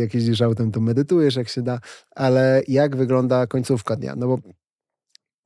jak 0.00 0.14
jeździsz 0.14 0.42
autem, 0.42 0.72
to 0.72 0.80
medytujesz, 0.80 1.36
jak 1.36 1.48
się 1.48 1.62
da, 1.62 1.78
ale 2.16 2.62
jak 2.68 2.96
wygląda 2.96 3.46
końcówka 3.46 3.96
dnia? 3.96 4.16
No 4.16 4.26
bo 4.26 4.38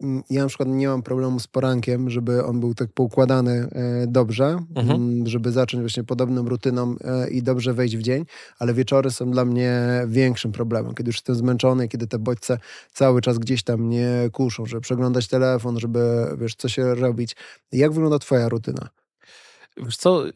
mm, 0.02 0.22
ja 0.30 0.42
na 0.42 0.48
przykład 0.48 0.68
nie 0.68 0.88
mam 0.88 1.02
problemu 1.02 1.40
z 1.40 1.46
porankiem, 1.46 2.10
żeby 2.10 2.44
on 2.44 2.60
był 2.60 2.74
tak 2.74 2.92
poukładany 2.92 3.68
e, 3.72 4.06
dobrze, 4.06 4.58
mhm. 4.74 4.90
Mm, 4.90 5.26
żeby 5.26 5.52
zacząć 5.52 5.80
właśnie 5.80 6.04
podobną 6.04 6.48
rutyną 6.48 6.94
e, 7.04 7.30
i 7.30 7.42
dobrze 7.42 7.74
wejść 7.74 7.96
w 7.96 8.02
dzień, 8.02 8.24
ale 8.58 8.74
wieczory 8.74 9.10
są 9.10 9.30
dla 9.30 9.44
mnie 9.44 9.82
większym 10.06 10.52
problemem, 10.52 10.94
kiedy 10.94 11.08
już 11.08 11.16
jestem 11.16 11.34
zmęczony, 11.34 11.88
kiedy 11.88 12.06
te 12.06 12.18
bodźce 12.18 12.58
cały 12.92 13.20
czas 13.20 13.38
gdzieś 13.38 13.62
tam 13.62 13.80
mnie 13.80 14.10
kuszą, 14.32 14.66
żeby 14.66 14.80
przeglądać 14.80 15.28
telefon, 15.28 15.78
żeby 15.78 16.26
wiesz, 16.38 16.54
co 16.54 16.68
się 16.68 16.94
robić. 16.94 17.36
Jak 17.72 17.92
wygląda 17.92 18.18
twoja 18.18 18.48
rutyna? 18.48 18.88
Wiesz 19.76 19.96
co, 19.96 20.28
y, 20.28 20.32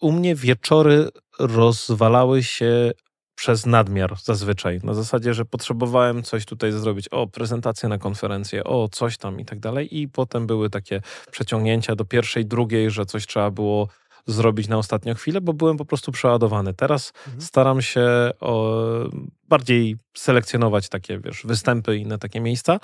u 0.00 0.12
mnie 0.12 0.34
wieczory 0.34 1.08
rozwalały 1.38 2.42
się 2.42 2.90
przez 3.34 3.66
nadmiar 3.66 4.14
zazwyczaj. 4.22 4.80
Na 4.82 4.94
zasadzie, 4.94 5.34
że 5.34 5.44
potrzebowałem 5.44 6.22
coś 6.22 6.44
tutaj 6.44 6.72
zrobić. 6.72 7.08
O, 7.08 7.26
prezentację 7.26 7.88
na 7.88 7.98
konferencję, 7.98 8.64
o, 8.64 8.88
coś 8.88 9.18
tam 9.18 9.40
i 9.40 9.44
tak 9.44 9.60
dalej. 9.60 9.98
I 10.00 10.08
potem 10.08 10.46
były 10.46 10.70
takie 10.70 11.00
przeciągnięcia 11.30 11.96
do 11.96 12.04
pierwszej, 12.04 12.46
drugiej, 12.46 12.90
że 12.90 13.06
coś 13.06 13.26
trzeba 13.26 13.50
było 13.50 13.88
zrobić 14.26 14.68
na 14.68 14.78
ostatnią 14.78 15.14
chwilę, 15.14 15.40
bo 15.40 15.52
byłem 15.52 15.76
po 15.76 15.84
prostu 15.84 16.12
przeładowany. 16.12 16.74
Teraz 16.74 17.12
mhm. 17.26 17.40
staram 17.40 17.82
się 17.82 18.30
o, 18.40 18.74
bardziej 19.48 19.96
selekcjonować 20.16 20.88
takie, 20.88 21.20
wiesz, 21.20 21.46
występy 21.46 21.96
i 21.96 22.00
inne 22.00 22.18
takie 22.18 22.40
miejsca. 22.40 22.80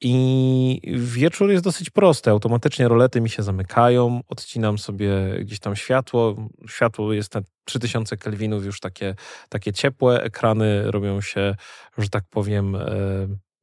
I 0.00 0.80
wieczór 0.94 1.50
jest 1.50 1.64
dosyć 1.64 1.90
prosty. 1.90 2.30
Automatycznie 2.30 2.88
rolety 2.88 3.20
mi 3.20 3.30
się 3.30 3.42
zamykają, 3.42 4.20
odcinam 4.28 4.78
sobie 4.78 5.10
gdzieś 5.40 5.60
tam 5.60 5.76
światło. 5.76 6.36
Światło 6.68 7.12
jest 7.12 7.34
na 7.34 7.40
3000 7.64 8.16
kelwinów 8.16 8.64
już 8.64 8.80
takie, 8.80 9.14
takie 9.48 9.72
ciepłe. 9.72 10.22
Ekrany 10.22 10.90
robią 10.90 11.20
się, 11.20 11.54
że 11.98 12.08
tak 12.08 12.24
powiem, 12.30 12.76
e, 12.76 12.88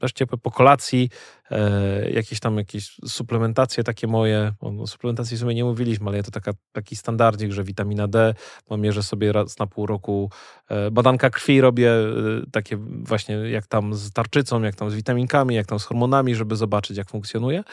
też 0.03 0.13
ciepłe 0.13 0.37
po 0.37 0.51
kolacji, 0.51 1.09
e, 1.51 2.09
jakieś 2.11 2.39
tam 2.39 2.57
jakieś 2.57 2.97
suplementacje 3.05 3.83
takie 3.83 4.07
moje, 4.07 4.53
o 4.59 4.87
suplementacji 4.87 5.37
w 5.37 5.39
sumie 5.39 5.55
nie 5.55 5.63
mówiliśmy, 5.63 6.07
ale 6.07 6.17
ja 6.17 6.23
to 6.23 6.31
taka, 6.31 6.51
taki 6.71 6.95
standardzik, 6.95 7.51
że 7.51 7.63
witamina 7.63 8.07
D, 8.07 8.33
mam 8.69 8.81
mierzę 8.81 9.03
sobie 9.03 9.31
raz 9.31 9.59
na 9.59 9.67
pół 9.67 9.85
roku 9.85 10.29
e, 10.69 10.91
badanka 10.91 11.29
krwi 11.29 11.61
robię, 11.61 11.91
e, 11.91 12.05
takie 12.51 12.77
właśnie 12.87 13.35
jak 13.35 13.67
tam 13.67 13.93
z 13.93 14.11
tarczycą, 14.11 14.61
jak 14.61 14.75
tam 14.75 14.89
z 14.91 14.95
witaminkami, 14.95 15.55
jak 15.55 15.67
tam 15.67 15.79
z 15.79 15.83
hormonami, 15.83 16.35
żeby 16.35 16.55
zobaczyć 16.55 16.97
jak 16.97 17.09
funkcjonuje, 17.09 17.63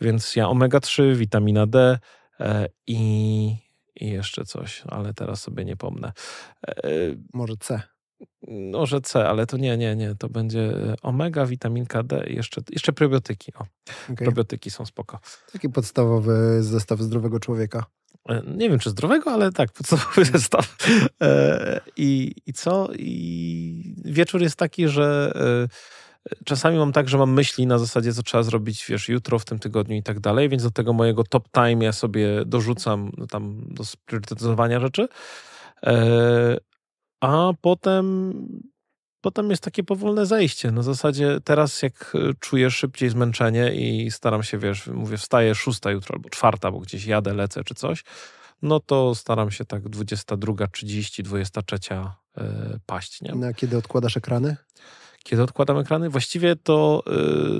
więc 0.00 0.36
ja 0.36 0.46
omega-3, 0.46 1.16
witamina 1.16 1.66
D 1.66 1.98
e, 2.40 2.68
i, 2.86 3.56
i 3.96 4.10
jeszcze 4.10 4.44
coś, 4.44 4.82
ale 4.88 5.14
teraz 5.14 5.42
sobie 5.42 5.64
nie 5.64 5.76
pomnę. 5.76 6.12
E, 6.66 6.72
Może 7.34 7.56
C. 7.56 7.97
No, 8.48 8.86
że 8.86 9.00
C, 9.00 9.28
ale 9.28 9.46
to 9.46 9.56
nie, 9.56 9.76
nie, 9.76 9.96
nie. 9.96 10.14
To 10.14 10.28
będzie 10.28 10.60
e, 10.60 10.94
omega, 11.02 11.46
witaminka 11.46 12.02
D 12.02 12.26
i 12.30 12.36
jeszcze, 12.36 12.60
jeszcze 12.70 12.92
probiotyki. 12.92 13.52
O, 13.54 13.66
okay. 14.12 14.16
probiotyki 14.16 14.70
są 14.70 14.86
spoko. 14.86 15.18
Taki 15.52 15.68
podstawowy 15.68 16.62
zestaw 16.62 17.00
zdrowego 17.00 17.40
człowieka. 17.40 17.84
E, 18.28 18.42
nie 18.56 18.70
wiem, 18.70 18.78
czy 18.78 18.90
zdrowego, 18.90 19.32
ale 19.32 19.52
tak, 19.52 19.72
podstawowy 19.72 20.24
zestaw. 20.24 20.76
E, 21.22 21.80
I, 21.96 22.34
I 22.46 22.52
co? 22.52 22.88
I 22.98 23.94
wieczór 24.04 24.42
jest 24.42 24.56
taki, 24.56 24.88
że 24.88 25.32
czasami 26.44 26.78
mam 26.78 26.92
tak, 26.92 27.08
że 27.08 27.18
mam 27.18 27.32
myśli 27.32 27.66
na 27.66 27.78
zasadzie, 27.78 28.12
co 28.12 28.22
trzeba 28.22 28.42
zrobić, 28.42 28.86
wiesz, 28.88 29.08
jutro, 29.08 29.38
w 29.38 29.44
tym 29.44 29.58
tygodniu 29.58 29.96
i 29.96 30.02
tak 30.02 30.20
dalej, 30.20 30.48
więc 30.48 30.62
do 30.62 30.70
tego 30.70 30.92
mojego 30.92 31.24
top 31.24 31.48
time 31.50 31.84
ja 31.84 31.92
sobie 31.92 32.44
dorzucam 32.46 33.10
no, 33.16 33.26
tam 33.26 33.64
do 33.66 33.84
spriorytetyzowania 33.84 34.80
rzeczy 34.80 35.08
a 37.20 37.52
potem, 37.60 38.34
potem 39.20 39.50
jest 39.50 39.62
takie 39.62 39.84
powolne 39.84 40.26
zejście. 40.26 40.70
Na 40.70 40.82
zasadzie 40.82 41.38
teraz 41.44 41.82
jak 41.82 42.12
e, 42.14 42.34
czuję 42.40 42.70
szybciej 42.70 43.10
zmęczenie 43.10 43.74
i 43.74 44.10
staram 44.10 44.42
się, 44.42 44.58
wiesz, 44.58 44.86
mówię, 44.86 45.16
wstaję 45.16 45.54
szósta 45.54 45.90
jutro 45.90 46.14
albo 46.14 46.30
czwarta, 46.30 46.70
bo 46.70 46.78
gdzieś 46.78 47.06
jadę, 47.06 47.34
lecę 47.34 47.64
czy 47.64 47.74
coś, 47.74 48.04
no 48.62 48.80
to 48.80 49.14
staram 49.14 49.50
się 49.50 49.64
tak 49.64 49.82
22.30, 49.82 51.22
23 51.22 51.78
yy, 52.36 52.44
paść. 52.86 53.20
Nie? 53.22 53.34
Na 53.34 53.54
kiedy 53.54 53.76
odkładasz 53.76 54.16
ekrany? 54.16 54.56
Kiedy 55.24 55.42
odkładam 55.42 55.78
ekrany? 55.78 56.10
Właściwie 56.10 56.56
to, 56.56 57.02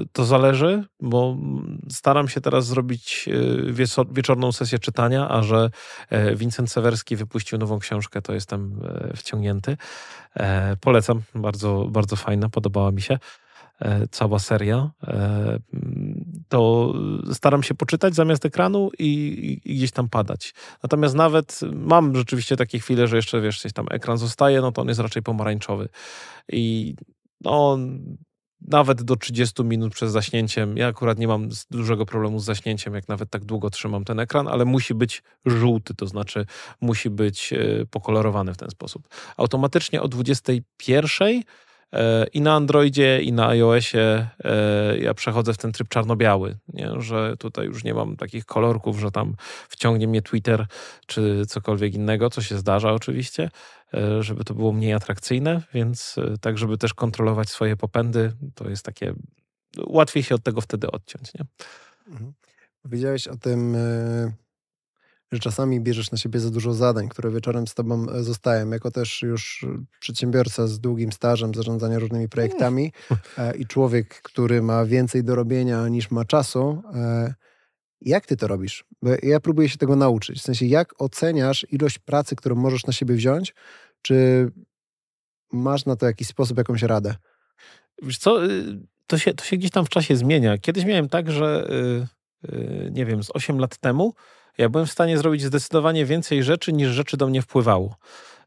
y, 0.02 0.06
to 0.12 0.24
zależy, 0.24 0.84
bo 1.00 1.36
staram 1.90 2.28
się 2.28 2.40
teraz 2.40 2.66
zrobić 2.66 3.28
y, 3.28 3.86
wieczorną 4.10 4.52
sesję 4.52 4.78
czytania, 4.78 5.28
a 5.28 5.42
że 5.42 5.70
e, 6.10 6.36
Vincent 6.36 6.72
Sewerski 6.72 7.16
wypuścił 7.16 7.58
nową 7.58 7.78
książkę, 7.78 8.22
to 8.22 8.34
jestem 8.34 8.80
e, 8.84 9.16
wciągnięty. 9.16 9.76
E, 10.36 10.76
polecam, 10.80 11.22
bardzo, 11.34 11.88
bardzo 11.90 12.16
fajna, 12.16 12.48
podobała 12.48 12.92
mi 12.92 13.02
się 13.02 13.18
cała 14.10 14.38
seria, 14.38 14.90
to 16.48 16.92
staram 17.32 17.62
się 17.62 17.74
poczytać 17.74 18.14
zamiast 18.14 18.44
ekranu 18.44 18.90
i, 18.98 19.60
i, 19.64 19.76
gdzieś 19.76 19.90
tam 19.90 20.08
padać. 20.08 20.54
Natomiast 20.82 21.14
nawet 21.14 21.60
mam 21.72 22.16
rzeczywiście 22.16 22.56
takie 22.56 22.78
chwile, 22.78 23.08
że 23.08 23.16
jeszcze 23.16 23.40
wiesz, 23.40 23.60
gdzieś 23.60 23.72
tam 23.72 23.86
ekran 23.90 24.18
zostaje, 24.18 24.60
no 24.60 24.72
to 24.72 24.82
on 24.82 24.88
jest 24.88 25.00
raczej 25.00 25.22
pomarańczowy. 25.22 25.88
I 26.52 26.94
no, 27.40 27.78
nawet 28.60 29.02
do 29.02 29.16
30 29.16 29.64
minut 29.64 29.92
przez 29.92 30.12
zaśnięciem. 30.12 30.76
Ja 30.76 30.86
akurat 30.86 31.18
nie 31.18 31.28
mam 31.28 31.48
dużego 31.70 32.06
problemu 32.06 32.38
z 32.38 32.44
zaśnięciem, 32.44 32.94
jak 32.94 33.08
nawet 33.08 33.30
tak 33.30 33.44
długo 33.44 33.70
trzymam 33.70 34.04
ten 34.04 34.20
ekran, 34.20 34.48
ale 34.48 34.64
musi 34.64 34.94
być 34.94 35.22
żółty, 35.46 35.94
to 35.94 36.06
znaczy 36.06 36.46
musi 36.80 37.10
być 37.10 37.52
e, 37.52 37.86
pokolorowany 37.90 38.54
w 38.54 38.56
ten 38.56 38.70
sposób. 38.70 39.08
Automatycznie 39.36 40.02
o 40.02 40.08
21 40.08 41.28
E, 41.28 41.42
i 42.32 42.40
na 42.40 42.54
Androidzie, 42.54 43.22
i 43.22 43.32
na 43.32 43.48
iOSie 43.48 44.28
e, 44.44 44.98
ja 44.98 45.14
przechodzę 45.14 45.52
w 45.52 45.58
ten 45.58 45.72
tryb 45.72 45.88
czarno-biały, 45.88 46.58
nie? 46.68 46.90
że 46.98 47.36
tutaj 47.36 47.66
już 47.66 47.84
nie 47.84 47.94
mam 47.94 48.16
takich 48.16 48.44
kolorków, 48.44 48.98
że 48.98 49.10
tam 49.10 49.34
wciągnie 49.68 50.08
mnie 50.08 50.22
Twitter 50.22 50.66
czy 51.06 51.46
cokolwiek 51.46 51.94
innego, 51.94 52.30
co 52.30 52.42
się 52.42 52.58
zdarza 52.58 52.92
oczywiście, 52.92 53.50
e, 53.94 54.22
żeby 54.22 54.44
to 54.44 54.54
było 54.54 54.72
mniej 54.72 54.92
atrakcyjne, 54.92 55.62
więc 55.74 56.16
tak, 56.40 56.58
żeby 56.58 56.78
też 56.78 56.94
kontrolować 56.94 57.48
swoje 57.48 57.76
popędy, 57.76 58.32
to 58.54 58.68
jest 58.68 58.84
takie, 58.84 59.14
łatwiej 59.86 60.22
się 60.22 60.34
od 60.34 60.42
tego 60.42 60.60
wtedy 60.60 60.90
odciąć. 60.90 61.34
Nie? 61.34 61.44
Mhm. 62.12 62.32
Powiedziałeś 62.82 63.28
o 63.28 63.36
tym 63.36 63.76
że 65.32 65.38
czasami 65.38 65.80
bierzesz 65.80 66.10
na 66.10 66.18
siebie 66.18 66.40
za 66.40 66.50
dużo 66.50 66.74
zadań, 66.74 67.08
które 67.08 67.30
wieczorem 67.30 67.66
z 67.66 67.74
tobą 67.74 68.10
e, 68.10 68.22
zostają. 68.22 68.70
Jako 68.70 68.90
też 68.90 69.22
już 69.22 69.66
przedsiębiorca 70.00 70.66
z 70.66 70.80
długim 70.80 71.12
stażem 71.12 71.54
zarządzania 71.54 71.98
różnymi 71.98 72.28
projektami 72.28 72.92
e, 73.38 73.56
i 73.56 73.66
człowiek, 73.66 74.22
który 74.22 74.62
ma 74.62 74.84
więcej 74.84 75.24
do 75.24 75.34
robienia 75.34 75.88
niż 75.88 76.10
ma 76.10 76.24
czasu. 76.24 76.82
E, 76.94 77.34
jak 78.00 78.26
ty 78.26 78.36
to 78.36 78.46
robisz? 78.46 78.84
Bo 79.02 79.10
ja 79.22 79.40
próbuję 79.40 79.68
się 79.68 79.78
tego 79.78 79.96
nauczyć. 79.96 80.38
W 80.38 80.42
sensie, 80.42 80.66
jak 80.66 81.02
oceniasz 81.02 81.66
ilość 81.70 81.98
pracy, 81.98 82.36
którą 82.36 82.56
możesz 82.56 82.86
na 82.86 82.92
siebie 82.92 83.14
wziąć? 83.14 83.54
Czy 84.02 84.48
masz 85.52 85.86
na 85.86 85.96
to 85.96 86.06
jakiś 86.06 86.28
sposób, 86.28 86.58
jakąś 86.58 86.82
radę? 86.82 87.14
Wiesz 88.02 88.18
co, 88.18 88.46
y, 88.46 88.78
to 89.06 89.18
się, 89.18 89.34
to 89.34 89.44
się 89.44 89.56
gdzieś 89.56 89.70
tam 89.70 89.84
w 89.84 89.88
czasie 89.88 90.16
zmienia. 90.16 90.58
Kiedyś 90.58 90.84
miałem 90.84 91.08
tak, 91.08 91.30
że 91.30 91.68
y, 92.44 92.52
y, 92.54 92.90
nie 92.92 93.06
wiem, 93.06 93.22
z 93.22 93.30
8 93.34 93.58
lat 93.58 93.78
temu 93.78 94.14
ja 94.58 94.68
byłem 94.68 94.86
w 94.86 94.92
stanie 94.92 95.18
zrobić 95.18 95.42
zdecydowanie 95.44 96.06
więcej 96.06 96.42
rzeczy, 96.42 96.72
niż 96.72 96.88
rzeczy 96.88 97.16
do 97.16 97.26
mnie 97.26 97.42
wpływało. 97.42 97.96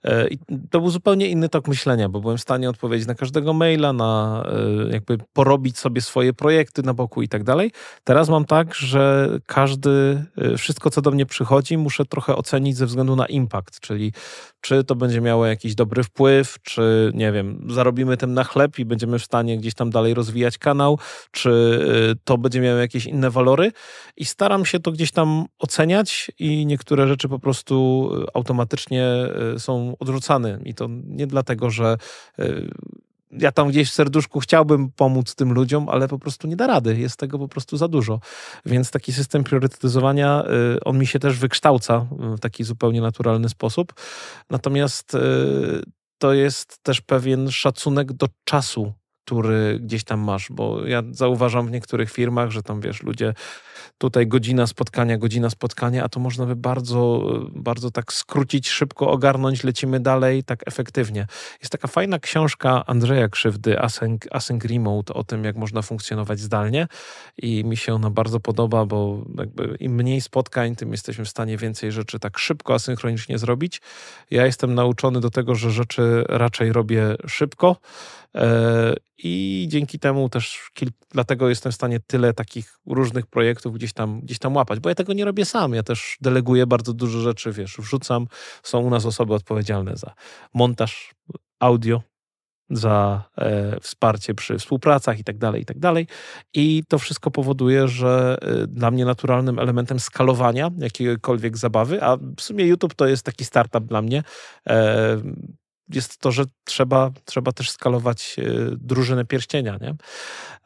E, 0.04 0.28
I 0.28 0.40
to 0.70 0.80
był 0.80 0.90
zupełnie 0.90 1.28
inny 1.28 1.50
tok 1.50 1.68
myślenia, 1.68 2.10
bo 2.10 2.22
byłem 2.22 2.38
w 2.38 2.42
stanie 2.42 2.70
odpowiedzieć 2.70 3.08
na 3.08 3.16
każdego 3.16 3.54
maila, 3.54 3.94
na 3.94 4.44
e, 4.90 4.94
jakby 4.94 5.18
porobić 5.34 5.78
sobie 5.78 6.02
swoje 6.02 6.34
projekty 6.34 6.84
na 6.84 6.94
boku 6.94 7.22
i 7.22 7.28
tak 7.28 7.44
dalej. 7.44 7.72
Teraz 8.04 8.30
mam 8.30 8.46
tak, 8.46 8.76
że 8.76 9.30
każdy, 9.46 10.26
e, 10.38 10.58
wszystko 10.58 10.90
co 10.90 11.02
do 11.02 11.12
mnie 11.12 11.26
przychodzi, 11.26 11.78
muszę 11.78 12.06
trochę 12.06 12.36
ocenić 12.36 12.78
ze 12.78 12.86
względu 12.86 13.16
na 13.16 13.26
impact, 13.26 13.80
czyli 13.80 14.14
czy 14.62 14.84
to 14.84 14.96
będzie 14.96 15.22
miało 15.22 15.46
jakiś 15.46 15.76
dobry 15.76 16.04
wpływ, 16.04 16.58
czy 16.62 17.12
nie 17.14 17.32
wiem, 17.32 17.66
zarobimy 17.70 18.18
tym 18.18 18.34
na 18.34 18.44
chleb 18.44 18.80
i 18.80 18.86
będziemy 18.86 19.20
w 19.20 19.24
stanie 19.24 19.58
gdzieś 19.58 19.74
tam 19.74 19.90
dalej 19.90 20.14
rozwijać 20.14 20.58
kanał, 20.58 21.00
czy 21.32 21.52
to 22.24 22.38
będzie 22.38 22.62
miało 22.62 22.78
jakieś 22.78 23.06
inne 23.06 23.30
walory 23.30 23.72
i 24.18 24.26
staram 24.26 24.66
się 24.66 24.80
to 24.80 24.92
gdzieś 24.92 25.12
tam 25.12 25.46
oceniać 25.60 26.32
i 26.40 26.66
niektóre 26.66 27.08
rzeczy 27.08 27.30
po 27.30 27.40
prostu 27.40 28.10
automatycznie 28.34 29.08
są 29.58 29.91
odrzucany. 30.00 30.62
I 30.66 30.74
to 30.74 30.88
nie 31.06 31.28
dlatego, 31.28 31.70
że 31.70 31.98
e, 32.40 32.46
ja 33.32 33.52
tam 33.52 33.70
gdzieś 33.70 33.90
w 33.90 33.94
serduszku 33.94 34.40
chciałbym 34.40 34.92
pomóc 34.92 35.36
tym 35.36 35.54
ludziom, 35.54 35.90
ale 35.90 36.08
po 36.08 36.20
prostu 36.20 36.48
nie 36.48 36.56
da 36.56 36.68
rady. 36.68 37.00
Jest 37.00 37.18
tego 37.18 37.40
po 37.40 37.48
prostu 37.48 37.78
za 37.78 37.88
dużo. 37.88 38.20
Więc 38.66 38.92
taki 38.92 39.14
system 39.14 39.44
priorytetyzowania, 39.44 40.44
e, 40.44 40.84
on 40.84 40.98
mi 40.98 41.08
się 41.08 41.20
też 41.20 41.40
wykształca 41.40 42.08
w 42.12 42.40
taki 42.40 42.64
zupełnie 42.64 43.02
naturalny 43.02 43.50
sposób. 43.50 43.94
Natomiast 44.50 45.16
e, 45.16 45.20
to 46.18 46.34
jest 46.34 46.84
też 46.84 47.02
pewien 47.02 47.52
szacunek 47.52 48.14
do 48.14 48.28
czasu, 48.44 48.94
który 49.26 49.80
gdzieś 49.80 50.04
tam 50.04 50.20
masz, 50.20 50.48
bo 50.52 50.88
ja 50.88 51.04
zauważam 51.12 51.68
w 51.68 51.72
niektórych 51.72 52.12
firmach, 52.12 52.52
że 52.52 52.64
tam 52.64 52.82
wiesz, 52.82 53.04
ludzie 53.04 53.34
tutaj 54.02 54.28
godzina 54.28 54.68
spotkania, 54.68 55.18
godzina 55.18 55.50
spotkania, 55.50 56.04
a 56.04 56.10
to 56.10 56.20
można 56.20 56.46
by 56.46 56.56
bardzo, 56.56 57.22
bardzo 57.56 57.92
tak 57.92 58.14
skrócić, 58.14 58.70
szybko 58.70 59.12
ogarnąć, 59.12 59.64
lecimy 59.64 60.00
dalej, 60.00 60.44
tak 60.44 60.68
efektywnie. 60.68 61.28
Jest 61.60 61.72
taka 61.72 61.88
fajna 61.88 62.20
książka 62.20 62.86
Andrzeja 62.86 63.30
Krzywdy, 63.30 63.80
Async, 63.80 64.22
Async 64.32 64.66
Remote, 64.66 65.14
o 65.14 65.24
tym, 65.24 65.44
jak 65.44 65.56
można 65.56 65.82
funkcjonować 65.82 66.40
zdalnie 66.40 66.88
i 67.38 67.64
mi 67.66 67.78
się 67.78 67.94
ona 67.94 68.10
bardzo 68.10 68.40
podoba, 68.40 68.86
bo 68.86 69.26
im 69.80 69.96
mniej 69.96 70.22
spotkań, 70.22 70.76
tym 70.76 70.92
jesteśmy 70.92 71.26
w 71.26 71.30
stanie 71.30 71.58
więcej 71.58 71.92
rzeczy 71.92 72.20
tak 72.20 72.40
szybko, 72.40 72.74
asynchronicznie 72.74 73.38
zrobić. 73.38 73.82
Ja 74.32 74.46
jestem 74.46 74.74
nauczony 74.74 75.20
do 75.20 75.30
tego, 75.30 75.56
że 75.56 75.72
rzeczy 75.72 76.24
raczej 76.30 76.74
robię 76.74 77.16
szybko, 77.28 77.76
I 79.18 79.66
dzięki 79.70 80.00
temu 80.00 80.30
też, 80.30 80.72
dlatego 81.12 81.50
jestem 81.50 81.72
w 81.72 81.76
stanie 81.76 82.00
tyle 82.08 82.34
takich 82.34 82.80
różnych 82.86 83.28
projektów 83.28 83.74
gdzieś 83.74 83.94
tam, 83.94 84.22
gdzieś 84.22 84.40
tam 84.40 84.56
łapać, 84.56 84.80
bo 84.80 84.90
ja 84.90 84.96
tego 84.96 85.14
nie 85.14 85.26
robię 85.26 85.46
sam. 85.46 85.74
Ja 85.74 85.84
też 85.84 86.18
deleguję 86.22 86.68
bardzo 86.68 86.94
dużo 86.94 87.20
rzeczy, 87.20 87.52
wiesz, 87.52 87.78
wrzucam. 87.80 88.28
Są 88.64 88.80
u 88.80 88.90
nas 88.90 89.06
osoby 89.06 89.34
odpowiedzialne 89.34 89.98
za 89.98 90.14
montaż 90.54 91.12
audio, 91.60 92.02
za 92.72 93.24
e, 93.38 93.80
wsparcie 93.80 94.34
przy 94.34 94.58
współpracach 94.58 95.20
i 95.20 95.24
tak 95.24 95.38
dalej, 95.38 95.62
i 95.62 95.66
tak 95.66 95.80
dalej. 95.80 96.08
I 96.54 96.84
to 96.88 97.00
wszystko 97.00 97.32
powoduje, 97.32 97.88
że 97.88 98.38
e, 98.42 98.68
dla 98.68 98.92
mnie 98.92 99.06
naturalnym 99.06 99.60
elementem 99.60 100.00
skalowania 100.00 100.72
jakiejkolwiek 100.78 101.58
zabawy, 101.58 102.04
a 102.04 102.18
w 102.38 102.42
sumie 102.42 102.66
YouTube 102.66 102.94
to 102.94 103.08
jest 103.08 103.24
taki 103.24 103.46
startup 103.46 103.86
dla 103.86 104.02
mnie, 104.02 104.24
e, 104.70 105.18
jest 105.94 106.18
to, 106.18 106.32
że 106.32 106.44
trzeba, 106.64 107.12
trzeba 107.26 107.52
też 107.52 107.72
skalować 107.72 108.36
e, 108.40 108.44
drużynę 108.78 109.26
pierścienia. 109.26 109.78
Nie? 109.82 109.96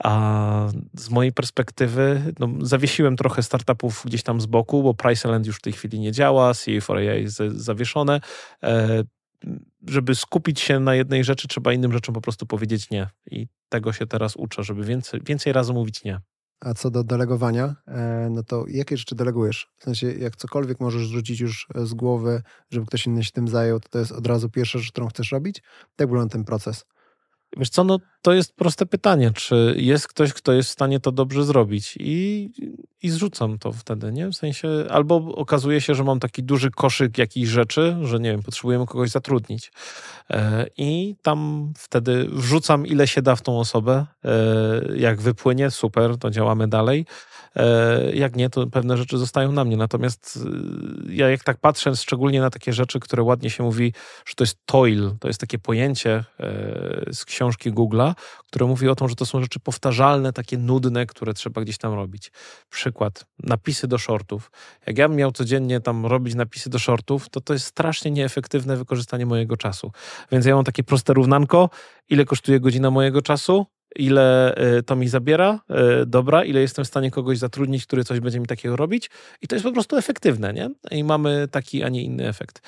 A 0.04 0.68
z 0.94 1.10
mojej 1.10 1.34
perspektywy 1.34 2.34
no, 2.40 2.48
zawiesiłem 2.62 3.16
trochę 3.16 3.44
startupów 3.44 4.02
gdzieś 4.06 4.24
tam 4.24 4.42
z 4.42 4.46
boku, 4.46 4.84
bo 4.84 4.94
Priceland 4.94 5.48
już 5.48 5.58
w 5.58 5.62
tej 5.62 5.74
chwili 5.74 6.00
nie 6.00 6.12
działa, 6.12 6.52
CA4AI 6.52 7.22
jest 7.22 7.38
zawieszone. 7.38 8.20
E, 8.64 9.04
żeby 9.88 10.16
skupić 10.16 10.60
się 10.60 10.80
na 10.80 10.96
jednej 10.96 11.24
rzeczy, 11.24 11.48
trzeba 11.48 11.74
innym 11.74 11.94
rzeczom 11.94 12.16
po 12.16 12.22
prostu 12.22 12.46
powiedzieć 12.46 12.90
nie. 12.90 13.10
I 13.32 13.48
tego 13.70 13.94
się 13.94 14.08
teraz 14.08 14.36
uczę, 14.36 14.64
żeby 14.64 14.84
więcej, 14.84 15.22
więcej 15.26 15.54
razy 15.54 15.74
mówić 15.74 16.04
nie. 16.04 16.20
A 16.60 16.74
co 16.74 16.92
do 16.92 17.04
delegowania, 17.04 17.76
e, 17.88 18.28
no 18.32 18.44
to 18.44 18.66
jakie 18.68 18.98
rzeczy 18.98 19.16
delegujesz? 19.16 19.68
W 19.78 19.84
sensie, 19.84 20.14
jak 20.14 20.36
cokolwiek 20.36 20.80
możesz 20.80 21.08
zrzucić 21.08 21.40
już 21.40 21.68
z 21.76 21.94
głowy, 21.94 22.42
żeby 22.72 22.86
ktoś 22.86 23.08
inny 23.08 23.24
się 23.24 23.32
tym 23.32 23.48
zajął, 23.48 23.80
to 23.80 23.90
to 23.90 24.00
jest 24.00 24.12
od 24.12 24.28
razu 24.28 24.50
pierwsza 24.50 24.80
rzecz, 24.80 24.92
którą 24.92 25.08
chcesz 25.08 25.32
robić? 25.32 25.62
Jak 26.00 26.10
wygląda 26.10 26.32
ten 26.32 26.44
proces? 26.44 26.86
Wiesz 27.58 27.70
co, 27.70 27.84
no 27.84 28.00
to 28.22 28.34
jest 28.34 28.56
proste 28.56 28.86
pytanie, 28.86 29.32
czy 29.36 29.76
jest 29.78 30.08
ktoś, 30.08 30.34
kto 30.34 30.54
jest 30.54 30.70
w 30.70 30.72
stanie 30.72 31.00
to 31.00 31.12
dobrze 31.12 31.44
zrobić 31.44 31.98
i, 32.00 32.52
i 33.04 33.10
zrzucam 33.10 33.60
to 33.60 33.72
wtedy, 33.72 34.12
nie? 34.12 34.28
W 34.28 34.34
sensie, 34.34 34.70
albo 34.90 35.16
okazuje 35.16 35.82
się, 35.82 35.96
że 35.96 36.04
mam 36.04 36.20
taki 36.20 36.44
duży 36.44 36.72
koszyk 36.72 37.18
jakichś 37.18 37.50
rzeczy, 37.50 37.98
że 38.02 38.20
nie 38.20 38.32
wiem, 38.32 38.44
potrzebujemy 38.44 38.86
kogoś 38.86 39.10
zatrudnić 39.10 39.72
e, 40.30 40.66
i 40.78 41.16
tam 41.22 41.72
wtedy 41.78 42.28
wrzucam 42.32 42.88
ile 42.88 43.08
się 43.08 43.22
da 43.22 43.36
w 43.36 43.42
tą 43.42 43.60
osobę, 43.60 44.06
e, 44.26 44.98
jak 44.98 45.22
wypłynie, 45.22 45.72
super, 45.72 46.18
to 46.18 46.30
działamy 46.30 46.68
dalej, 46.68 47.06
e, 47.56 48.16
jak 48.16 48.36
nie, 48.36 48.50
to 48.50 48.68
pewne 48.68 48.98
rzeczy 48.98 49.18
zostają 49.18 49.52
na 49.52 49.66
mnie, 49.66 49.78
natomiast 49.78 50.40
e, 51.10 51.14
ja 51.14 51.30
jak 51.30 51.44
tak 51.44 51.58
patrzę, 51.58 51.96
szczególnie 51.96 52.42
na 52.42 52.50
takie 52.50 52.74
rzeczy, 52.74 53.00
które 53.00 53.24
ładnie 53.24 53.50
się 53.50 53.64
mówi, 53.64 53.94
że 54.26 54.36
to 54.36 54.44
jest 54.44 54.58
toil, 54.66 55.12
to 55.20 55.28
jest 55.28 55.40
takie 55.40 55.60
pojęcie 55.60 56.24
e, 56.40 57.14
z 57.14 57.26
książki 57.26 57.45
Google'a, 57.50 58.14
które 58.48 58.66
mówi 58.66 58.90
o 58.90 58.96
tym, 58.96 59.10
że 59.10 59.16
to 59.16 59.26
są 59.26 59.42
rzeczy 59.42 59.60
powtarzalne, 59.60 60.34
takie 60.34 60.58
nudne, 60.58 61.06
które 61.06 61.34
trzeba 61.34 61.62
gdzieś 61.62 61.78
tam 61.78 61.94
robić. 61.94 62.32
Przykład, 62.70 63.26
napisy 63.44 63.88
do 63.88 63.98
shortów. 63.98 64.52
Jak 64.88 64.98
ja 64.98 65.10
bym 65.10 65.18
miał 65.18 65.32
codziennie 65.32 65.80
tam 65.80 66.06
robić 66.06 66.36
napisy 66.36 66.70
do 66.70 66.80
shortów, 66.80 67.30
to 67.30 67.42
to 67.42 67.54
jest 67.54 67.66
strasznie 67.66 68.12
nieefektywne 68.12 68.78
wykorzystanie 68.78 69.26
mojego 69.26 69.58
czasu. 69.58 69.92
Więc 70.32 70.46
ja 70.46 70.56
mam 70.56 70.64
takie 70.64 70.84
proste 70.84 71.14
równanko, 71.14 71.70
ile 72.10 72.26
kosztuje 72.26 72.60
godzina 72.60 72.92
mojego 72.92 73.22
czasu, 73.22 73.66
ile 73.96 74.56
y, 74.78 74.84
to 74.84 74.96
mi 74.96 75.08
zabiera, 75.08 75.60
y, 76.02 76.06
dobra, 76.06 76.44
ile 76.44 76.62
jestem 76.62 76.86
w 76.86 76.88
stanie 76.88 77.12
kogoś 77.12 77.38
zatrudnić, 77.38 77.86
który 77.86 78.04
coś 78.04 78.20
będzie 78.20 78.40
mi 78.40 78.46
takiego 78.46 78.76
robić 78.76 79.10
i 79.42 79.48
to 79.48 79.56
jest 79.56 79.64
po 79.64 79.72
prostu 79.72 79.98
efektywne, 79.98 80.54
nie? 80.54 80.70
I 80.92 81.04
mamy 81.04 81.48
taki, 81.52 81.84
a 81.84 81.90
nie 81.90 82.04
inny 82.04 82.28
efekt. 82.28 82.62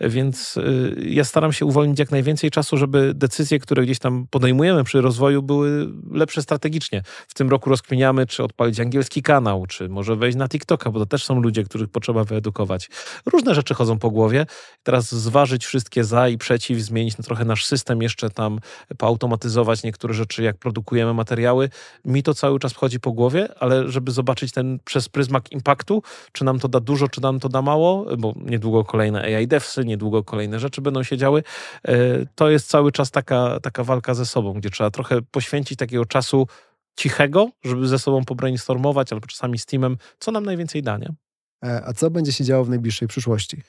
Więc 0.00 0.56
y, 0.56 0.96
ja 1.08 1.24
staram 1.24 1.52
się 1.52 1.66
uwolnić 1.66 1.98
jak 1.98 2.10
najwięcej 2.10 2.50
czasu, 2.50 2.76
żeby 2.76 3.12
decyzje, 3.14 3.58
które 3.58 3.82
gdzieś 3.82 3.98
tam 3.98 4.26
podejmujemy 4.30 4.84
przy 4.84 5.00
rozwoju 5.00 5.42
były 5.42 5.88
lepsze 6.10 6.42
strategicznie. 6.42 7.02
W 7.28 7.34
tym 7.34 7.48
roku 7.48 7.70
rozkminiamy, 7.70 8.26
czy 8.26 8.44
odpalić 8.44 8.80
angielski 8.80 9.22
kanał, 9.22 9.66
czy 9.66 9.88
może 9.88 10.16
wejść 10.16 10.38
na 10.38 10.48
TikToka, 10.48 10.90
bo 10.90 10.98
to 10.98 11.06
też 11.06 11.24
są 11.24 11.40
ludzie, 11.40 11.64
których 11.64 11.88
potrzeba 11.88 12.24
wyedukować. 12.24 12.90
Różne 13.26 13.54
rzeczy 13.54 13.74
chodzą 13.74 13.98
po 13.98 14.10
głowie. 14.10 14.46
Teraz 14.82 15.14
zważyć 15.14 15.66
wszystkie 15.66 16.04
za 16.04 16.28
i 16.28 16.38
przeciw, 16.38 16.78
zmienić 16.78 17.14
trochę 17.24 17.44
nasz 17.44 17.64
system, 17.64 18.02
jeszcze 18.02 18.30
tam 18.30 18.58
poautomatyzować 18.98 19.82
niektóre 19.82 20.14
rzeczy, 20.14 20.42
jak 20.42 20.56
produkujemy 20.74 21.14
materiały. 21.14 21.70
Mi 22.04 22.22
to 22.22 22.34
cały 22.34 22.58
czas 22.58 22.72
wchodzi 22.72 23.00
po 23.00 23.12
głowie, 23.12 23.48
ale 23.60 23.88
żeby 23.88 24.12
zobaczyć 24.12 24.52
ten 24.52 24.78
przez 24.84 25.08
pryzmat 25.08 25.52
impaktu, 25.52 26.02
czy 26.32 26.44
nam 26.44 26.58
to 26.58 26.68
da 26.68 26.80
dużo, 26.80 27.08
czy 27.08 27.20
nam 27.20 27.40
to 27.40 27.48
da 27.48 27.62
mało, 27.62 28.16
bo 28.18 28.34
niedługo 28.36 28.84
kolejne 28.84 29.22
AI 29.22 29.46
devsy, 29.46 29.84
niedługo 29.84 30.24
kolejne 30.24 30.58
rzeczy 30.58 30.82
będą 30.82 31.02
się 31.02 31.16
działy, 31.16 31.42
e, 31.88 31.94
to 32.34 32.50
jest 32.50 32.68
cały 32.68 32.92
czas 32.92 33.10
taka, 33.10 33.60
taka 33.60 33.84
walka 33.84 34.14
ze 34.14 34.26
sobą, 34.26 34.52
gdzie 34.52 34.70
trzeba 34.70 34.90
trochę 34.90 35.22
poświęcić 35.22 35.78
takiego 35.78 36.04
czasu 36.04 36.46
cichego, 36.96 37.48
żeby 37.64 37.88
ze 37.88 37.98
sobą 37.98 38.24
pobrainstormować, 38.24 39.12
albo 39.12 39.26
czasami 39.26 39.58
z 39.58 39.66
teamem, 39.66 39.96
co 40.18 40.32
nam 40.32 40.44
najwięcej 40.44 40.82
da, 40.82 40.98
nie? 40.98 41.14
E, 41.64 41.82
a 41.86 41.92
co 41.92 42.10
będzie 42.10 42.32
się 42.32 42.44
działo 42.44 42.64
w 42.64 42.68
najbliższej 42.68 43.08
przyszłości? 43.08 43.62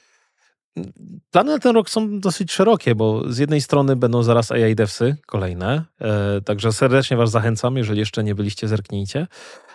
Plany 1.31 1.51
na 1.51 1.59
ten 1.59 1.75
rok 1.75 1.89
są 1.89 2.19
dosyć 2.19 2.51
szerokie, 2.51 2.95
bo 2.95 3.33
z 3.33 3.37
jednej 3.37 3.61
strony 3.61 3.95
będą 3.95 4.23
zaraz 4.23 4.51
AI 4.51 4.75
Devsy 4.75 5.17
kolejne, 5.25 5.85
e, 6.01 6.41
także 6.41 6.73
serdecznie 6.73 7.17
Was 7.17 7.31
zachęcam, 7.31 7.77
jeżeli 7.77 7.99
jeszcze 7.99 8.23
nie 8.23 8.35
byliście, 8.35 8.67
zerknijcie. 8.67 9.27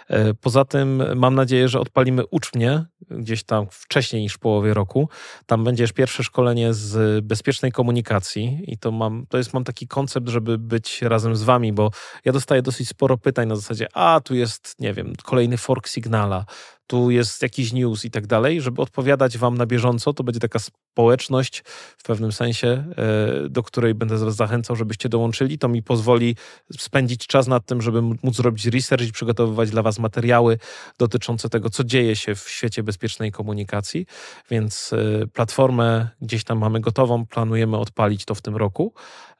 E, 0.09 0.35
poza 0.35 0.65
tym 0.65 1.03
mam 1.17 1.35
nadzieję, 1.35 1.69
że 1.69 1.81
odpalimy 1.81 2.27
uczmie 2.27 2.85
gdzieś 3.11 3.45
tam 3.45 3.67
wcześniej 3.71 4.23
niż 4.23 4.35
w 4.35 4.39
połowie 4.39 4.75
roku. 4.75 5.09
Tam 5.47 5.65
będziesz 5.65 5.93
pierwsze 5.93 6.23
szkolenie 6.23 6.75
z 6.75 7.25
bezpiecznej 7.25 7.73
komunikacji 7.73 8.65
i 8.67 8.79
to 8.79 8.91
mam, 8.91 9.27
to 9.29 9.39
jest, 9.39 9.55
mam 9.55 9.65
taki 9.65 9.89
koncept, 9.89 10.29
żeby 10.29 10.59
być 10.59 11.03
razem 11.03 11.37
z 11.37 11.43
wami, 11.43 11.73
bo 11.73 11.91
ja 12.25 12.33
dostaję 12.33 12.63
dosyć 12.63 12.89
sporo 12.89 13.19
pytań 13.19 13.49
na 13.49 13.57
zasadzie, 13.57 13.89
a 13.95 14.21
tu 14.25 14.35
jest, 14.35 14.75
nie 14.79 14.95
wiem, 14.95 15.13
kolejny 15.25 15.57
fork 15.57 15.89
Signala, 15.89 16.45
tu 16.91 17.11
jest 17.11 17.43
jakiś 17.43 17.73
news 17.73 18.05
i 18.05 18.11
tak 18.11 18.27
dalej, 18.27 18.61
żeby 18.61 18.83
odpowiadać 18.83 19.39
wam 19.39 19.59
na 19.59 19.67
bieżąco. 19.67 20.13
To 20.13 20.25
będzie 20.25 20.41
taka 20.41 20.59
społeczność 20.59 21.63
w 21.99 22.03
pewnym 22.03 22.33
sensie, 22.33 22.69
e, 22.69 23.49
do 23.49 23.63
której 23.63 23.95
będę 23.95 24.33
zachęcał, 24.33 24.77
żebyście 24.77 25.09
dołączyli. 25.09 25.59
To 25.59 25.69
mi 25.69 25.83
pozwoli 25.83 26.37
spędzić 26.79 27.27
czas 27.27 27.47
nad 27.47 27.67
tym, 27.67 27.83
żeby 27.83 28.03
móc 28.03 28.37
zrobić 28.37 28.67
research 28.67 29.09
i 29.09 29.13
przygotowywać 29.13 29.71
dla 29.71 29.83
was 29.83 29.99
materiały 29.99 30.59
dotyczące 30.99 31.49
tego, 31.49 31.71
co 31.71 31.85
dzieje 31.85 32.17
się 32.17 32.35
w 32.35 32.51
świecie 32.51 32.83
bezpiecznej 32.83 33.33
komunikacji. 33.33 34.07
Więc 34.51 34.93
e, 34.93 35.27
platformę 35.27 36.09
gdzieś 36.21 36.45
tam 36.45 36.59
mamy 36.59 36.81
gotową, 36.81 37.27
planujemy 37.27 37.77
odpalić 37.77 38.25
to 38.25 38.35
w 38.35 38.43
tym 38.43 38.57
roku. 38.57 38.95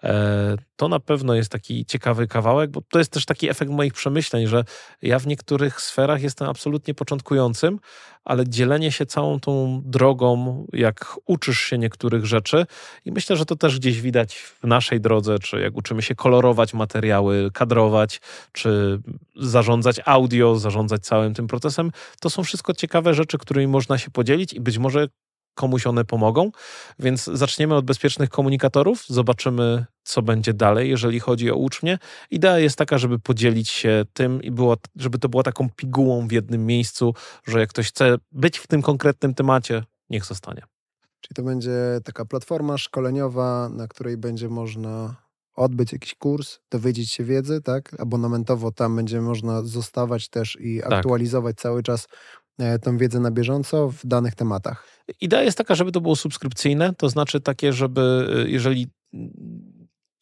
E, 0.05 0.57
to 0.77 0.89
na 0.89 1.01
pewno 1.01 1.35
jest 1.35 1.53
taki 1.53 1.87
ciekawy 1.87 2.27
kawałek, 2.27 2.71
bo 2.71 2.81
to 2.91 2.99
jest 2.99 3.13
też 3.13 3.25
taki 3.25 3.49
efekt 3.49 3.71
moich 3.71 3.93
przemyśleń, 3.93 4.47
że 4.47 4.65
ja 5.03 5.19
w 5.19 5.27
niektórych 5.27 5.81
sferach 5.81 6.23
jestem 6.23 6.49
absolutnie 6.49 6.95
ale 8.25 8.49
dzielenie 8.49 8.93
się 8.93 9.07
całą 9.07 9.41
tą 9.41 9.83
drogą, 9.85 10.67
jak 10.73 11.17
uczysz 11.27 11.61
się 11.61 11.79
niektórych 11.79 12.27
rzeczy, 12.27 12.67
i 13.05 13.13
myślę, 13.13 13.37
że 13.37 13.45
to 13.45 13.57
też 13.57 13.79
gdzieś 13.79 14.01
widać 14.01 14.35
w 14.35 14.65
naszej 14.65 15.01
drodze, 15.01 15.39
czy 15.39 15.61
jak 15.61 15.77
uczymy 15.77 16.03
się 16.03 16.15
kolorować 16.15 16.75
materiały, 16.75 17.51
kadrować, 17.53 18.21
czy 18.53 19.01
zarządzać 19.37 20.01
audio, 20.05 20.57
zarządzać 20.57 21.03
całym 21.03 21.35
tym 21.35 21.47
procesem, 21.47 21.91
to 22.21 22.31
są 22.31 22.45
wszystko 22.45 22.75
ciekawe 22.75 23.15
rzeczy, 23.15 23.39
którymi 23.39 23.67
można 23.67 23.99
się 23.99 24.11
podzielić 24.11 24.53
i 24.53 24.61
być 24.61 24.79
może 24.79 25.09
komuś 25.55 25.87
one 25.87 26.05
pomogą. 26.05 26.51
Więc 26.99 27.25
zaczniemy 27.25 27.75
od 27.75 27.85
bezpiecznych 27.85 28.31
komunikatorów, 28.31 29.05
zobaczymy, 29.09 29.85
co 30.03 30.23
będzie 30.23 30.55
dalej, 30.55 30.91
jeżeli 30.91 31.21
chodzi 31.21 31.51
o 31.51 31.57
ucznię. 31.57 31.99
Idea 32.31 32.59
jest 32.59 32.77
taka, 32.77 32.99
żeby 32.99 33.19
podzielić 33.19 33.69
się 33.69 34.05
tym 34.13 34.43
i 34.43 34.51
było, 34.51 34.77
żeby 34.97 35.19
to 35.19 35.29
było 35.29 35.43
taką 35.43 35.71
pigułą 35.71 36.29
w 36.29 36.33
jednym 36.33 36.67
miejscu, 36.67 37.15
że 37.47 37.61
jak 37.61 37.71
ktoś 37.71 37.89
chce 37.89 38.17
być 38.33 38.59
w 38.59 38.67
tym 38.67 38.83
konkretnym 38.83 39.35
temacie, 39.35 39.85
niech 40.11 40.25
zostanie. 40.25 40.63
Czyli 41.21 41.35
to 41.35 41.43
będzie 41.43 42.01
taka 42.05 42.25
platforma 42.25 42.79
szkoleniowa, 42.79 43.69
na 43.69 43.89
której 43.89 44.17
będzie 44.17 44.49
można 44.49 45.17
odbyć 45.55 45.93
jakiś 45.93 46.15
kurs, 46.15 46.59
dowiedzieć 46.71 47.11
się 47.11 47.25
wiedzy, 47.25 47.61
tak? 47.63 48.01
Abonamentowo 48.01 48.73
tam 48.73 48.97
będzie 48.97 49.21
można 49.21 49.63
zostawać 49.63 50.29
też 50.29 50.59
i 50.61 50.81
tak. 50.81 50.93
aktualizować 50.93 51.57
cały 51.57 51.83
czas 51.83 52.09
tą 52.83 52.99
wiedzę 52.99 53.21
na 53.21 53.31
bieżąco 53.31 53.91
w 53.91 54.07
danych 54.07 54.35
tematach. 54.35 54.87
Idea 55.21 55.43
jest 55.43 55.59
taka, 55.59 55.75
żeby 55.75 55.93
to 55.93 56.01
było 56.01 56.17
subskrypcyjne, 56.17 56.95
to 56.95 57.09
znaczy 57.09 57.41
takie, 57.41 57.73
żeby 57.73 58.29
e, 58.47 58.51
jeżeli 58.51 58.89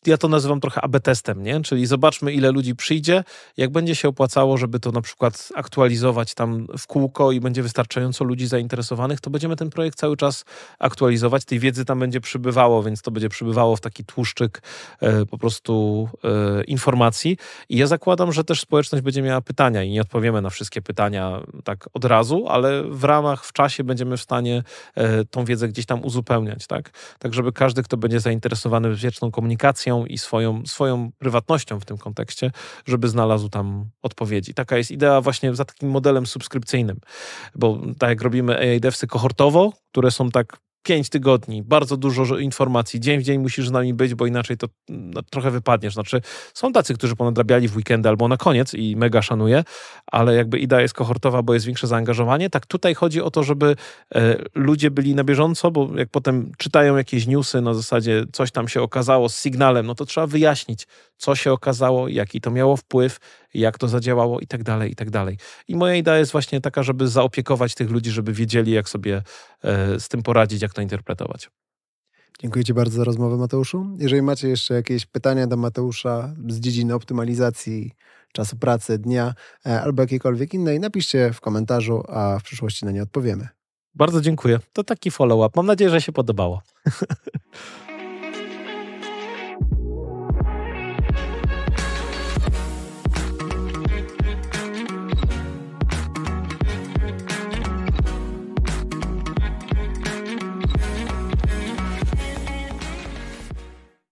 ja 0.09 0.19
to 0.19 0.29
nazywam 0.29 0.61
trochę 0.61 0.81
AB 0.81 1.01
testem, 1.01 1.43
nie? 1.43 1.61
Czyli 1.61 1.87
zobaczmy, 1.87 2.33
ile 2.33 2.53
ludzi 2.53 2.77
przyjdzie. 2.77 3.25
Jak 3.57 3.71
będzie 3.71 3.95
się 3.95 4.09
opłacało, 4.09 4.57
żeby 4.57 4.81
to 4.81 4.93
na 4.93 5.01
przykład 5.01 5.49
aktualizować 5.55 6.35
tam 6.35 6.67
w 6.79 6.87
kółko 6.87 7.33
i 7.33 7.41
będzie 7.41 7.63
wystarczająco 7.63 8.25
ludzi 8.25 8.47
zainteresowanych, 8.47 9.21
to 9.21 9.31
będziemy 9.31 9.57
ten 9.57 9.71
projekt 9.71 9.99
cały 9.99 10.17
czas 10.17 10.45
aktualizować. 10.79 11.45
Tej 11.45 11.59
wiedzy 11.59 11.85
tam 11.85 11.99
będzie 11.99 12.21
przybywało, 12.21 12.83
więc 12.83 13.03
to 13.03 13.11
będzie 13.11 13.29
przybywało 13.29 13.77
w 13.77 13.81
taki 13.81 14.05
tłuszczyk 14.05 14.63
e, 15.01 15.27
po 15.27 15.39
prostu 15.39 16.09
e, 16.25 16.65
informacji. 16.65 17.37
I 17.69 17.77
ja 17.77 17.87
zakładam, 17.87 18.33
że 18.33 18.45
też 18.45 18.61
społeczność 18.61 19.05
będzie 19.05 19.23
miała 19.23 19.41
pytania 19.41 19.83
i 19.83 19.91
nie 19.91 20.01
odpowiemy 20.01 20.43
na 20.43 20.51
wszystkie 20.51 20.83
pytania 20.83 21.41
tak 21.65 21.89
od 21.95 22.05
razu, 22.05 22.45
ale 22.49 22.83
w 22.83 23.05
ramach, 23.05 23.45
w 23.45 23.53
czasie 23.53 23.85
będziemy 23.85 24.17
w 24.17 24.23
stanie 24.23 24.63
e, 24.95 25.25
tą 25.25 25.45
wiedzę 25.45 25.69
gdzieś 25.69 25.87
tam 25.87 26.05
uzupełniać, 26.05 26.67
tak? 26.67 26.91
Tak, 27.19 27.35
żeby 27.35 27.53
każdy, 27.53 27.83
kto 27.83 27.97
będzie 27.97 28.21
zainteresowany 28.21 28.89
bezpieczną 28.89 29.31
komunikacją 29.31 29.98
i 30.07 30.19
swoją, 30.19 30.67
swoją 30.67 31.11
prywatnością 31.19 31.81
w 31.81 31.85
tym 31.85 31.99
kontekście, 31.99 32.51
żeby 32.87 33.09
znalazł 33.09 33.49
tam 33.49 33.91
odpowiedzi. 34.03 34.55
Taka 34.55 34.77
jest 34.77 34.91
idea 34.91 35.21
właśnie 35.21 35.55
za 35.55 35.65
takim 35.65 35.91
modelem 35.91 36.27
subskrypcyjnym, 36.27 37.01
bo 37.55 37.79
tak 37.99 38.11
jak 38.11 38.23
robimy 38.23 38.59
AI 38.59 38.81
Devsy 38.81 39.07
kohortowo, 39.07 39.73
które 39.91 40.11
są 40.11 40.31
tak 40.31 40.59
pięć 40.89 41.09
tygodni, 41.09 41.63
bardzo 41.63 41.97
dużo 41.97 42.39
informacji, 42.39 43.01
dzień 43.01 43.21
w 43.21 43.23
dzień 43.23 43.39
musisz 43.39 43.69
z 43.69 43.71
nami 43.71 43.95
być, 43.95 44.15
bo 44.15 44.27
inaczej 44.27 44.57
to 44.57 44.67
no, 44.89 45.23
trochę 45.23 45.51
wypadniesz. 45.51 45.95
Znaczy, 45.95 46.21
są 46.55 46.73
tacy, 46.73 46.95
którzy 46.95 47.17
ponadrabiali 47.17 47.69
w 47.69 47.77
weekendy 47.77 48.09
albo 48.09 48.29
na 48.29 48.37
koniec 48.37 48.75
i 48.75 48.97
mega 48.97 49.23
szanuję, 49.23 49.65
ale 50.07 50.35
jakby 50.35 50.59
idea 50.59 50.81
jest 50.81 50.95
kohortowa, 50.95 51.43
bo 51.43 51.55
jest 51.55 51.67
większe 51.67 51.87
zaangażowanie. 51.87 52.51
Tak 52.51 52.67
tutaj 52.67 52.95
chodzi 52.95 53.23
o 53.23 53.31
to, 53.31 53.43
żeby 53.43 53.77
e, 54.15 54.37
ludzie 54.55 54.91
byli 54.91 55.15
na 55.15 55.25
bieżąco, 55.25 55.71
bo 55.71 55.89
jak 55.97 56.09
potem 56.09 56.53
czytają 56.59 56.97
jakieś 56.97 57.27
newsy 57.27 57.61
na 57.61 57.75
zasadzie 57.75 58.25
coś 58.33 58.51
tam 58.51 58.69
się 58.69 58.83
okazało 58.83 59.29
z 59.29 59.35
sygnałem, 59.35 59.87
no 59.87 59.95
to 59.95 60.05
trzeba 60.05 60.27
wyjaśnić, 60.27 60.87
co 61.19 61.35
się 61.35 61.53
okazało, 61.53 62.09
jaki 62.09 62.41
to 62.41 62.51
miało 62.51 62.77
wpływ, 62.77 63.19
jak 63.55 63.79
to 63.79 63.89
zadziałało 63.89 64.41
i 64.41 64.47
tak 64.47 64.63
dalej, 64.63 64.93
i 64.93 64.95
tak 64.95 65.11
dalej. 65.11 65.39
I 65.69 65.77
moja 65.77 65.95
idea 65.95 66.19
jest 66.19 66.33
właśnie 66.33 66.61
taka, 66.61 66.83
żeby 66.83 67.09
zaopiekować 67.09 67.75
tych 67.75 67.91
ludzi, 67.91 68.11
żeby 68.11 68.33
wiedzieli, 68.33 68.73
jak 68.73 68.89
sobie 68.89 69.23
e, 69.63 70.01
z 70.01 70.09
tym 70.09 70.23
poradzić, 70.23 70.63
jak 70.63 70.75
to 70.75 70.83
interpretować. 70.83 71.51
Dziękuję 72.41 72.65
Ci 72.65 72.75
bardzo 72.75 72.97
za 72.97 73.05
rozmowę, 73.05 73.37
Mateuszu. 73.37 73.97
Jeżeli 73.99 74.23
macie 74.23 74.49
jeszcze 74.49 74.75
jakieś 74.75 75.07
pytania 75.07 75.47
do 75.47 75.57
Mateusza 75.57 76.35
z 76.49 76.61
dziedziny 76.61 76.95
optymalizacji 76.95 77.93
czasu 78.33 78.57
pracy, 78.57 78.99
dnia 78.99 79.35
e, 79.67 79.83
albo 79.83 80.03
jakiejkolwiek 80.03 80.55
innej, 80.55 80.81
napiszcie 80.81 81.33
w 81.33 81.41
komentarzu, 81.41 82.03
a 82.09 82.39
w 82.39 82.43
przyszłości 82.43 82.85
na 82.85 82.91
nie 82.91 83.03
odpowiemy. 83.03 83.49
Bardzo 83.95 84.21
dziękuję. 84.21 84.59
To 84.73 84.85
taki 84.85 85.11
follow-up. 85.11 85.53
Mam 85.57 85.67
nadzieję, 85.67 85.91
że 85.91 86.01
się 86.01 86.13
podobało. 86.13 86.63